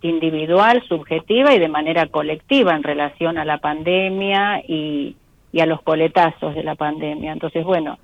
individual, 0.01 0.83
subjetiva 0.87 1.53
y 1.53 1.59
de 1.59 1.67
manera 1.67 2.07
colectiva 2.07 2.75
en 2.75 2.83
relación 2.83 3.37
a 3.37 3.45
la 3.45 3.57
pandemia 3.57 4.61
y, 4.67 5.15
a 5.59 5.65
los 5.65 5.81
coletazos 5.81 6.55
de 6.55 6.63
la 6.63 6.75
pandemia. 6.75 7.33
Entonces, 7.33 7.65
bueno, 7.65 7.97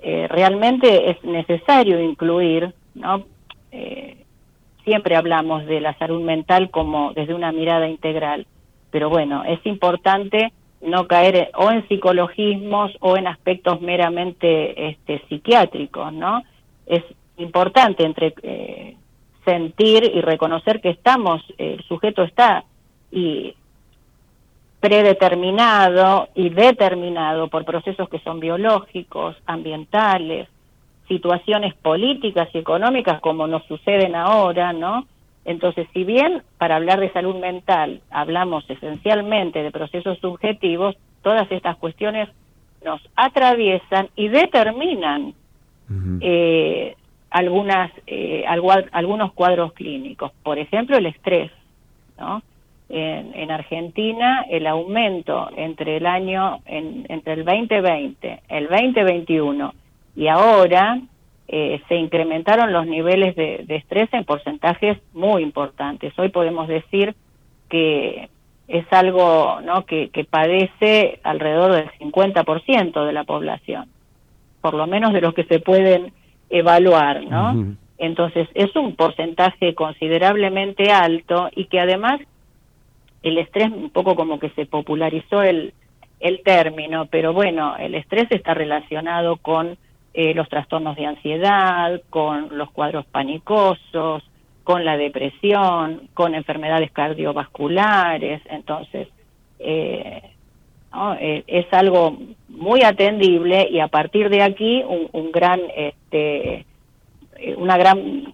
eh, 0.00 0.28
realmente 0.28 1.10
es 1.10 1.22
necesario 1.24 2.00
incluir, 2.00 2.72
¿no? 2.94 3.24
Eh, 3.72 4.24
siempre 4.84 5.16
hablamos 5.16 5.64
de 5.66 5.80
la 5.80 5.96
salud 5.98 6.22
mental 6.22 6.70
como 6.70 7.12
desde 7.14 7.34
una 7.34 7.52
mirada 7.52 7.88
integral, 7.88 8.46
pero 8.90 9.08
bueno, 9.08 9.42
es 9.44 9.64
importante 9.66 10.52
no 10.82 11.06
caer 11.08 11.50
o 11.56 11.70
en 11.70 11.88
psicologismos 11.88 12.92
o 13.00 13.16
en 13.16 13.26
aspectos 13.26 13.80
meramente 13.80 14.90
este, 14.90 15.22
psiquiátricos, 15.28 16.12
¿no? 16.12 16.42
Es 16.86 17.02
importante 17.38 18.04
entre 18.04 18.34
eh, 18.42 18.96
sentir 19.44 20.10
y 20.14 20.20
reconocer 20.20 20.80
que 20.80 20.90
estamos, 20.90 21.42
el 21.58 21.82
sujeto 21.84 22.22
está 22.22 22.64
y 23.10 23.54
predeterminado 24.80 26.28
y 26.34 26.50
determinado 26.50 27.48
por 27.48 27.64
procesos 27.64 28.08
que 28.08 28.18
son 28.18 28.40
biológicos, 28.40 29.36
ambientales, 29.46 30.48
situaciones 31.08 31.74
políticas 31.74 32.48
y 32.52 32.58
económicas 32.58 33.20
como 33.20 33.46
nos 33.46 33.64
suceden 33.64 34.14
ahora, 34.14 34.72
¿no? 34.72 35.06
Entonces, 35.44 35.86
si 35.92 36.04
bien 36.04 36.42
para 36.58 36.76
hablar 36.76 37.00
de 37.00 37.12
salud 37.12 37.36
mental 37.36 38.00
hablamos 38.10 38.68
esencialmente 38.68 39.62
de 39.62 39.70
procesos 39.70 40.18
subjetivos, 40.18 40.96
todas 41.22 41.50
estas 41.50 41.76
cuestiones 41.76 42.28
nos 42.84 43.00
atraviesan 43.16 44.08
y 44.16 44.28
determinan 44.28 45.34
eh, 46.20 46.96
algunas, 47.34 47.90
eh, 48.06 48.44
algunos 48.46 49.32
cuadros 49.32 49.72
clínicos. 49.72 50.30
Por 50.44 50.60
ejemplo, 50.60 50.96
el 50.96 51.06
estrés. 51.06 51.50
¿no? 52.16 52.42
En, 52.88 53.50
Argentina, 53.50 54.46
el 54.48 54.68
aumento 54.68 55.50
entre 55.56 55.96
el 55.96 56.06
año, 56.06 56.60
entre 56.64 57.32
el 57.32 57.44
2020, 57.44 58.40
el 58.48 58.68
2021 58.68 59.74
y 60.14 60.28
ahora, 60.28 61.00
eh, 61.48 61.82
se 61.88 61.96
incrementaron 61.96 62.72
los 62.72 62.86
niveles 62.86 63.34
de, 63.34 63.64
estrés 63.68 64.08
en 64.12 64.24
porcentajes 64.24 64.98
muy 65.12 65.42
importantes. 65.42 66.16
Hoy 66.16 66.28
podemos 66.28 66.68
decir 66.68 67.16
que 67.68 68.28
es 68.68 68.86
algo 68.92 69.60
¿no? 69.60 69.86
que, 69.86 70.10
que 70.10 70.22
padece 70.24 71.18
alrededor 71.24 71.72
del 71.72 71.90
50% 71.98 73.04
de 73.04 73.12
la 73.12 73.24
población, 73.24 73.88
por 74.60 74.74
lo 74.74 74.86
menos 74.86 75.12
de 75.12 75.20
los 75.20 75.34
que 75.34 75.44
se 75.44 75.58
pueden 75.58 76.12
evaluar, 76.50 77.24
¿no? 77.24 77.76
Entonces, 77.98 78.48
es 78.54 78.74
un 78.76 78.96
porcentaje 78.96 79.74
considerablemente 79.74 80.90
alto 80.90 81.48
y 81.54 81.66
que 81.66 81.80
además 81.80 82.20
el 83.22 83.38
estrés 83.38 83.70
un 83.70 83.90
poco 83.90 84.16
como 84.16 84.38
que 84.38 84.50
se 84.50 84.66
popularizó 84.66 85.42
el, 85.42 85.72
el 86.20 86.42
término, 86.42 87.06
pero 87.06 87.32
bueno, 87.32 87.76
el 87.76 87.94
estrés 87.94 88.26
está 88.30 88.54
relacionado 88.54 89.36
con 89.38 89.78
eh, 90.12 90.34
los 90.34 90.48
trastornos 90.48 90.96
de 90.96 91.06
ansiedad, 91.06 92.00
con 92.10 92.56
los 92.56 92.70
cuadros 92.70 93.06
panicosos, 93.06 94.22
con 94.62 94.84
la 94.84 94.96
depresión, 94.96 96.08
con 96.14 96.34
enfermedades 96.34 96.90
cardiovasculares, 96.92 98.42
entonces 98.46 99.08
eh, 99.58 100.33
eh, 101.20 101.44
es 101.46 101.66
algo 101.72 102.16
muy 102.48 102.82
atendible 102.82 103.68
y 103.70 103.80
a 103.80 103.88
partir 103.88 104.28
de 104.28 104.42
aquí 104.42 104.82
un, 104.84 105.32
gran, 105.32 105.60
este, 105.76 106.66
eh, 107.36 107.54
una 107.56 107.76
gran 107.76 108.32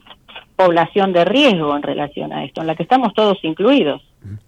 población 0.57 1.13
de 1.13 1.25
riesgo 1.25 1.75
en 1.75 1.83
relación 1.83 2.33
a 2.33 2.45
esto, 2.45 2.61
en 2.61 2.67
la 2.67 2.75
que 2.75 2.83
estamos 2.83 3.15
todos 3.15 3.39
incluidos. 3.43 4.03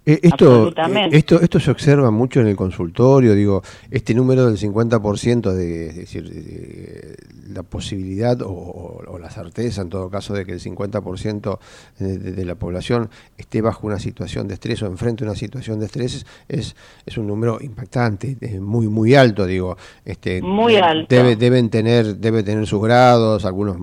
Eh, 0.05 0.21
esto, 0.23 0.69
eh, 0.69 1.09
esto, 1.13 1.41
esto 1.41 1.59
se 1.59 1.71
observa 1.71 2.11
mucho 2.11 2.41
en 2.41 2.49
el 2.49 2.57
consultorio, 2.57 3.35
digo, 3.35 3.63
este 3.91 4.15
número 4.15 4.47
del 4.47 4.59
50%, 4.59 5.53
de, 5.53 5.89
es 5.89 5.97
decir, 5.97 7.17
la 7.53 7.63
posibilidad 7.63 8.39
o, 8.43 9.01
la 9.21 9.31
certeza 9.31 9.83
en 9.83 9.89
todo 9.89 10.11
caso 10.11 10.35
de 10.35 10.45
que 10.45 10.53
el 10.53 10.61
50% 10.61 11.59
de, 11.99 12.45
la 12.45 12.57
población 12.57 13.09
esté 13.39 13.61
bajo 13.61 13.87
una 13.87 13.99
situación 13.99 14.49
de 14.49 14.55
estrés 14.55 14.83
o 14.83 14.87
enfrente 14.87 15.25
a 15.25 15.29
una 15.29 15.37
situación 15.37 15.79
de 15.79 15.87
estrés 15.87 16.27
es, 16.49 16.75
es 17.07 17.19
un 17.19 17.29
número 17.29 17.59
impactante, 17.61 18.37
muy 18.61 18.89
muy 18.89 19.15
alto, 19.15 19.47
digo, 19.47 19.77
este, 20.05 20.43
muy 20.43 20.77
alto. 20.77 21.15
Debe, 21.15 21.37
deben 21.37 21.71
tener, 21.71 22.17
debe 22.17 22.43
tener 22.43 22.67
sus 22.67 22.83
grados, 22.83 23.45
algunos 23.45 23.77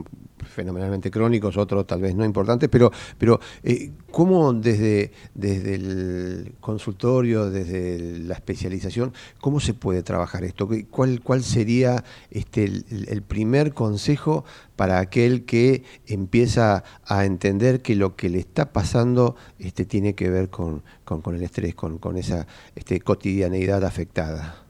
fenomenalmente 0.60 1.10
crónicos, 1.10 1.56
otros 1.56 1.88
tal 1.88 2.02
vez 2.02 2.14
no 2.16 2.26
importantes, 2.26 2.68
pero, 2.68 2.92
pero 3.18 3.40
eh, 3.64 3.92
¿cómo 4.12 4.52
desde, 4.52 5.14
desde 5.34 5.76
el 5.76 6.56
consultorio, 6.60 7.50
desde 7.50 8.20
la 8.20 8.34
especialización, 8.34 9.14
cómo 9.40 9.62
se 9.62 9.74
puede 9.74 10.04
trabajar 10.04 10.44
esto? 10.44 10.68
¿Cuál, 10.92 11.22
cuál 11.22 11.44
sería 11.44 12.04
este, 12.30 12.66
el, 12.66 13.22
primer 13.22 13.74
consejo 13.74 14.44
para 14.76 15.00
aquel 15.00 15.46
que 15.46 15.84
empieza 16.08 16.84
a 17.06 17.24
entender 17.24 17.82
que 17.82 17.96
lo 17.96 18.18
que 18.18 18.28
le 18.28 18.40
está 18.40 18.74
pasando 18.74 19.38
este, 19.60 19.86
tiene 19.86 20.14
que 20.14 20.30
ver 20.30 20.50
con, 20.50 20.84
con, 21.06 21.36
el 21.36 21.42
estrés, 21.42 21.74
con, 21.74 22.00
con 22.00 22.18
esa 22.18 22.48
este, 22.76 23.00
cotidianeidad 23.00 23.86
afectada? 23.86 24.69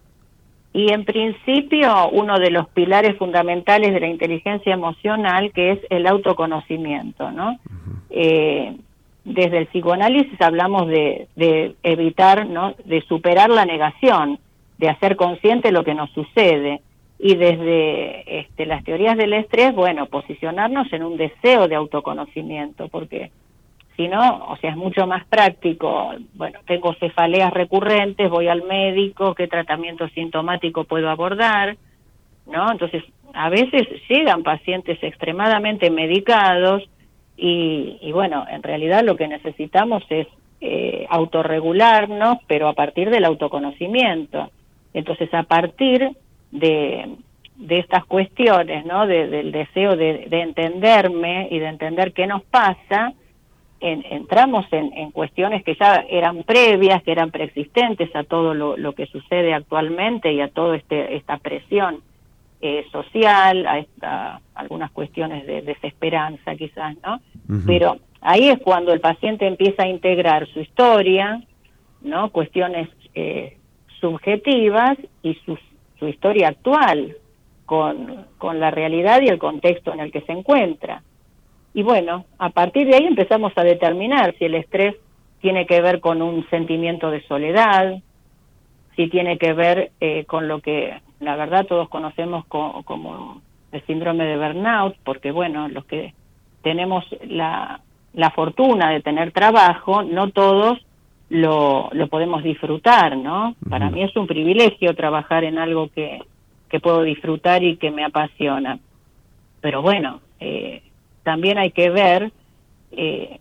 Y 0.72 0.92
en 0.92 1.04
principio, 1.04 2.10
uno 2.10 2.38
de 2.38 2.52
los 2.52 2.68
pilares 2.70 3.18
fundamentales 3.18 3.92
de 3.92 4.00
la 4.00 4.08
inteligencia 4.08 4.74
emocional, 4.74 5.52
que 5.52 5.72
es 5.72 5.80
el 5.90 6.06
autoconocimiento, 6.06 7.32
¿no? 7.32 7.58
Eh, 8.12 8.76
desde 9.26 9.58
el 9.58 9.68
psicoanálisis 9.68 10.40
hablamos 10.42 10.88
de, 10.88 11.28
de, 11.36 11.76
evitar, 11.84 12.48
¿no? 12.48 12.76
De 12.86 13.02
superar 13.02 13.50
la 13.50 13.66
negación, 13.66 14.40
de 14.78 14.90
hacer 14.90 15.16
consciente 15.16 15.72
lo 15.72 15.84
que 15.84 15.96
nos 15.96 16.12
sucede. 16.12 16.82
Y 17.18 17.36
desde 17.36 18.40
este, 18.40 18.66
las 18.66 18.84
teorías 18.84 19.18
del 19.18 19.34
estrés, 19.34 19.74
bueno, 19.76 20.06
posicionarnos 20.06 20.92
en 20.94 21.04
un 21.04 21.18
deseo 21.18 21.68
de 21.68 21.76
autoconocimiento, 21.76 22.88
porque 22.88 23.32
si 24.00 24.08
no, 24.08 24.46
o 24.48 24.56
sea, 24.62 24.70
es 24.70 24.78
mucho 24.78 25.06
más 25.08 25.26
práctico. 25.26 26.14
Bueno, 26.36 26.60
tengo 26.66 26.94
cefaleas 26.94 27.52
recurrentes, 27.52 28.30
voy 28.30 28.48
al 28.48 28.64
médico, 28.64 29.36
qué 29.36 29.50
tratamiento 29.50 30.08
sintomático 30.16 30.86
puedo 30.86 31.10
abordar, 31.10 31.76
¿no? 32.48 32.72
Entonces, 32.72 33.04
a 33.34 33.50
veces 33.50 33.86
llegan 34.08 34.44
pacientes 34.44 35.04
extremadamente 35.04 35.92
medicados 35.92 36.90
y, 37.36 38.10
bueno, 38.14 38.46
en 38.50 38.64
realidad 38.64 39.04
lo 39.04 39.18
que 39.18 39.28
necesitamos 39.28 40.02
es 40.10 40.28
eh, 40.62 41.06
autorregularnos, 41.10 42.38
pero 42.48 42.70
a 42.70 42.74
partir 42.74 43.10
del 43.10 43.26
autoconocimiento. 43.26 44.50
Entonces, 44.94 45.34
a 45.34 45.44
partir 45.44 46.10
de, 46.52 47.18
de 47.58 47.80
estas 47.80 48.06
cuestiones, 48.06 48.86
¿no? 48.86 49.08
del 49.08 49.52
deseo 49.52 49.98
de, 49.98 50.28
de 50.30 50.42
entenderme 50.42 51.50
y 51.52 51.60
de 51.60 51.68
entender 51.68 52.14
qué 52.14 52.28
nos 52.28 52.44
pasa, 52.44 53.14
entramos 53.82 54.66
en, 54.72 55.12
cuestiones 55.12 55.64
que 55.64 55.76
ya 55.76 56.06
eran 56.10 56.44
previas, 56.44 57.02
que 57.04 57.12
eran 57.12 57.32
preexistentes 57.32 58.14
a 58.16 58.24
todo 58.24 58.54
lo, 58.54 58.94
que 58.94 59.06
sucede 59.08 59.54
actualmente 59.54 60.34
y 60.34 60.42
a 60.42 60.50
toda 60.50 60.76
este, 60.76 61.16
esta 61.16 61.38
presión 61.38 62.02
eh, 62.62 62.86
social, 62.92 63.66
a, 63.66 63.80
esta, 63.80 64.42
algunas 64.54 64.92
cuestiones 64.92 65.48
de 65.48 65.62
desesperanza 65.62 66.56
quizás, 66.56 66.98
¿no? 67.04 67.22
Pero 67.66 67.98
ahí 68.22 68.50
es 68.50 68.60
cuando 68.60 68.92
el 68.94 69.00
paciente 69.00 69.48
empieza 69.48 69.84
a 69.84 69.88
integrar 69.88 70.48
su 70.48 70.60
historia, 70.60 71.42
¿no? 72.02 72.30
Cuestiones 72.32 72.90
eh, 73.16 73.58
subjetivas 74.02 74.98
y 75.24 75.36
su, 75.46 75.58
su 75.98 76.08
historia 76.08 76.50
actual 76.50 77.16
con, 77.66 78.26
con 78.38 78.60
la 78.60 78.72
realidad 78.72 79.22
y 79.22 79.28
el 79.28 79.40
contexto 79.40 79.94
en 79.94 80.02
el 80.02 80.12
que 80.12 80.22
se 80.22 80.34
encuentra. 80.34 81.02
Y 81.74 81.84
bueno, 81.84 82.26
a 82.38 82.50
partir 82.50 82.88
de 82.88 82.96
ahí 82.96 83.06
empezamos 83.06 83.54
a 83.56 83.64
determinar 83.64 84.36
si 84.38 84.46
el 84.46 84.56
estrés 84.56 84.96
tiene 85.42 85.66
que 85.66 85.82
ver 85.82 86.00
con 86.00 86.22
un 86.22 86.48
sentimiento 86.50 87.12
de 87.12 87.22
soledad, 87.28 87.96
si 88.96 89.08
tiene 89.08 89.38
que 89.38 89.54
ver 89.54 89.92
eh, 90.02 90.26
con 90.26 90.48
lo 90.48 90.60
que 90.60 91.00
la 91.20 91.36
verdad 91.36 91.66
todos 91.66 91.90
conocemos 91.90 92.46
como 92.46 93.42
el 93.72 93.86
síndrome 93.86 94.26
de 94.26 94.38
burnout, 94.38 94.96
porque 95.04 95.32
bueno, 95.32 95.68
los 95.68 95.86
que 95.86 96.14
tenemos 96.64 97.06
la, 97.28 97.82
la 98.14 98.32
fortuna 98.32 98.90
de 98.92 99.02
tener 99.02 99.32
trabajo, 99.32 100.04
no 100.04 100.32
todos 100.32 100.80
lo, 101.30 101.90
lo 101.92 102.08
podemos 102.08 102.44
disfrutar, 102.44 103.16
¿no? 103.16 103.56
Para 103.70 103.90
mí 103.90 104.04
es 104.04 104.16
un 104.16 104.28
privilegio 104.28 104.96
trabajar 104.96 105.44
en 105.44 105.60
algo 105.60 105.90
que, 105.90 106.22
que 106.70 106.80
puedo 106.80 107.04
disfrutar 107.04 107.64
y 107.64 107.78
que 107.78 107.92
me 107.92 108.04
apasiona. 108.04 108.80
Pero 109.62 109.82
bueno, 109.82 110.22
eh, 110.40 110.82
también 111.24 111.58
hay 111.58 111.72
que 111.72 111.90
ver 111.90 112.32
eh, 112.92 113.40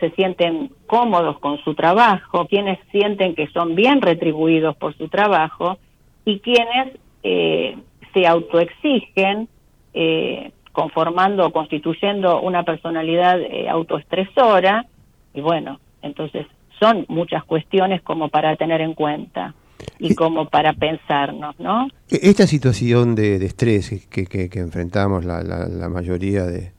se 0.00 0.10
sienten 0.10 0.70
cómodos 0.86 1.38
con 1.40 1.58
su 1.58 1.74
trabajo, 1.74 2.46
quienes 2.46 2.78
sienten 2.90 3.34
que 3.34 3.48
son 3.48 3.74
bien 3.74 4.00
retribuidos 4.00 4.76
por 4.76 4.96
su 4.96 5.08
trabajo 5.08 5.78
y 6.24 6.40
quienes 6.40 6.96
eh, 7.22 7.76
se 8.14 8.26
autoexigen 8.26 9.48
eh, 9.94 10.52
conformando 10.72 11.46
o 11.46 11.52
constituyendo 11.52 12.40
una 12.40 12.62
personalidad 12.62 13.40
eh, 13.40 13.68
autoestresora. 13.68 14.86
Y 15.34 15.40
bueno, 15.40 15.80
entonces 16.02 16.46
son 16.78 17.04
muchas 17.08 17.44
cuestiones 17.44 18.00
como 18.02 18.28
para 18.28 18.56
tener 18.56 18.80
en 18.80 18.94
cuenta 18.94 19.54
y 19.98 20.14
como 20.14 20.48
para 20.48 20.72
pensarnos, 20.72 21.58
¿no? 21.58 21.88
Esta 22.08 22.46
situación 22.46 23.14
de, 23.14 23.44
estrés 23.44 24.06
que, 24.08 24.26
que, 24.26 24.58
enfrentamos 24.58 25.24
la, 25.24 25.42
la, 25.42 25.88
mayoría 25.88 26.44
de, 26.44 26.72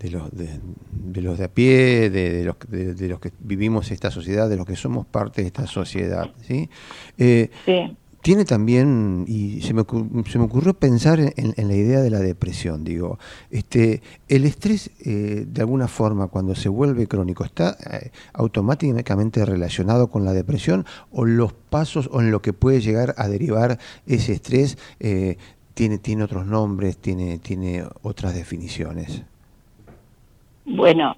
de, 0.00 0.10
los, 0.10 0.30
de, 0.32 1.22
los 1.22 1.38
de 1.38 1.44
a 1.44 1.48
pie, 1.48 2.10
de, 2.10 2.44
los, 2.44 2.56
de, 2.68 3.08
los 3.08 3.20
que 3.20 3.30
vivimos 3.40 3.90
esta 3.90 4.10
sociedad, 4.10 4.48
de 4.48 4.56
los 4.56 4.66
que 4.66 4.76
somos 4.76 5.06
parte 5.06 5.42
de 5.42 5.48
esta 5.48 5.66
sociedad, 5.66 6.30
¿sí? 6.42 6.68
Eh, 7.18 7.50
sí 7.64 7.96
tiene 8.22 8.44
también, 8.44 9.24
y 9.26 9.60
se 9.62 9.74
me, 9.74 9.82
se 10.26 10.38
me 10.38 10.44
ocurrió 10.44 10.74
pensar 10.74 11.18
en, 11.20 11.54
la 11.56 11.74
idea 11.74 12.00
de 12.00 12.10
la 12.10 12.20
depresión, 12.20 12.84
digo, 12.84 13.18
este, 13.50 14.00
el 14.28 14.44
estrés 14.44 14.92
eh, 15.04 15.44
de 15.46 15.60
alguna 15.60 15.88
forma 15.88 16.28
cuando 16.28 16.54
se 16.54 16.68
vuelve 16.68 17.08
crónico, 17.08 17.44
¿está 17.44 17.76
eh, 17.90 18.10
automáticamente 18.32 19.44
relacionado 19.44 20.08
con 20.08 20.24
la 20.24 20.32
depresión 20.32 20.86
o 21.10 21.24
los 21.24 21.52
pasos 21.52 22.08
o 22.12 22.20
en 22.20 22.30
lo 22.30 22.40
que 22.40 22.52
puede 22.52 22.80
llegar 22.80 23.14
a 23.18 23.26
derivar 23.26 23.78
ese 24.06 24.32
estrés 24.32 24.78
eh, 25.00 25.36
tiene, 25.74 25.98
tiene 25.98 26.22
otros 26.22 26.46
nombres, 26.46 26.98
tiene, 26.98 27.38
tiene 27.38 27.82
otras 28.02 28.36
definiciones? 28.36 29.24
Bueno, 30.64 31.16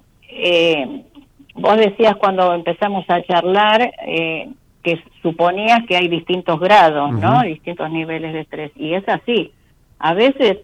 vos 1.53 1.77
decías 1.77 2.15
cuando 2.15 2.51
empezamos 2.55 3.05
a 3.09 3.21
charlar, 3.21 3.91
que 4.85 5.03
suponías 5.23 5.83
que 5.87 5.97
hay 5.97 6.07
distintos 6.07 6.59
grados, 6.59 7.11
¿no? 7.11 7.41
Distintos 7.41 7.89
niveles 7.89 8.33
de 8.33 8.41
estrés. 8.41 8.71
Y 8.75 8.93
es 8.93 9.03
así. 9.09 9.51
A 9.97 10.13
veces, 10.13 10.59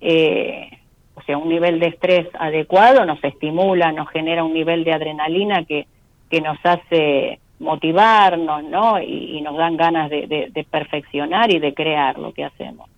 eh, 0.00 0.70
o 1.14 1.20
sea, 1.20 1.36
un 1.36 1.50
nivel 1.50 1.78
de 1.78 1.88
estrés 1.88 2.26
adecuado 2.38 3.04
nos 3.04 3.22
estimula, 3.22 3.92
nos 3.92 4.08
genera 4.08 4.44
un 4.44 4.54
nivel 4.54 4.82
de 4.82 4.94
adrenalina 4.94 5.66
que, 5.66 5.86
que 6.30 6.40
nos 6.40 6.56
hace 6.64 7.38
motivarnos, 7.58 8.64
¿no? 8.64 8.98
Y, 8.98 9.42
nos 9.42 9.58
dan 9.58 9.76
ganas 9.76 10.08
de, 10.08 10.66
perfeccionar 10.70 11.50
y 11.50 11.58
de 11.58 11.74
crear 11.74 12.18
lo 12.18 12.32
que 12.32 12.44
hacemos. 12.44 12.88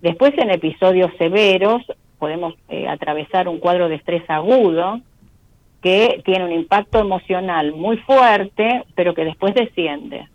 Después, 0.00 0.32
en 0.38 0.50
episodios 0.50 1.10
severos, 1.18 1.82
podemos 2.20 2.54
eh, 2.68 2.86
atravesar 2.86 3.48
un 3.48 3.58
cuadro 3.58 3.88
de 3.88 3.96
estrés 3.96 4.22
agudo, 4.30 5.00
que 5.84 6.22
tiene 6.24 6.46
un 6.46 6.52
impacto 6.52 6.98
emocional 6.98 7.74
muy 7.74 7.98
fuerte, 7.98 8.84
pero 8.94 9.12
que 9.12 9.26
después 9.26 9.54
desciende. 9.54 10.26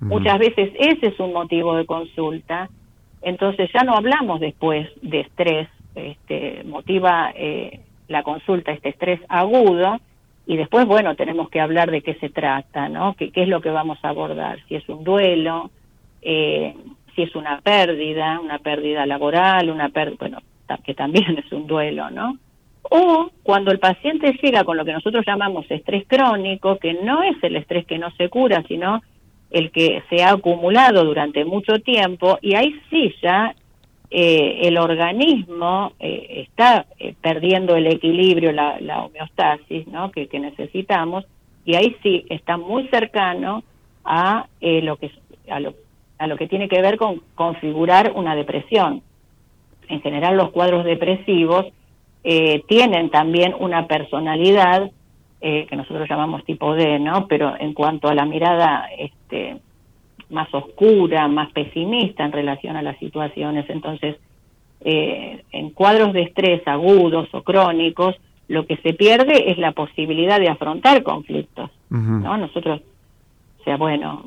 Muchas 0.00 0.38
veces 0.38 0.72
ese 0.78 1.08
es 1.08 1.20
un 1.20 1.34
motivo 1.34 1.76
de 1.76 1.84
consulta, 1.84 2.70
entonces 3.20 3.68
ya 3.74 3.82
no 3.84 3.94
hablamos 3.94 4.40
después 4.40 4.88
de 5.02 5.20
estrés, 5.20 5.68
este, 5.94 6.62
motiva 6.64 7.30
eh, 7.34 7.80
la 8.08 8.22
consulta 8.22 8.72
este 8.72 8.88
estrés 8.88 9.20
agudo, 9.28 9.98
y 10.46 10.56
después, 10.56 10.86
bueno, 10.86 11.14
tenemos 11.14 11.50
que 11.50 11.60
hablar 11.60 11.90
de 11.90 12.00
qué 12.00 12.14
se 12.14 12.30
trata, 12.30 12.88
¿no? 12.88 13.14
¿Qué, 13.18 13.32
qué 13.32 13.42
es 13.42 13.48
lo 13.48 13.60
que 13.60 13.68
vamos 13.68 13.98
a 14.02 14.08
abordar? 14.08 14.60
Si 14.66 14.76
es 14.76 14.88
un 14.88 15.04
duelo, 15.04 15.70
eh, 16.22 16.74
si 17.14 17.22
es 17.22 17.36
una 17.36 17.60
pérdida, 17.60 18.40
una 18.40 18.60
pérdida 18.60 19.04
laboral, 19.04 19.68
una 19.68 19.90
pérdida, 19.90 20.16
bueno, 20.18 20.38
que 20.84 20.94
también 20.94 21.36
es 21.44 21.52
un 21.52 21.66
duelo, 21.66 22.08
¿no? 22.08 22.38
O 22.90 23.30
cuando 23.42 23.70
el 23.70 23.78
paciente 23.78 24.38
llega 24.42 24.64
con 24.64 24.76
lo 24.76 24.84
que 24.84 24.92
nosotros 24.92 25.24
llamamos 25.26 25.66
estrés 25.70 26.04
crónico, 26.06 26.78
que 26.78 26.94
no 26.94 27.22
es 27.22 27.36
el 27.42 27.56
estrés 27.56 27.86
que 27.86 27.98
no 27.98 28.10
se 28.12 28.28
cura, 28.28 28.62
sino 28.68 29.02
el 29.50 29.70
que 29.70 30.02
se 30.10 30.22
ha 30.22 30.32
acumulado 30.32 31.04
durante 31.04 31.44
mucho 31.44 31.78
tiempo, 31.80 32.38
y 32.42 32.54
ahí 32.54 32.78
sí 32.90 33.14
ya 33.22 33.54
eh, 34.10 34.60
el 34.62 34.78
organismo 34.78 35.92
eh, 35.98 36.46
está 36.48 36.86
eh, 36.98 37.14
perdiendo 37.20 37.74
el 37.74 37.86
equilibrio, 37.86 38.52
la, 38.52 39.04
homeostasis 39.04 39.86
¿no? 39.88 40.10
que, 40.10 40.28
necesitamos, 40.38 41.24
y 41.64 41.74
ahí 41.74 41.96
sí 42.02 42.24
está 42.30 42.56
muy 42.56 42.86
cercano 42.88 43.64
a, 44.04 44.46
lo 44.60 44.96
que, 44.96 45.10
a, 45.50 45.58
lo, 45.58 45.74
a 46.18 46.26
lo 46.26 46.36
que 46.36 46.46
tiene 46.46 46.68
que 46.68 46.80
ver 46.80 46.96
con 46.96 47.22
configurar 47.34 48.12
una 48.14 48.36
depresión. 48.36 49.02
En 49.88 50.00
general 50.00 50.36
los 50.36 50.50
cuadros 50.50 50.84
depresivos 50.84 51.66
eh, 52.24 52.62
tienen 52.66 53.10
también 53.10 53.54
una 53.58 53.86
personalidad 53.86 54.90
eh, 55.40 55.66
que 55.68 55.76
nosotros 55.76 56.08
llamamos 56.08 56.44
tipo 56.44 56.74
D, 56.74 56.98
¿no? 56.98 57.26
Pero 57.28 57.54
en 57.58 57.72
cuanto 57.74 58.08
a 58.08 58.14
la 58.14 58.24
mirada 58.24 58.88
este, 58.98 59.58
más 60.30 60.52
oscura, 60.52 61.28
más 61.28 61.52
pesimista 61.52 62.24
en 62.24 62.32
relación 62.32 62.76
a 62.76 62.82
las 62.82 62.98
situaciones, 62.98 63.68
entonces 63.68 64.16
eh, 64.80 65.42
en 65.52 65.70
cuadros 65.70 66.12
de 66.12 66.22
estrés 66.22 66.66
agudos 66.66 67.28
o 67.32 67.42
crónicos, 67.42 68.16
lo 68.48 68.66
que 68.66 68.76
se 68.78 68.92
pierde 68.92 69.50
es 69.50 69.58
la 69.58 69.72
posibilidad 69.72 70.38
de 70.38 70.48
afrontar 70.48 71.02
conflictos, 71.02 71.70
¿no? 71.90 72.36
Nosotros, 72.36 72.80
o 73.60 73.64
sea, 73.64 73.76
bueno, 73.76 74.24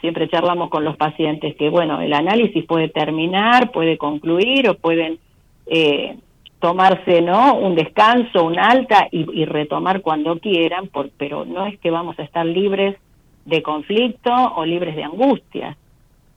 siempre 0.00 0.28
charlamos 0.28 0.68
con 0.68 0.84
los 0.84 0.96
pacientes 0.96 1.56
que, 1.56 1.70
bueno, 1.70 2.00
el 2.00 2.12
análisis 2.12 2.64
puede 2.66 2.88
terminar, 2.88 3.72
puede 3.72 3.96
concluir 3.96 4.68
o 4.68 4.74
pueden 4.74 5.18
eh, 5.66 6.16
tomarse 6.60 7.20
no 7.20 7.54
un 7.56 7.74
descanso 7.74 8.44
un 8.44 8.58
alta 8.58 9.08
y, 9.10 9.44
retomar 9.44 10.00
cuando 10.00 10.38
quieran 10.38 10.88
por, 10.88 11.10
pero 11.10 11.44
no 11.44 11.66
es 11.66 11.78
que 11.80 11.90
vamos 11.90 12.18
a 12.18 12.22
estar 12.22 12.46
libres 12.46 12.96
de 13.44 13.62
conflicto 13.62 14.32
o 14.32 14.64
libres 14.64 14.96
de 14.96 15.04
angustia 15.04 15.76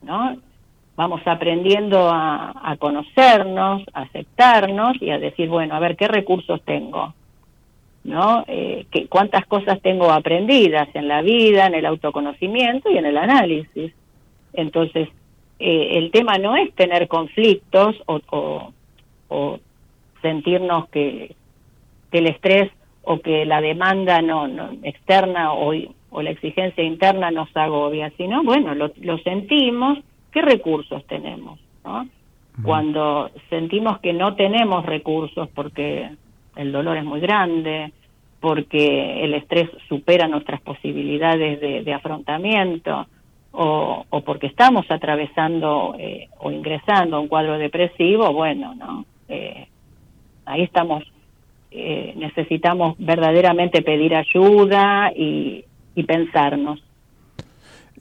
no 0.01 0.37
vamos 0.95 1.21
aprendiendo 1.25 2.09
a, 2.11 2.75
conocernos 2.79 3.83
a 3.93 4.01
aceptarnos 4.01 5.01
y 5.01 5.09
a 5.11 5.19
decir 5.19 5.47
bueno 5.47 5.75
a 5.75 5.79
ver 5.79 5.95
qué 5.95 6.07
recursos 6.07 6.61
tengo 6.63 7.13
no 8.03 8.43
eh, 8.47 8.85
que, 8.91 9.07
cuántas 9.07 9.45
cosas 9.45 9.81
tengo 9.81 10.11
aprendidas 10.11 10.89
en 10.93 11.07
la 11.07 11.21
vida 11.21 11.67
en 11.67 11.75
el 11.75 11.85
autoconocimiento 11.85 12.91
y 12.91 12.97
en 12.97 13.05
el 13.05 13.17
análisis 13.17 13.93
entonces 14.51 15.07
eh, 15.59 15.97
el 15.97 16.11
tema 16.11 16.37
no 16.37 16.57
es 16.57 16.73
tener 16.75 17.07
conflictos 17.07 17.95
o, 18.05 18.19
o 19.29 19.59
sentirnos 20.21 20.89
que, 20.89 21.35
el 22.11 22.27
estrés 22.27 22.71
o 23.03 23.19
que 23.19 23.45
la 23.45 23.61
demanda 23.61 24.21
no, 24.21 24.47
externa 24.83 25.53
o, 25.53 25.73
o, 26.09 26.21
la 26.21 26.31
exigencia 26.31 26.83
interna 26.83 27.31
nos 27.31 27.55
agobia, 27.55 28.11
sino 28.17 28.43
bueno, 28.43 28.73
lo, 28.75 29.17
sentimos, 29.19 29.99
¿qué 30.31 30.41
recursos 30.41 31.05
tenemos? 31.05 31.59
¿no? 31.83 32.07
Cuando 32.63 33.31
sentimos 33.49 33.99
que 33.99 34.11
no 34.11 34.35
tenemos 34.35 34.85
recursos 34.85 35.47
porque 35.55 36.09
el 36.57 36.71
dolor 36.73 36.97
es 36.97 37.05
muy 37.05 37.21
grande, 37.21 37.93
porque 38.41 39.23
el 39.23 39.33
estrés 39.33 39.69
supera 39.87 40.27
nuestras 40.27 40.61
posibilidades 40.61 41.59
de, 41.85 41.93
afrontamiento, 41.93 43.07
o, 43.51 44.05
o, 44.09 44.21
porque 44.21 44.47
estamos 44.47 44.85
atravesando 44.89 45.95
eh, 45.97 46.27
o 46.39 46.51
ingresando 46.51 47.17
a 47.17 47.19
un 47.19 47.27
cuadro 47.27 47.57
depresivo, 47.57 48.31
bueno, 48.31 48.75
¿no? 48.75 49.05
Eh, 49.27 49.68
ahí 50.49 50.63
estamos, 50.63 51.03
eh, 51.71 52.13
necesitamos 52.17 52.95
verdaderamente 52.97 53.81
pedir 53.81 54.15
ayuda 54.15 55.11
y, 55.15 55.65
pensarnos. 56.07 56.81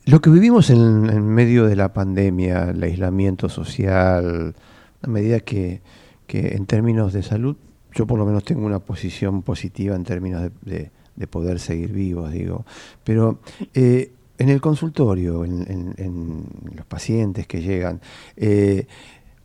Lo 0.07 0.21
que 0.21 0.31
vivimos 0.31 0.71
en, 0.71 1.27
medio 1.27 1.67
de 1.67 1.75
la 1.75 1.93
pandemia, 1.93 2.71
el 2.71 2.81
aislamiento 2.81 3.49
social, 3.49 4.55
a 5.03 5.07
medida 5.09 5.41
que, 5.41 5.81
que, 6.29 6.55
en 6.55 6.67
términos 6.67 7.13
de 7.13 7.25
salud, 7.25 7.57
yo 7.93 8.07
por 8.07 8.21
lo 8.21 8.25
menos 8.25 8.45
tengo 8.45 8.65
una 8.65 8.79
posición 8.79 9.43
positiva 9.43 9.97
en 9.97 10.05
términos 10.05 10.49
de, 10.63 10.91
poder 11.29 11.59
seguir 11.59 11.91
vivos, 11.91 12.31
digo. 12.31 12.65
Pero 13.03 13.41
eh, 13.75 14.13
en 14.39 14.49
el 14.49 14.61
consultorio, 14.61 15.45
en, 15.45 16.45
los 16.73 16.87
pacientes 16.87 17.49
que 17.49 17.61
llegan, 17.61 18.01
eh, 18.37 18.87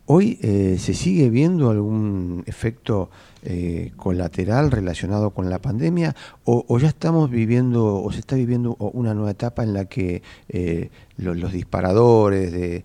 ¿Hoy 0.05 0.37
eh, 0.41 0.77
se 0.79 0.93
sigue 0.93 1.29
viendo 1.29 1.69
algún 1.69 2.43
efecto 2.45 3.09
eh, 3.45 3.91
colateral 3.97 4.71
relacionado 4.71 5.31
con 5.31 5.49
la 5.49 5.59
pandemia 5.59 6.15
o, 6.45 6.79
ya 6.79 6.87
estamos 6.87 7.29
viviendo 7.29 8.01
o 8.01 8.11
se 8.11 8.19
está 8.19 8.37
viviendo 8.37 8.75
una 8.79 9.13
nueva 9.13 9.31
etapa 9.31 9.63
en 9.63 9.73
la 9.73 9.85
que 9.85 10.21
eh, 10.47 10.89
los, 11.17 11.51
disparadores 11.51 12.53
de, 12.53 12.83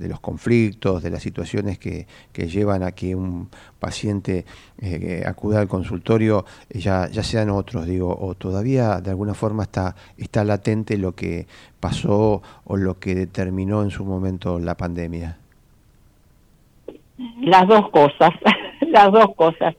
los 0.00 0.20
conflictos, 0.20 1.02
de 1.02 1.10
las 1.10 1.20
situaciones 1.22 1.78
que, 1.78 2.06
llevan 2.32 2.84
a 2.84 2.92
que 2.92 3.14
un 3.16 3.48
paciente 3.80 4.44
eh, 4.78 5.24
acuda 5.26 5.60
al 5.60 5.68
consultorio 5.68 6.44
ya, 6.70 7.08
ya 7.10 7.24
sean 7.24 7.50
otros, 7.50 7.86
digo, 7.86 8.16
o 8.20 8.34
todavía 8.34 9.00
de 9.00 9.10
alguna 9.10 9.34
forma 9.34 9.64
está, 9.64 9.96
está 10.16 10.44
latente 10.44 10.96
lo 10.96 11.16
que 11.16 11.48
pasó 11.80 12.40
o 12.64 12.76
lo 12.76 12.98
que 13.00 13.14
determinó 13.14 13.82
en 13.82 13.90
su 13.90 14.04
momento 14.04 14.58
la 14.60 14.76
pandemia? 14.76 15.38
Las 17.40 17.68
dos 17.68 17.90
cosas, 17.90 18.30
las 18.90 19.10
dos 19.12 19.34
cosas. 19.34 19.74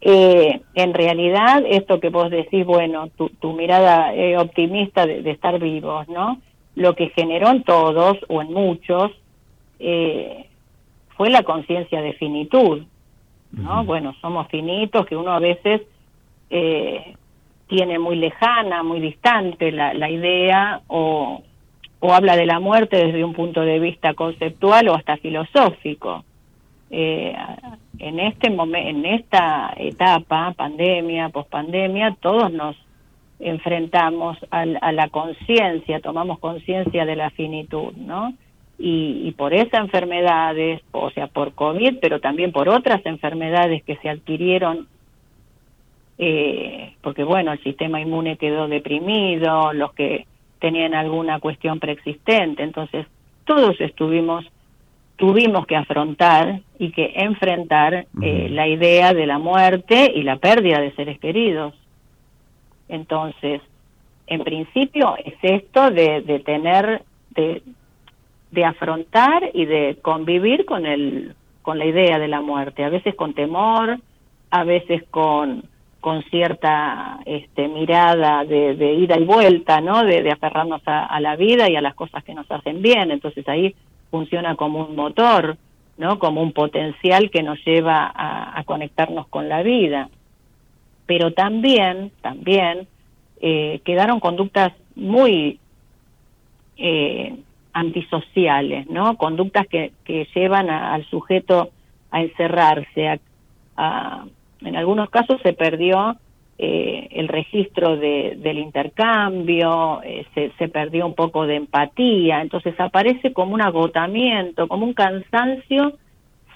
Eh, 0.00 0.60
en 0.74 0.92
realidad, 0.92 1.62
esto 1.66 1.98
que 1.98 2.10
vos 2.10 2.30
decís, 2.30 2.66
bueno, 2.66 3.08
tu, 3.16 3.30
tu 3.30 3.54
mirada 3.54 4.14
eh, 4.14 4.36
optimista 4.36 5.06
de, 5.06 5.30
estar 5.30 5.58
vivos, 5.58 6.06
¿no? 6.08 6.40
Lo 6.74 6.94
que 6.94 7.08
generó 7.10 7.48
en 7.48 7.62
todos 7.62 8.18
o 8.28 8.42
en 8.42 8.52
muchos 8.52 9.12
eh, 9.78 10.46
fue 11.16 11.30
la 11.30 11.42
conciencia 11.42 12.02
de 12.02 12.12
finitud, 12.14 12.82
¿no? 13.52 13.84
Bueno, 13.84 14.14
somos 14.20 14.48
finitos, 14.48 15.06
que 15.06 15.16
uno 15.16 15.32
a 15.32 15.38
veces 15.38 15.80
eh, 16.50 17.14
tiene 17.68 17.98
muy 17.98 18.16
lejana, 18.16 18.82
muy 18.82 19.00
distante 19.00 19.72
la, 19.72 19.94
la 19.94 20.10
idea 20.10 20.82
o, 20.88 21.42
o 22.00 22.12
habla 22.12 22.36
de 22.36 22.44
la 22.44 22.60
muerte 22.60 23.06
desde 23.06 23.24
un 23.24 23.32
punto 23.32 23.62
de 23.62 23.78
vista 23.78 24.12
conceptual 24.12 24.88
o 24.88 24.94
hasta 24.94 25.16
filosófico. 25.16 26.24
Eh, 26.90 27.34
en 27.98 28.20
este 28.20 28.50
momento, 28.50 28.88
en 28.88 29.06
esta 29.06 29.74
etapa, 29.76 30.52
pandemia, 30.56 31.30
pospandemia, 31.30 32.16
todos 32.20 32.52
nos 32.52 32.76
enfrentamos 33.40 34.38
a 34.50 34.92
la 34.92 35.08
conciencia, 35.08 36.00
tomamos 36.00 36.38
conciencia 36.38 37.04
de 37.04 37.16
la 37.16 37.30
finitud, 37.30 37.92
¿no? 37.96 38.34
Y, 38.78 39.32
por 39.32 39.54
esas 39.54 39.80
enfermedades, 39.80 40.82
o 40.90 41.10
sea, 41.10 41.28
por 41.28 41.52
COVID, 41.54 41.98
pero 42.00 42.20
también 42.20 42.52
por 42.52 42.68
otras 42.68 43.04
enfermedades 43.06 43.82
que 43.84 43.96
se 43.96 44.08
adquirieron, 44.08 44.88
eh, 46.18 46.94
porque 47.00 47.22
bueno, 47.22 47.52
el 47.52 47.62
sistema 47.62 48.00
inmune 48.00 48.36
quedó 48.36 48.66
deprimido, 48.66 49.72
los 49.72 49.92
que 49.94 50.26
tenían 50.58 50.94
alguna 50.94 51.38
cuestión 51.38 51.78
preexistente, 51.78 52.62
entonces 52.62 53.06
todos 53.44 53.80
estuvimos 53.80 54.44
tuvimos 55.16 55.66
que 55.66 55.76
afrontar 55.76 56.60
y 56.78 56.90
que 56.90 57.12
enfrentar 57.16 58.06
eh, 58.20 58.48
la 58.50 58.66
idea 58.66 59.14
de 59.14 59.26
la 59.26 59.38
muerte 59.38 60.12
y 60.14 60.22
la 60.22 60.36
pérdida 60.36 60.80
de 60.80 60.92
seres 60.92 61.18
queridos. 61.18 61.74
Entonces, 62.88 63.60
en 64.26 64.42
principio 64.42 65.16
es 65.24 65.34
esto 65.42 65.90
de, 65.90 66.22
de 66.22 66.40
tener, 66.40 67.02
de, 67.30 67.62
de 68.50 68.64
afrontar 68.64 69.50
y 69.52 69.66
de 69.66 69.98
convivir 70.02 70.64
con 70.64 70.86
el, 70.86 71.34
con 71.62 71.78
la 71.78 71.86
idea 71.86 72.18
de 72.18 72.28
la 72.28 72.40
muerte, 72.40 72.84
a 72.84 72.88
veces 72.88 73.14
con 73.14 73.34
temor, 73.34 73.98
a 74.50 74.64
veces 74.64 75.04
con, 75.10 75.64
con 76.00 76.22
cierta 76.24 77.20
este, 77.24 77.68
mirada 77.68 78.44
de, 78.44 78.74
de 78.74 78.94
ida 78.94 79.18
y 79.18 79.24
vuelta, 79.24 79.80
¿no? 79.80 80.04
De, 80.04 80.22
de 80.22 80.30
aferrarnos 80.30 80.82
a, 80.86 81.06
a, 81.06 81.20
la 81.20 81.36
vida 81.36 81.70
y 81.70 81.76
a 81.76 81.80
las 81.80 81.94
cosas 81.94 82.22
que 82.24 82.34
nos 82.34 82.50
hacen 82.50 82.82
bien. 82.82 83.10
Entonces 83.10 83.48
ahí 83.48 83.74
funciona 84.14 84.54
como 84.54 84.86
un 84.86 84.94
motor, 84.94 85.56
¿no? 85.98 86.20
Como 86.20 86.40
un 86.40 86.52
potencial 86.52 87.32
que 87.32 87.42
nos 87.42 87.58
lleva 87.64 88.06
a, 88.14 88.56
a 88.56 88.62
conectarnos 88.62 89.26
con 89.26 89.48
la 89.48 89.64
vida. 89.64 90.08
Pero 91.04 91.32
también, 91.32 92.12
también 92.20 92.86
eh, 93.40 93.80
quedaron 93.84 94.20
conductas 94.20 94.72
muy 94.94 95.58
eh, 96.76 97.34
antisociales, 97.72 98.88
¿no? 98.88 99.16
Conductas 99.16 99.66
que, 99.66 99.90
que 100.04 100.28
llevan 100.32 100.70
al 100.70 101.04
sujeto 101.06 101.70
a 102.12 102.22
encerrarse. 102.22 103.18
A, 103.76 104.26
en 104.60 104.76
algunos 104.76 105.10
casos 105.10 105.40
se 105.42 105.54
perdió 105.54 106.16
eh, 106.56 107.08
el 107.10 107.26
registro 107.26 107.96
de, 107.96 108.38
del 108.38 108.58
intercambio, 108.58 110.00
eh, 110.04 110.24
se, 110.34 110.52
se, 110.56 110.68
perdió 110.68 111.04
un 111.04 111.14
poco 111.14 111.46
de 111.46 111.56
empatía, 111.56 112.40
entonces 112.40 112.78
aparece 112.78 113.32
como 113.32 113.54
un 113.54 113.60
agotamiento, 113.60 114.68
como 114.68 114.86
un 114.86 114.94
cansancio 114.94 115.94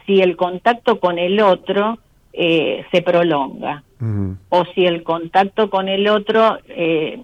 si 0.07 0.21
el 0.21 0.37
contacto 0.37 1.01
con 1.01 1.19
el 1.19 1.41
otro 1.41 1.99
eh, 2.33 2.85
se 2.93 3.03
prolonga 3.03 3.83
o 4.51 4.65
si 4.67 4.87
el 4.87 5.03
contacto 5.03 5.69
con 5.69 5.89
el 5.89 6.07
otro 6.07 6.59
eh, 6.69 7.21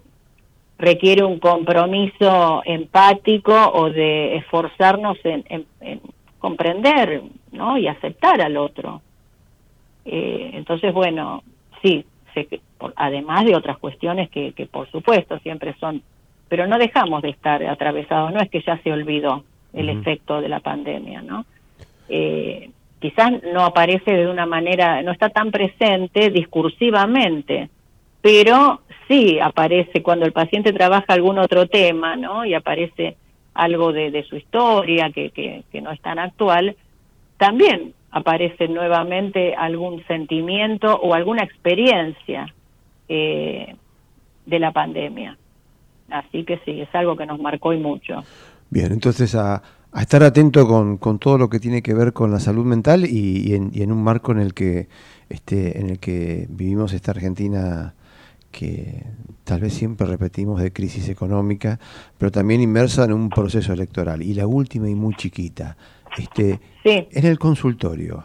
requiere 0.76 1.22
un 1.22 1.38
compromiso 1.38 2.62
empático 2.64 3.54
o 3.72 3.90
de 3.90 4.36
esforzarnos 4.38 5.16
en, 5.22 5.44
en, 5.48 6.00
comprender 6.40 7.22
¿no? 7.52 7.78
y 7.78 7.86
aceptar 7.86 8.40
al 8.40 8.56
otro. 8.56 9.00
Entonces, 10.04 10.92
bueno, 10.92 11.44
sí, 11.80 12.04
además 12.96 13.44
de 13.44 13.56
otras 13.56 13.78
cuestiones 13.78 14.30
que, 14.30 14.52
que 14.52 14.66
por 14.66 14.90
supuesto 14.90 15.38
siempre 15.40 15.74
son, 15.80 16.02
pero 16.48 16.66
no 16.66 16.78
dejamos 16.78 17.22
de 17.22 17.30
estar 17.30 17.64
atravesados, 17.64 18.32
no 18.32 18.40
es 18.40 18.50
que 18.50 18.62
ya 18.62 18.78
se 18.82 18.92
olvidó 18.92 19.44
el 19.72 19.88
efecto 19.88 20.40
de 20.40 20.48
la 20.48 20.60
pandemia, 20.60 21.22
¿no? 21.22 21.44
Eh, 22.08 22.70
quizás 23.00 23.32
no 23.52 23.64
aparece 23.64 24.12
de 24.12 24.28
una 24.28 24.46
manera, 24.46 25.02
no 25.02 25.12
está 25.12 25.28
tan 25.30 25.50
presente 25.50 26.30
discursivamente, 26.30 27.68
pero 28.20 28.80
sí 29.08 29.38
aparece 29.40 30.02
cuando 30.02 30.24
el 30.24 30.32
paciente 30.32 30.72
trabaja 30.72 31.06
algún 31.08 31.38
otro 31.38 31.66
tema, 31.66 32.16
¿no? 32.16 32.44
Y 32.44 32.54
aparece 32.54 33.16
algo 33.52 33.92
de, 33.92 34.10
de 34.10 34.24
su 34.24 34.36
historia 34.36 35.10
que, 35.10 35.30
que, 35.30 35.64
que 35.70 35.80
no 35.80 35.90
es 35.90 36.00
tan 36.00 36.18
actual, 36.18 36.76
también 37.36 37.94
aparece 38.14 38.68
nuevamente 38.68 39.56
algún 39.56 40.06
sentimiento 40.06 40.94
o 40.94 41.14
alguna 41.14 41.42
experiencia 41.42 42.54
eh, 43.08 43.74
de 44.46 44.58
la 44.60 44.70
pandemia. 44.70 45.36
Así 46.10 46.44
que 46.44 46.60
sí, 46.64 46.80
es 46.80 46.94
algo 46.94 47.16
que 47.16 47.26
nos 47.26 47.40
marcó 47.40 47.72
y 47.72 47.78
mucho. 47.78 48.22
Bien, 48.70 48.92
entonces 48.92 49.34
a, 49.34 49.60
a 49.90 50.00
estar 50.00 50.22
atento 50.22 50.64
con, 50.68 51.18
todo 51.18 51.38
lo 51.38 51.50
que 51.50 51.58
tiene 51.58 51.82
que 51.82 51.92
ver 51.92 52.12
con 52.12 52.30
la 52.30 52.38
salud 52.38 52.64
mental 52.64 53.04
y, 53.04 53.48
y, 53.48 53.54
en, 53.54 53.72
y, 53.74 53.82
en, 53.82 53.90
un 53.90 54.04
marco 54.04 54.30
en 54.30 54.38
el 54.38 54.54
que 54.54 54.86
este, 55.28 55.80
en 55.80 55.90
el 55.90 55.98
que 55.98 56.46
vivimos 56.48 56.92
esta 56.92 57.10
Argentina 57.10 57.94
que 58.52 59.06
tal 59.42 59.62
vez 59.62 59.74
siempre 59.74 60.06
repetimos 60.06 60.60
de 60.62 60.72
crisis 60.72 61.08
económica, 61.08 61.80
pero 62.16 62.30
también 62.30 62.60
inmersa 62.60 63.04
en 63.06 63.12
un 63.12 63.28
proceso 63.28 63.72
electoral. 63.72 64.22
Y 64.22 64.34
la 64.34 64.46
última 64.46 64.88
y 64.88 64.94
muy 64.94 65.16
chiquita, 65.16 65.76
este, 66.18 66.60
sí. 66.82 67.08
en 67.10 67.26
el 67.26 67.38
consultorio, 67.38 68.24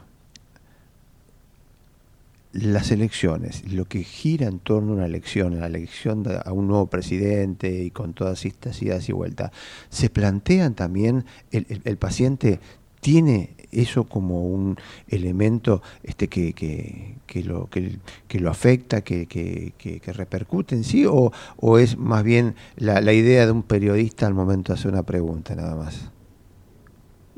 las 2.52 2.92
elecciones, 2.92 3.72
lo 3.72 3.86
que 3.86 4.04
gira 4.04 4.48
en 4.48 4.60
torno 4.60 4.94
a 4.94 4.96
una 4.96 5.06
elección, 5.06 5.60
la 5.60 5.68
elección 5.68 6.24
de, 6.24 6.42
a 6.44 6.52
un 6.52 6.68
nuevo 6.68 6.88
presidente 6.88 7.84
y 7.84 7.92
con 7.92 8.14
todas 8.14 8.46
estas 8.46 8.82
idas 8.82 9.08
y 9.08 9.12
vueltas, 9.12 9.52
¿se 9.90 10.10
plantean 10.10 10.74
también, 10.74 11.26
el, 11.52 11.68
el, 11.70 11.82
el 11.86 11.98
paciente 11.98 12.60
tiene 13.02 13.52
eso 13.72 14.06
como 14.06 14.46
un 14.46 14.78
elemento 15.08 15.82
este 16.04 16.28
que, 16.28 16.54
que, 16.54 17.16
que 17.28 17.44
lo, 17.44 17.70
que, 17.70 18.00
que, 18.28 18.40
lo 18.40 18.50
afecta, 18.50 19.02
que, 19.02 19.28
que, 19.28 19.74
que, 19.78 20.14
repercute 20.14 20.76
en 20.76 20.84
sí, 20.84 21.06
o, 21.06 21.32
o 21.58 21.78
es 21.78 21.98
más 21.98 22.24
bien 22.24 22.56
la, 22.78 23.00
la 23.00 23.14
idea 23.14 23.46
de 23.46 23.52
un 23.52 23.64
periodista 23.64 24.26
al 24.26 24.34
momento 24.34 24.74
de 24.74 24.80
hacer 24.80 24.92
una 24.92 25.04
pregunta 25.04 25.56
nada 25.56 25.76
más? 25.76 26.10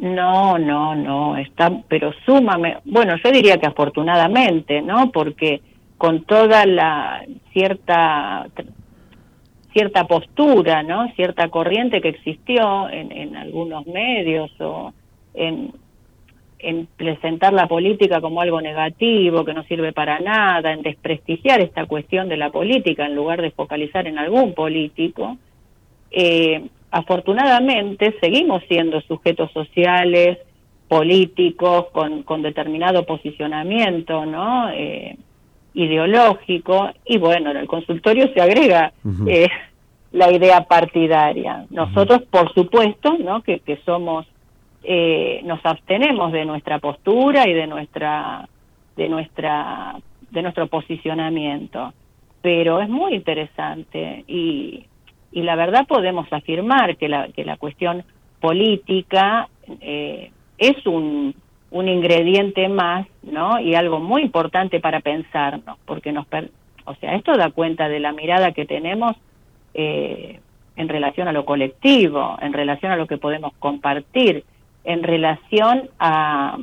No, 0.01 0.57
no, 0.57 0.95
no, 0.95 1.37
está, 1.37 1.71
pero 1.87 2.11
súmame, 2.25 2.77
bueno, 2.85 3.15
yo 3.23 3.31
diría 3.31 3.59
que 3.59 3.67
afortunadamente, 3.67 4.81
¿no? 4.81 5.11
Porque 5.11 5.61
con 5.99 6.23
toda 6.23 6.65
la 6.65 7.23
cierta 7.53 8.47
cierta 9.73 10.07
postura, 10.07 10.81
¿no? 10.81 11.07
Cierta 11.13 11.49
corriente 11.49 12.01
que 12.01 12.09
existió 12.09 12.89
en, 12.89 13.11
en 13.11 13.35
algunos 13.35 13.85
medios 13.85 14.49
o 14.59 14.91
en, 15.35 15.71
en 16.57 16.87
presentar 16.97 17.53
la 17.53 17.67
política 17.67 18.21
como 18.21 18.41
algo 18.41 18.59
negativo, 18.59 19.45
que 19.45 19.53
no 19.53 19.61
sirve 19.65 19.93
para 19.93 20.19
nada, 20.19 20.73
en 20.73 20.81
desprestigiar 20.81 21.61
esta 21.61 21.85
cuestión 21.85 22.27
de 22.27 22.37
la 22.37 22.49
política 22.49 23.05
en 23.05 23.15
lugar 23.15 23.39
de 23.39 23.51
focalizar 23.51 24.07
en 24.07 24.17
algún 24.17 24.55
político, 24.55 25.37
eh, 26.09 26.69
afortunadamente 26.91 28.15
seguimos 28.19 28.63
siendo 28.67 29.01
sujetos 29.01 29.51
sociales, 29.53 30.37
políticos, 30.87 31.87
con, 31.93 32.23
con 32.23 32.41
determinado 32.41 33.05
posicionamiento, 33.05 34.25
¿no? 34.25 34.69
Eh, 34.71 35.17
ideológico, 35.73 36.89
y 37.05 37.17
bueno, 37.17 37.51
en 37.51 37.57
el 37.57 37.67
consultorio 37.67 38.29
se 38.33 38.41
agrega 38.41 38.91
uh 39.05 39.09
-huh. 39.09 39.29
eh, 39.29 39.49
la 40.11 40.29
idea 40.29 40.65
partidaria. 40.65 41.65
Nosotros, 41.69 42.19
uh 42.19 42.23
-huh. 42.23 42.29
por 42.29 42.53
supuesto, 42.53 43.17
¿no? 43.17 43.41
Que, 43.41 43.59
que 43.59 43.77
somos, 43.85 44.27
eh, 44.83 45.39
nos 45.45 45.65
abstenemos 45.65 46.33
de 46.33 46.43
nuestra 46.43 46.79
postura 46.79 47.47
y 47.47 47.53
de 47.53 47.67
nuestra, 47.67 48.49
de 48.97 49.07
nuestra, 49.07 49.95
de 50.29 50.41
nuestro 50.41 50.67
posicionamiento. 50.67 51.93
Pero 52.41 52.81
es 52.81 52.89
muy 52.89 53.13
interesante 53.13 54.25
y 54.27 54.85
y 55.31 55.43
la 55.43 55.55
verdad 55.55 55.87
podemos 55.87 56.31
afirmar 56.31 56.97
que 56.97 57.07
la, 57.07 57.29
que 57.29 57.45
la 57.45 57.57
cuestión 57.57 58.03
política 58.39 59.47
eh, 59.79 60.31
es 60.57 60.85
un, 60.85 61.33
un 61.71 61.87
ingrediente 61.87 62.67
más, 62.67 63.07
¿no? 63.23 63.59
Y 63.59 63.75
algo 63.75 63.99
muy 63.99 64.23
importante 64.23 64.79
para 64.79 64.99
pensarnos, 64.99 65.77
porque 65.85 66.11
nos, 66.11 66.25
per 66.27 66.49
o 66.85 66.95
sea, 66.95 67.15
esto 67.15 67.37
da 67.37 67.51
cuenta 67.51 67.87
de 67.87 67.99
la 67.99 68.11
mirada 68.11 68.51
que 68.51 68.65
tenemos 68.65 69.15
eh, 69.73 70.39
en 70.75 70.89
relación 70.89 71.27
a 71.27 71.31
lo 71.31 71.45
colectivo, 71.45 72.37
en 72.41 72.53
relación 72.53 72.91
a 72.91 72.95
lo 72.95 73.05
que 73.07 73.17
podemos 73.17 73.53
compartir, 73.59 74.43
en 74.83 75.03
relación 75.03 75.89
a, 75.99 76.57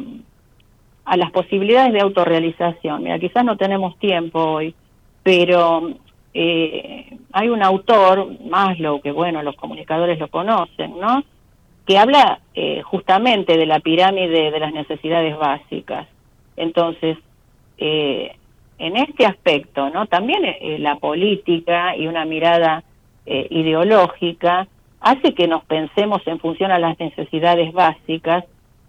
a 1.05 1.16
las 1.16 1.31
posibilidades 1.31 1.93
de 1.93 2.01
autorrealización. 2.01 3.05
Mira, 3.05 3.19
quizás 3.19 3.45
no 3.45 3.57
tenemos 3.57 3.97
tiempo 3.99 4.41
hoy, 4.41 4.75
pero 5.23 5.93
eh, 6.41 7.16
hay 7.32 7.49
un 7.49 7.62
autor, 7.62 8.28
más 8.49 8.78
lo 8.78 9.01
que 9.01 9.11
bueno, 9.11 9.43
los 9.43 9.57
comunicadores 9.57 10.18
lo 10.18 10.28
conocen, 10.28 10.99
¿no? 11.01 11.24
que 11.89 11.97
habla 11.97 12.41
eh, 12.55 12.82
justamente 12.82 13.57
de 13.57 13.64
la 13.64 13.80
pirámide 13.80 14.51
de 14.51 14.61
las 14.61 14.74
necesidades 14.74 15.36
básicas. 15.39 16.07
Entonces, 16.55 17.16
eh, 17.78 18.36
en 18.78 18.97
este 18.99 19.24
aspecto, 19.24 19.89
¿no? 19.89 20.05
También 20.07 20.45
eh, 20.45 20.76
la 20.78 20.97
política 20.97 21.97
y 21.97 22.07
una 22.07 22.24
mirada 22.26 22.84
ideológica 23.30 24.66
hace 25.01 25.34
que 25.34 25.47
nos 25.47 25.62
pensemos 25.64 26.26
en 26.26 26.39
función 26.39 26.70
a 26.70 26.78
las 26.78 26.99
necesidades 26.99 27.74
básicas 27.74 28.45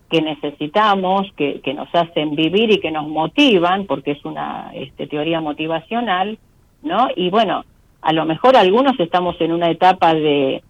que 0.10 0.22
necesitamos, 0.22 1.28
que, 1.36 1.60
que 1.60 1.74
nos 1.74 1.94
hacen 1.94 2.36
vivir 2.36 2.72
y 2.72 2.80
que 2.80 2.90
nos 2.90 3.06
motivan, 3.06 3.86
porque 3.86 4.12
es 4.12 4.24
una 4.24 4.72
este, 4.74 5.08
teoría 5.08 5.42
motivacional, 5.42 6.38
¿no? 6.82 7.08
Y 7.16 7.30
bueno, 7.30 7.64
a 8.02 8.14
lo 8.14 8.26
mejor 8.26 8.56
algunos 8.56 9.00
estamos 9.00 9.40
en 9.40 9.52
una 9.52 9.70
etapa 9.70 10.14
de 10.14 10.64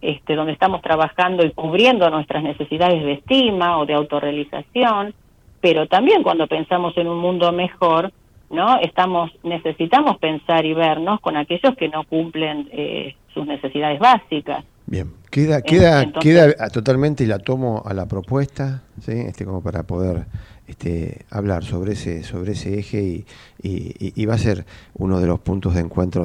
este, 0.00 0.34
donde 0.34 0.52
estamos 0.52 0.82
trabajando 0.82 1.44
y 1.44 1.50
cubriendo 1.50 2.08
nuestras 2.10 2.42
necesidades 2.42 3.02
de 3.04 3.12
estima 3.12 3.78
o 3.78 3.86
de 3.86 3.94
autorrealización, 3.94 5.14
pero 5.60 5.86
también 5.86 6.22
cuando 6.22 6.46
pensamos 6.46 6.96
en 6.96 7.08
un 7.08 7.18
mundo 7.18 7.50
mejor, 7.52 8.12
¿no? 8.50 8.78
Estamos, 8.80 9.30
necesitamos 9.42 10.18
pensar 10.18 10.64
y 10.64 10.72
vernos 10.72 11.20
con 11.20 11.36
aquellos 11.36 11.74
que 11.76 11.88
no 11.88 12.04
cumplen 12.04 12.68
eh, 12.72 13.14
sus 13.34 13.46
necesidades 13.46 13.98
básicas. 13.98 14.64
Bien, 14.86 15.12
queda, 15.30 15.62
queda, 15.62 16.12
queda 16.12 16.68
totalmente 16.70 17.24
y 17.24 17.26
la 17.26 17.38
tomo 17.38 17.82
a 17.84 17.94
la 17.94 18.06
propuesta, 18.06 18.82
¿sí? 19.04 19.12
este, 19.12 19.44
como 19.44 19.62
para 19.62 19.82
poder 19.84 20.26
este, 20.68 21.24
hablar 21.30 21.64
sobre 21.64 21.92
ese, 21.92 22.22
sobre 22.22 22.52
ese 22.52 22.78
eje 22.78 23.02
y, 23.02 23.24
y, 23.62 24.26
va 24.26 24.34
a 24.34 24.38
ser 24.38 24.66
uno 24.94 25.18
de 25.18 25.26
los 25.26 25.40
puntos 25.40 25.74
de 25.74 25.80
encuentro, 25.80 26.24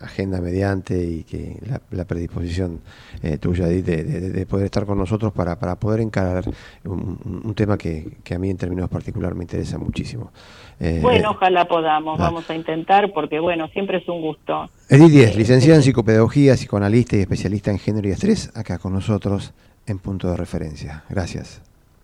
agenda 0.00 0.42
mediante 0.42 1.02
y 1.02 1.24
que 1.24 1.56
la, 1.90 2.04
predisposición 2.04 2.80
eh, 3.22 3.38
tuya 3.38 3.66
de, 3.66 3.82
de, 3.82 4.46
poder 4.46 4.66
estar 4.66 4.84
con 4.84 4.98
nosotros 4.98 5.32
para, 5.32 5.58
para 5.58 5.76
poder 5.76 6.00
encarar 6.00 6.44
un, 6.84 7.54
tema 7.54 7.78
que, 7.78 8.18
que, 8.22 8.34
a 8.34 8.38
mí 8.38 8.50
en 8.50 8.58
términos 8.58 8.90
particulares 8.90 9.36
me 9.36 9.44
interesa 9.44 9.78
muchísimo. 9.78 10.32
Eh, 10.78 11.00
bueno, 11.02 11.30
ojalá 11.30 11.66
podamos, 11.66 12.20
ah. 12.20 12.24
vamos 12.24 12.48
a 12.50 12.54
intentar 12.54 13.10
porque 13.12 13.40
bueno, 13.40 13.68
siempre 13.68 13.98
es 13.98 14.08
un 14.08 14.20
gusto. 14.20 14.70
Edith 14.88 15.10
Díez, 15.10 15.34
eh, 15.34 15.38
licenciada 15.38 15.76
en 15.76 15.82
psicopedagogía, 15.82 16.54
psicoanalista 16.54 17.16
y 17.16 17.20
especialista 17.20 17.70
en 17.70 17.78
género 17.78 18.06
y 18.08 18.12
estrés, 18.12 18.37
acá 18.54 18.78
con 18.78 18.92
nosotros 18.92 19.52
en 19.86 19.98
punto 19.98 20.30
de 20.30 20.36
referencia. 20.36 21.04
Gracias. 21.08 21.60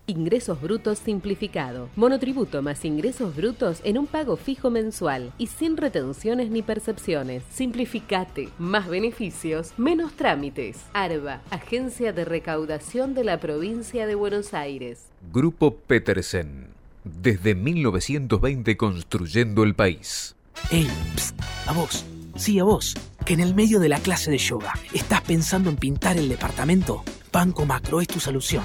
Ingresos 0.07 0.61
brutos 0.61 0.99
simplificado. 0.99 1.89
Monotributo 1.95 2.61
más 2.61 2.85
ingresos 2.85 3.35
brutos 3.35 3.81
en 3.83 3.97
un 3.97 4.05
pago 4.05 4.37
fijo 4.37 4.69
mensual 4.69 5.33
y 5.39 5.47
sin 5.47 5.77
retenciones 5.77 6.51
ni 6.51 6.61
percepciones. 6.61 7.41
Simplificate. 7.49 8.49
Más 8.59 8.87
beneficios, 8.87 9.73
menos 9.77 10.13
trámites. 10.13 10.77
ARBA, 10.93 11.41
Agencia 11.49 12.13
de 12.13 12.23
Recaudación 12.23 13.15
de 13.15 13.23
la 13.23 13.39
Provincia 13.39 14.05
de 14.05 14.13
Buenos 14.13 14.53
Aires. 14.53 15.07
Grupo 15.33 15.75
Petersen. 15.75 16.67
Desde 17.03 17.55
1920 17.55 18.77
construyendo 18.77 19.63
el 19.63 19.73
país. 19.73 20.35
¡Ey! 20.69 20.87
a 21.67 21.73
vos. 21.73 22.05
Sí, 22.35 22.59
a 22.59 22.63
vos. 22.63 22.95
Que 23.25 23.33
en 23.33 23.39
el 23.39 23.55
medio 23.55 23.79
de 23.79 23.89
la 23.89 23.99
clase 23.99 24.29
de 24.31 24.37
yoga 24.37 24.73
estás 24.93 25.21
pensando 25.21 25.69
en 25.69 25.77
pintar 25.77 26.17
el 26.17 26.29
departamento. 26.29 27.03
Banco 27.31 27.65
Macro 27.65 28.01
es 28.01 28.07
tu 28.07 28.19
solución 28.19 28.63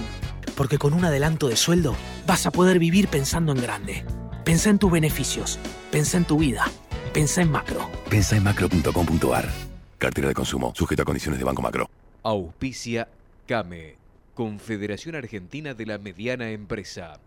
porque 0.61 0.77
con 0.77 0.93
un 0.93 1.03
adelanto 1.07 1.49
de 1.49 1.57
sueldo 1.57 1.97
vas 2.27 2.45
a 2.45 2.51
poder 2.51 2.79
vivir 2.79 3.09
pensando 3.09 3.53
en 3.53 3.63
grande. 3.63 4.05
Pensa 4.45 4.69
en 4.69 4.79
tus 4.79 4.93
beneficios, 4.93 5.59
pensa 5.91 6.19
en 6.19 6.27
tu 6.27 6.39
vida, 6.39 6.67
pensa 7.15 7.41
en 7.41 7.51
macro. 7.51 7.89
Pensa 8.11 8.37
en 8.37 8.45
macro.com.ar. 8.45 9.49
Cartera 9.97 10.29
de 10.29 10.35
consumo, 10.35 10.75
sujeta 10.77 11.01
a 11.01 11.07
condiciones 11.07 11.39
de 11.39 11.47
Banco 11.47 11.63
Macro. 11.63 11.89
Auspicia 12.23 13.09
CAME, 13.47 13.97
Confederación 14.35 15.15
Argentina 15.15 15.73
de 15.73 15.87
la 15.87 15.97
Mediana 15.97 16.51
Empresa. 16.51 17.21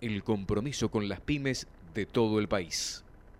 El 0.00 0.24
compromiso 0.24 0.90
con 0.90 1.10
las 1.10 1.20
pymes 1.20 1.66
de 1.92 2.06
todo 2.06 2.38
el 2.38 2.48
país. 2.48 3.04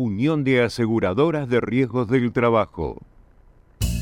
Unión 0.00 0.44
de 0.44 0.62
Aseguradoras 0.62 1.48
de 1.48 1.60
Riesgos 1.60 2.06
del 2.06 2.30
Trabajo. 2.30 3.02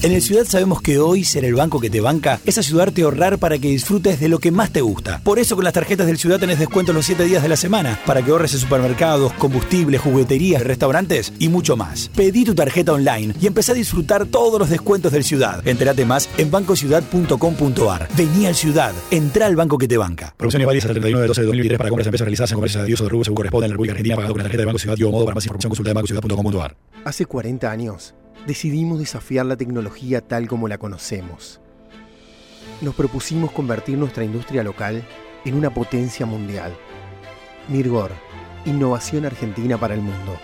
En 0.02 0.12
el 0.12 0.20
Ciudad 0.22 0.44
sabemos 0.44 0.82
que 0.82 1.00
hoy 1.00 1.24
ser 1.24 1.44
el 1.44 1.54
banco 1.54 1.80
que 1.80 1.90
te 1.90 2.00
banca 2.00 2.38
es 2.44 2.58
ayudarte 2.58 3.00
a 3.02 3.06
ahorrar 3.06 3.38
para 3.38 3.58
que 3.58 3.68
disfrutes 3.68 4.20
de 4.20 4.28
lo 4.28 4.38
que 4.38 4.52
más 4.52 4.70
te 4.70 4.82
gusta. 4.82 5.20
Por 5.24 5.38
eso 5.38 5.56
con 5.56 5.64
las 5.64 5.72
tarjetas 5.72 6.06
del 6.06 6.18
Ciudad 6.18 6.38
tenés 6.38 6.58
descuento 6.58 6.92
los 6.92 7.06
7 7.06 7.24
días 7.24 7.42
de 7.42 7.48
la 7.48 7.56
semana 7.56 7.98
para 8.06 8.22
que 8.22 8.30
ahorres 8.30 8.52
en 8.52 8.60
supermercados, 8.60 9.32
combustibles, 9.32 10.02
jugueterías, 10.02 10.62
restaurantes 10.62 11.32
y 11.38 11.48
mucho 11.48 11.76
más. 11.76 12.10
Pedí 12.14 12.44
tu 12.44 12.54
tarjeta 12.54 12.92
online 12.92 13.34
y 13.40 13.46
empecé 13.46 13.72
a 13.72 13.74
disfrutar 13.74 14.26
todos 14.26 14.60
los 14.60 14.68
descuentos 14.68 15.12
del 15.12 15.24
Ciudad. 15.24 15.66
Entérate 15.66 16.04
más 16.04 16.28
en 16.36 16.50
bancociudad.com.ar. 16.50 18.08
Vení 18.16 18.46
al 18.46 18.54
Ciudad, 18.54 18.92
entra 19.10 19.46
al 19.46 19.56
banco 19.56 19.78
que 19.78 19.88
te 19.88 19.96
banca. 19.96 20.34
Promociones 20.36 20.66
válidas 20.66 20.84
hasta 20.84 20.92
el 20.92 21.00
31 21.00 21.22
de 21.22 21.26
12 21.26 21.40
de 21.40 21.46
2023 21.46 21.78
para 21.78 21.90
compras 21.90 22.06
y 22.06 22.08
empresas 22.08 22.24
realizadas 22.26 22.52
en 22.52 22.54
comercios 22.56 22.82
de 22.82 22.86
Dios 22.86 23.00
o 23.00 23.04
de 23.04 23.10
Rubio 23.10 23.24
según 23.24 23.36
corresponde 23.36 23.64
en 23.64 23.70
la 23.70 23.74
República 23.74 23.92
Argentina 23.92 24.14
pagado 24.14 24.34
con 24.34 24.38
la 24.38 24.44
tarjeta 24.44 24.60
de 24.60 24.66
Banco 24.66 24.78
Ciudad 24.78 24.96
y 24.96 25.04
modo 25.04 25.24
para 25.24 25.34
más 25.34 25.44
información 25.44 25.70
consulta 25.70 25.90
de 25.90 25.94
bancociudad.com.ar. 25.94 26.76
Hace 27.04 27.24
40 27.24 27.70
años 27.70 28.14
decidimos 28.46 28.98
desafiar 28.98 29.46
la 29.46 29.56
tecnología 29.56 30.20
tal 30.20 30.48
como 30.48 30.68
la 30.68 30.78
conocemos. 30.78 31.60
Nos 32.80 32.94
propusimos 32.94 33.50
convertir 33.52 33.98
nuestra 33.98 34.24
industria 34.24 34.62
local 34.62 35.02
en 35.44 35.54
una 35.54 35.72
potencia 35.72 36.26
mundial. 36.26 36.74
Mirgor, 37.68 38.12
innovación 38.64 39.24
argentina 39.24 39.78
para 39.78 39.94
el 39.94 40.00
mundo. 40.00 40.36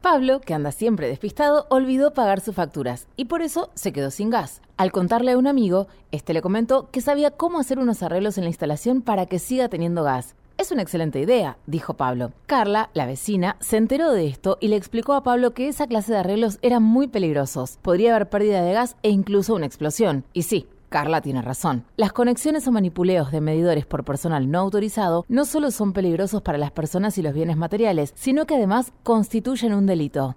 Pablo, 0.00 0.40
que 0.40 0.54
anda 0.54 0.70
siempre 0.70 1.08
despistado, 1.08 1.66
olvidó 1.68 2.14
pagar 2.14 2.40
sus 2.40 2.54
facturas 2.54 3.08
y 3.16 3.24
por 3.24 3.42
eso 3.42 3.70
se 3.74 3.92
quedó 3.92 4.10
sin 4.10 4.30
gas. 4.30 4.62
Al 4.76 4.92
contarle 4.92 5.32
a 5.32 5.38
un 5.38 5.48
amigo, 5.48 5.88
este 6.12 6.32
le 6.32 6.42
comentó 6.42 6.90
que 6.90 7.00
sabía 7.00 7.32
cómo 7.32 7.58
hacer 7.58 7.78
unos 7.78 8.02
arreglos 8.02 8.38
en 8.38 8.44
la 8.44 8.50
instalación 8.50 9.02
para 9.02 9.26
que 9.26 9.38
siga 9.38 9.68
teniendo 9.68 10.04
gas. 10.04 10.36
Es 10.58 10.72
una 10.72 10.80
excelente 10.80 11.20
idea, 11.20 11.58
dijo 11.66 11.94
Pablo. 11.94 12.32
Carla, 12.46 12.88
la 12.94 13.04
vecina, 13.04 13.56
se 13.60 13.76
enteró 13.76 14.12
de 14.12 14.26
esto 14.26 14.56
y 14.58 14.68
le 14.68 14.76
explicó 14.76 15.12
a 15.12 15.22
Pablo 15.22 15.52
que 15.52 15.68
esa 15.68 15.86
clase 15.86 16.12
de 16.12 16.18
arreglos 16.18 16.58
eran 16.62 16.82
muy 16.82 17.08
peligrosos. 17.08 17.78
Podría 17.82 18.14
haber 18.14 18.30
pérdida 18.30 18.62
de 18.62 18.72
gas 18.72 18.96
e 19.02 19.10
incluso 19.10 19.54
una 19.54 19.66
explosión. 19.66 20.24
Y 20.32 20.44
sí, 20.44 20.66
Carla 20.88 21.20
tiene 21.20 21.42
razón. 21.42 21.84
Las 21.96 22.14
conexiones 22.14 22.66
o 22.66 22.72
manipuleos 22.72 23.32
de 23.32 23.42
medidores 23.42 23.84
por 23.84 24.04
personal 24.04 24.50
no 24.50 24.60
autorizado 24.60 25.26
no 25.28 25.44
solo 25.44 25.70
son 25.70 25.92
peligrosos 25.92 26.40
para 26.40 26.56
las 26.56 26.70
personas 26.70 27.18
y 27.18 27.22
los 27.22 27.34
bienes 27.34 27.58
materiales, 27.58 28.14
sino 28.16 28.46
que 28.46 28.54
además 28.54 28.92
constituyen 29.02 29.74
un 29.74 29.84
delito. 29.84 30.36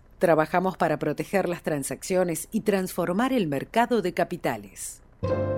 Trabajamos 0.21 0.77
para 0.77 0.99
proteger 0.99 1.49
las 1.49 1.63
transacciones 1.63 2.47
y 2.51 2.61
transformar 2.61 3.33
el 3.33 3.47
mercado 3.47 4.03
de 4.03 4.13
capitales. 4.13 5.01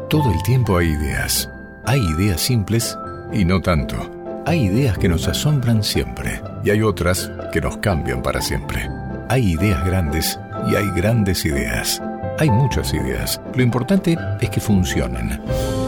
Todo 0.10 0.32
el 0.32 0.42
tiempo 0.44 0.78
hay 0.78 0.88
ideas. 0.88 1.50
Hay 1.84 2.00
ideas 2.00 2.40
simples 2.40 2.98
y 3.34 3.44
no 3.44 3.60
tanto. 3.60 3.98
Hay 4.46 4.68
ideas 4.68 4.98
que 4.98 5.10
nos 5.10 5.28
asombran 5.28 5.84
siempre 5.84 6.42
y 6.64 6.70
hay 6.70 6.82
otras 6.82 7.30
que 7.52 7.60
nos 7.60 7.76
cambian 7.80 8.22
para 8.22 8.42
siempre. 8.42 8.90
Hay 9.28 9.52
ideas 9.52 9.86
grandes 9.86 10.40
y 10.72 10.78
hay 10.78 10.90
grandes 10.92 11.44
ideas. 11.44 12.02
Hay 12.40 12.50
muchas 12.50 12.94
ideas. 12.94 13.42
Lo 13.56 13.64
importante 13.64 14.18
es 14.40 14.50
que 14.50 14.62
funcionen. 14.62 15.42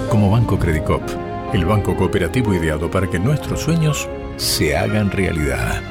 Como 0.10 0.30
Banco 0.30 0.60
Credicop, 0.60 1.02
el 1.54 1.64
banco 1.64 1.96
cooperativo 1.96 2.54
ideado 2.54 2.92
para 2.92 3.10
que 3.10 3.20
nuestros 3.20 3.62
sueños 3.62 4.10
se 4.36 4.76
hagan 4.76 5.12
realidad. 5.12 5.82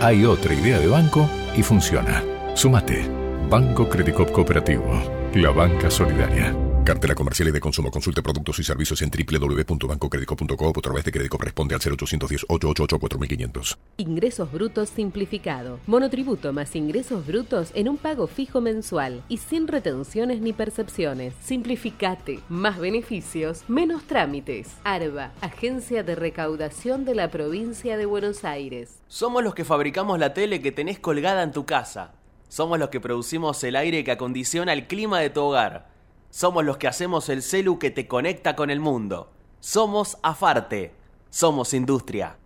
Hay 0.00 0.24
otra 0.24 0.54
idea 0.54 0.78
de 0.78 0.86
banco 0.86 1.28
y 1.56 1.62
funciona. 1.62 2.22
Sumate. 2.54 3.04
Banco 3.48 3.88
Credicop 3.88 4.30
Cooperativo. 4.30 5.30
La 5.34 5.50
banca 5.50 5.90
solidaria. 5.90 6.71
Cartela 6.84 7.14
comercial 7.14 7.48
y 7.48 7.52
de 7.52 7.60
consumo. 7.60 7.92
Consulte 7.92 8.22
productos 8.22 8.58
y 8.58 8.64
servicios 8.64 9.02
en 9.02 9.10
www.bancocredico.com 9.10 10.66
o 10.66 10.78
a 10.78 10.82
través 10.82 11.04
de 11.04 11.12
crédito 11.12 11.38
corresponde 11.38 11.76
al 11.76 11.80
0810 11.80 12.46
888 12.48 12.98
4500. 12.98 13.78
Ingresos 13.98 14.50
brutos 14.50 14.88
simplificado. 14.88 15.78
Monotributo 15.86 16.52
más 16.52 16.74
ingresos 16.74 17.24
brutos 17.24 17.70
en 17.74 17.88
un 17.88 17.98
pago 17.98 18.26
fijo 18.26 18.60
mensual 18.60 19.22
y 19.28 19.36
sin 19.36 19.68
retenciones 19.68 20.40
ni 20.40 20.52
percepciones. 20.52 21.34
Simplificate. 21.40 22.40
Más 22.48 22.80
beneficios, 22.80 23.62
menos 23.68 24.02
trámites. 24.04 24.76
ARBA, 24.82 25.32
Agencia 25.40 26.02
de 26.02 26.16
Recaudación 26.16 27.04
de 27.04 27.14
la 27.14 27.30
Provincia 27.30 27.96
de 27.96 28.06
Buenos 28.06 28.44
Aires. 28.44 28.98
Somos 29.06 29.44
los 29.44 29.54
que 29.54 29.64
fabricamos 29.64 30.18
la 30.18 30.34
tele 30.34 30.60
que 30.60 30.72
tenés 30.72 30.98
colgada 30.98 31.44
en 31.44 31.52
tu 31.52 31.64
casa. 31.64 32.14
Somos 32.48 32.80
los 32.80 32.88
que 32.88 33.00
producimos 33.00 33.62
el 33.62 33.76
aire 33.76 34.02
que 34.02 34.10
acondiciona 34.10 34.72
el 34.72 34.88
clima 34.88 35.20
de 35.20 35.30
tu 35.30 35.42
hogar. 35.42 35.91
Somos 36.32 36.64
los 36.64 36.78
que 36.78 36.88
hacemos 36.88 37.28
el 37.28 37.42
celu 37.42 37.78
que 37.78 37.90
te 37.90 38.08
conecta 38.08 38.56
con 38.56 38.70
el 38.70 38.80
mundo. 38.80 39.30
Somos 39.60 40.16
Afarte. 40.22 40.94
Somos 41.28 41.74
industria. 41.74 42.38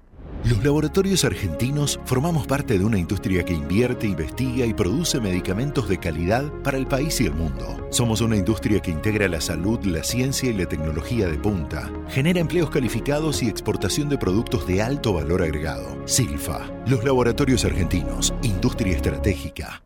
Los 0.45 0.65
laboratorios 0.65 1.25
argentinos 1.25 2.01
formamos 2.05 2.49
parte 2.49 2.81
de 2.81 2.85
una 2.85 2.99
industria 2.99 3.45
que 3.45 3.53
invierte, 3.53 4.09
investiga 4.09 4.67
y 4.67 4.75
produce 4.75 5.21
medicamentos 5.21 5.89
de 5.89 5.99
calidad 5.99 6.53
para 6.65 6.79
el 6.79 6.89
país 6.89 7.21
y 7.21 7.27
el 7.27 7.35
mundo. 7.35 7.87
Somos 7.91 8.21
una 8.21 8.37
industria 8.37 8.81
que 8.81 8.91
integra 8.91 9.29
la 9.29 9.41
salud, 9.41 9.79
la 9.85 10.03
ciencia 10.03 10.51
y 10.51 10.55
la 10.55 10.67
tecnología 10.67 11.29
de 11.29 11.39
punta. 11.39 11.89
Genera 12.09 12.41
empleos 12.41 12.71
calificados 12.71 13.41
y 13.45 13.49
exportación 13.49 14.09
de 14.09 14.19
productos 14.19 14.67
de 14.67 14.83
alto 14.83 15.13
valor 15.13 15.43
agregado. 15.43 15.97
Silfa. 16.07 16.69
Los 16.89 17.05
laboratorios 17.05 17.65
argentinos. 17.65 18.35
Industria 18.43 18.97
estratégica. 18.97 19.81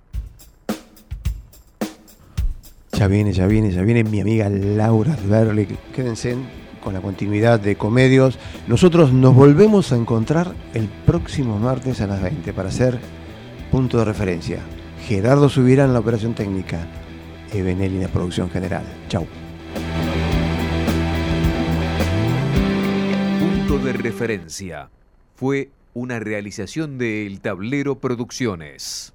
Ya 3.00 3.08
viene, 3.08 3.32
ya 3.32 3.46
viene, 3.46 3.70
ya 3.70 3.80
viene 3.80 4.04
mi 4.04 4.20
amiga 4.20 4.50
Laura 4.50 5.16
Berli. 5.26 5.66
Quédense 5.94 6.36
con 6.84 6.92
la 6.92 7.00
continuidad 7.00 7.58
de 7.58 7.74
Comedios. 7.74 8.38
Nosotros 8.68 9.10
nos 9.10 9.34
volvemos 9.34 9.90
a 9.90 9.96
encontrar 9.96 10.54
el 10.74 10.86
próximo 11.06 11.58
martes 11.58 12.02
a 12.02 12.06
las 12.06 12.20
20 12.20 12.52
para 12.52 12.68
hacer 12.68 12.98
punto 13.70 13.96
de 13.96 14.04
referencia. 14.04 14.58
Gerardo 15.06 15.48
subirá 15.48 15.86
en 15.86 15.94
la 15.94 16.00
operación 16.00 16.34
técnica. 16.34 16.86
Ebenel 17.54 17.94
en 17.94 18.02
la 18.02 18.08
producción 18.08 18.50
general. 18.50 18.84
Chau. 19.08 19.26
Punto 23.40 23.78
de 23.78 23.94
referencia. 23.94 24.90
Fue 25.36 25.70
una 25.94 26.18
realización 26.18 26.98
de 26.98 27.26
El 27.26 27.40
Tablero 27.40 27.94
Producciones. 27.94 29.14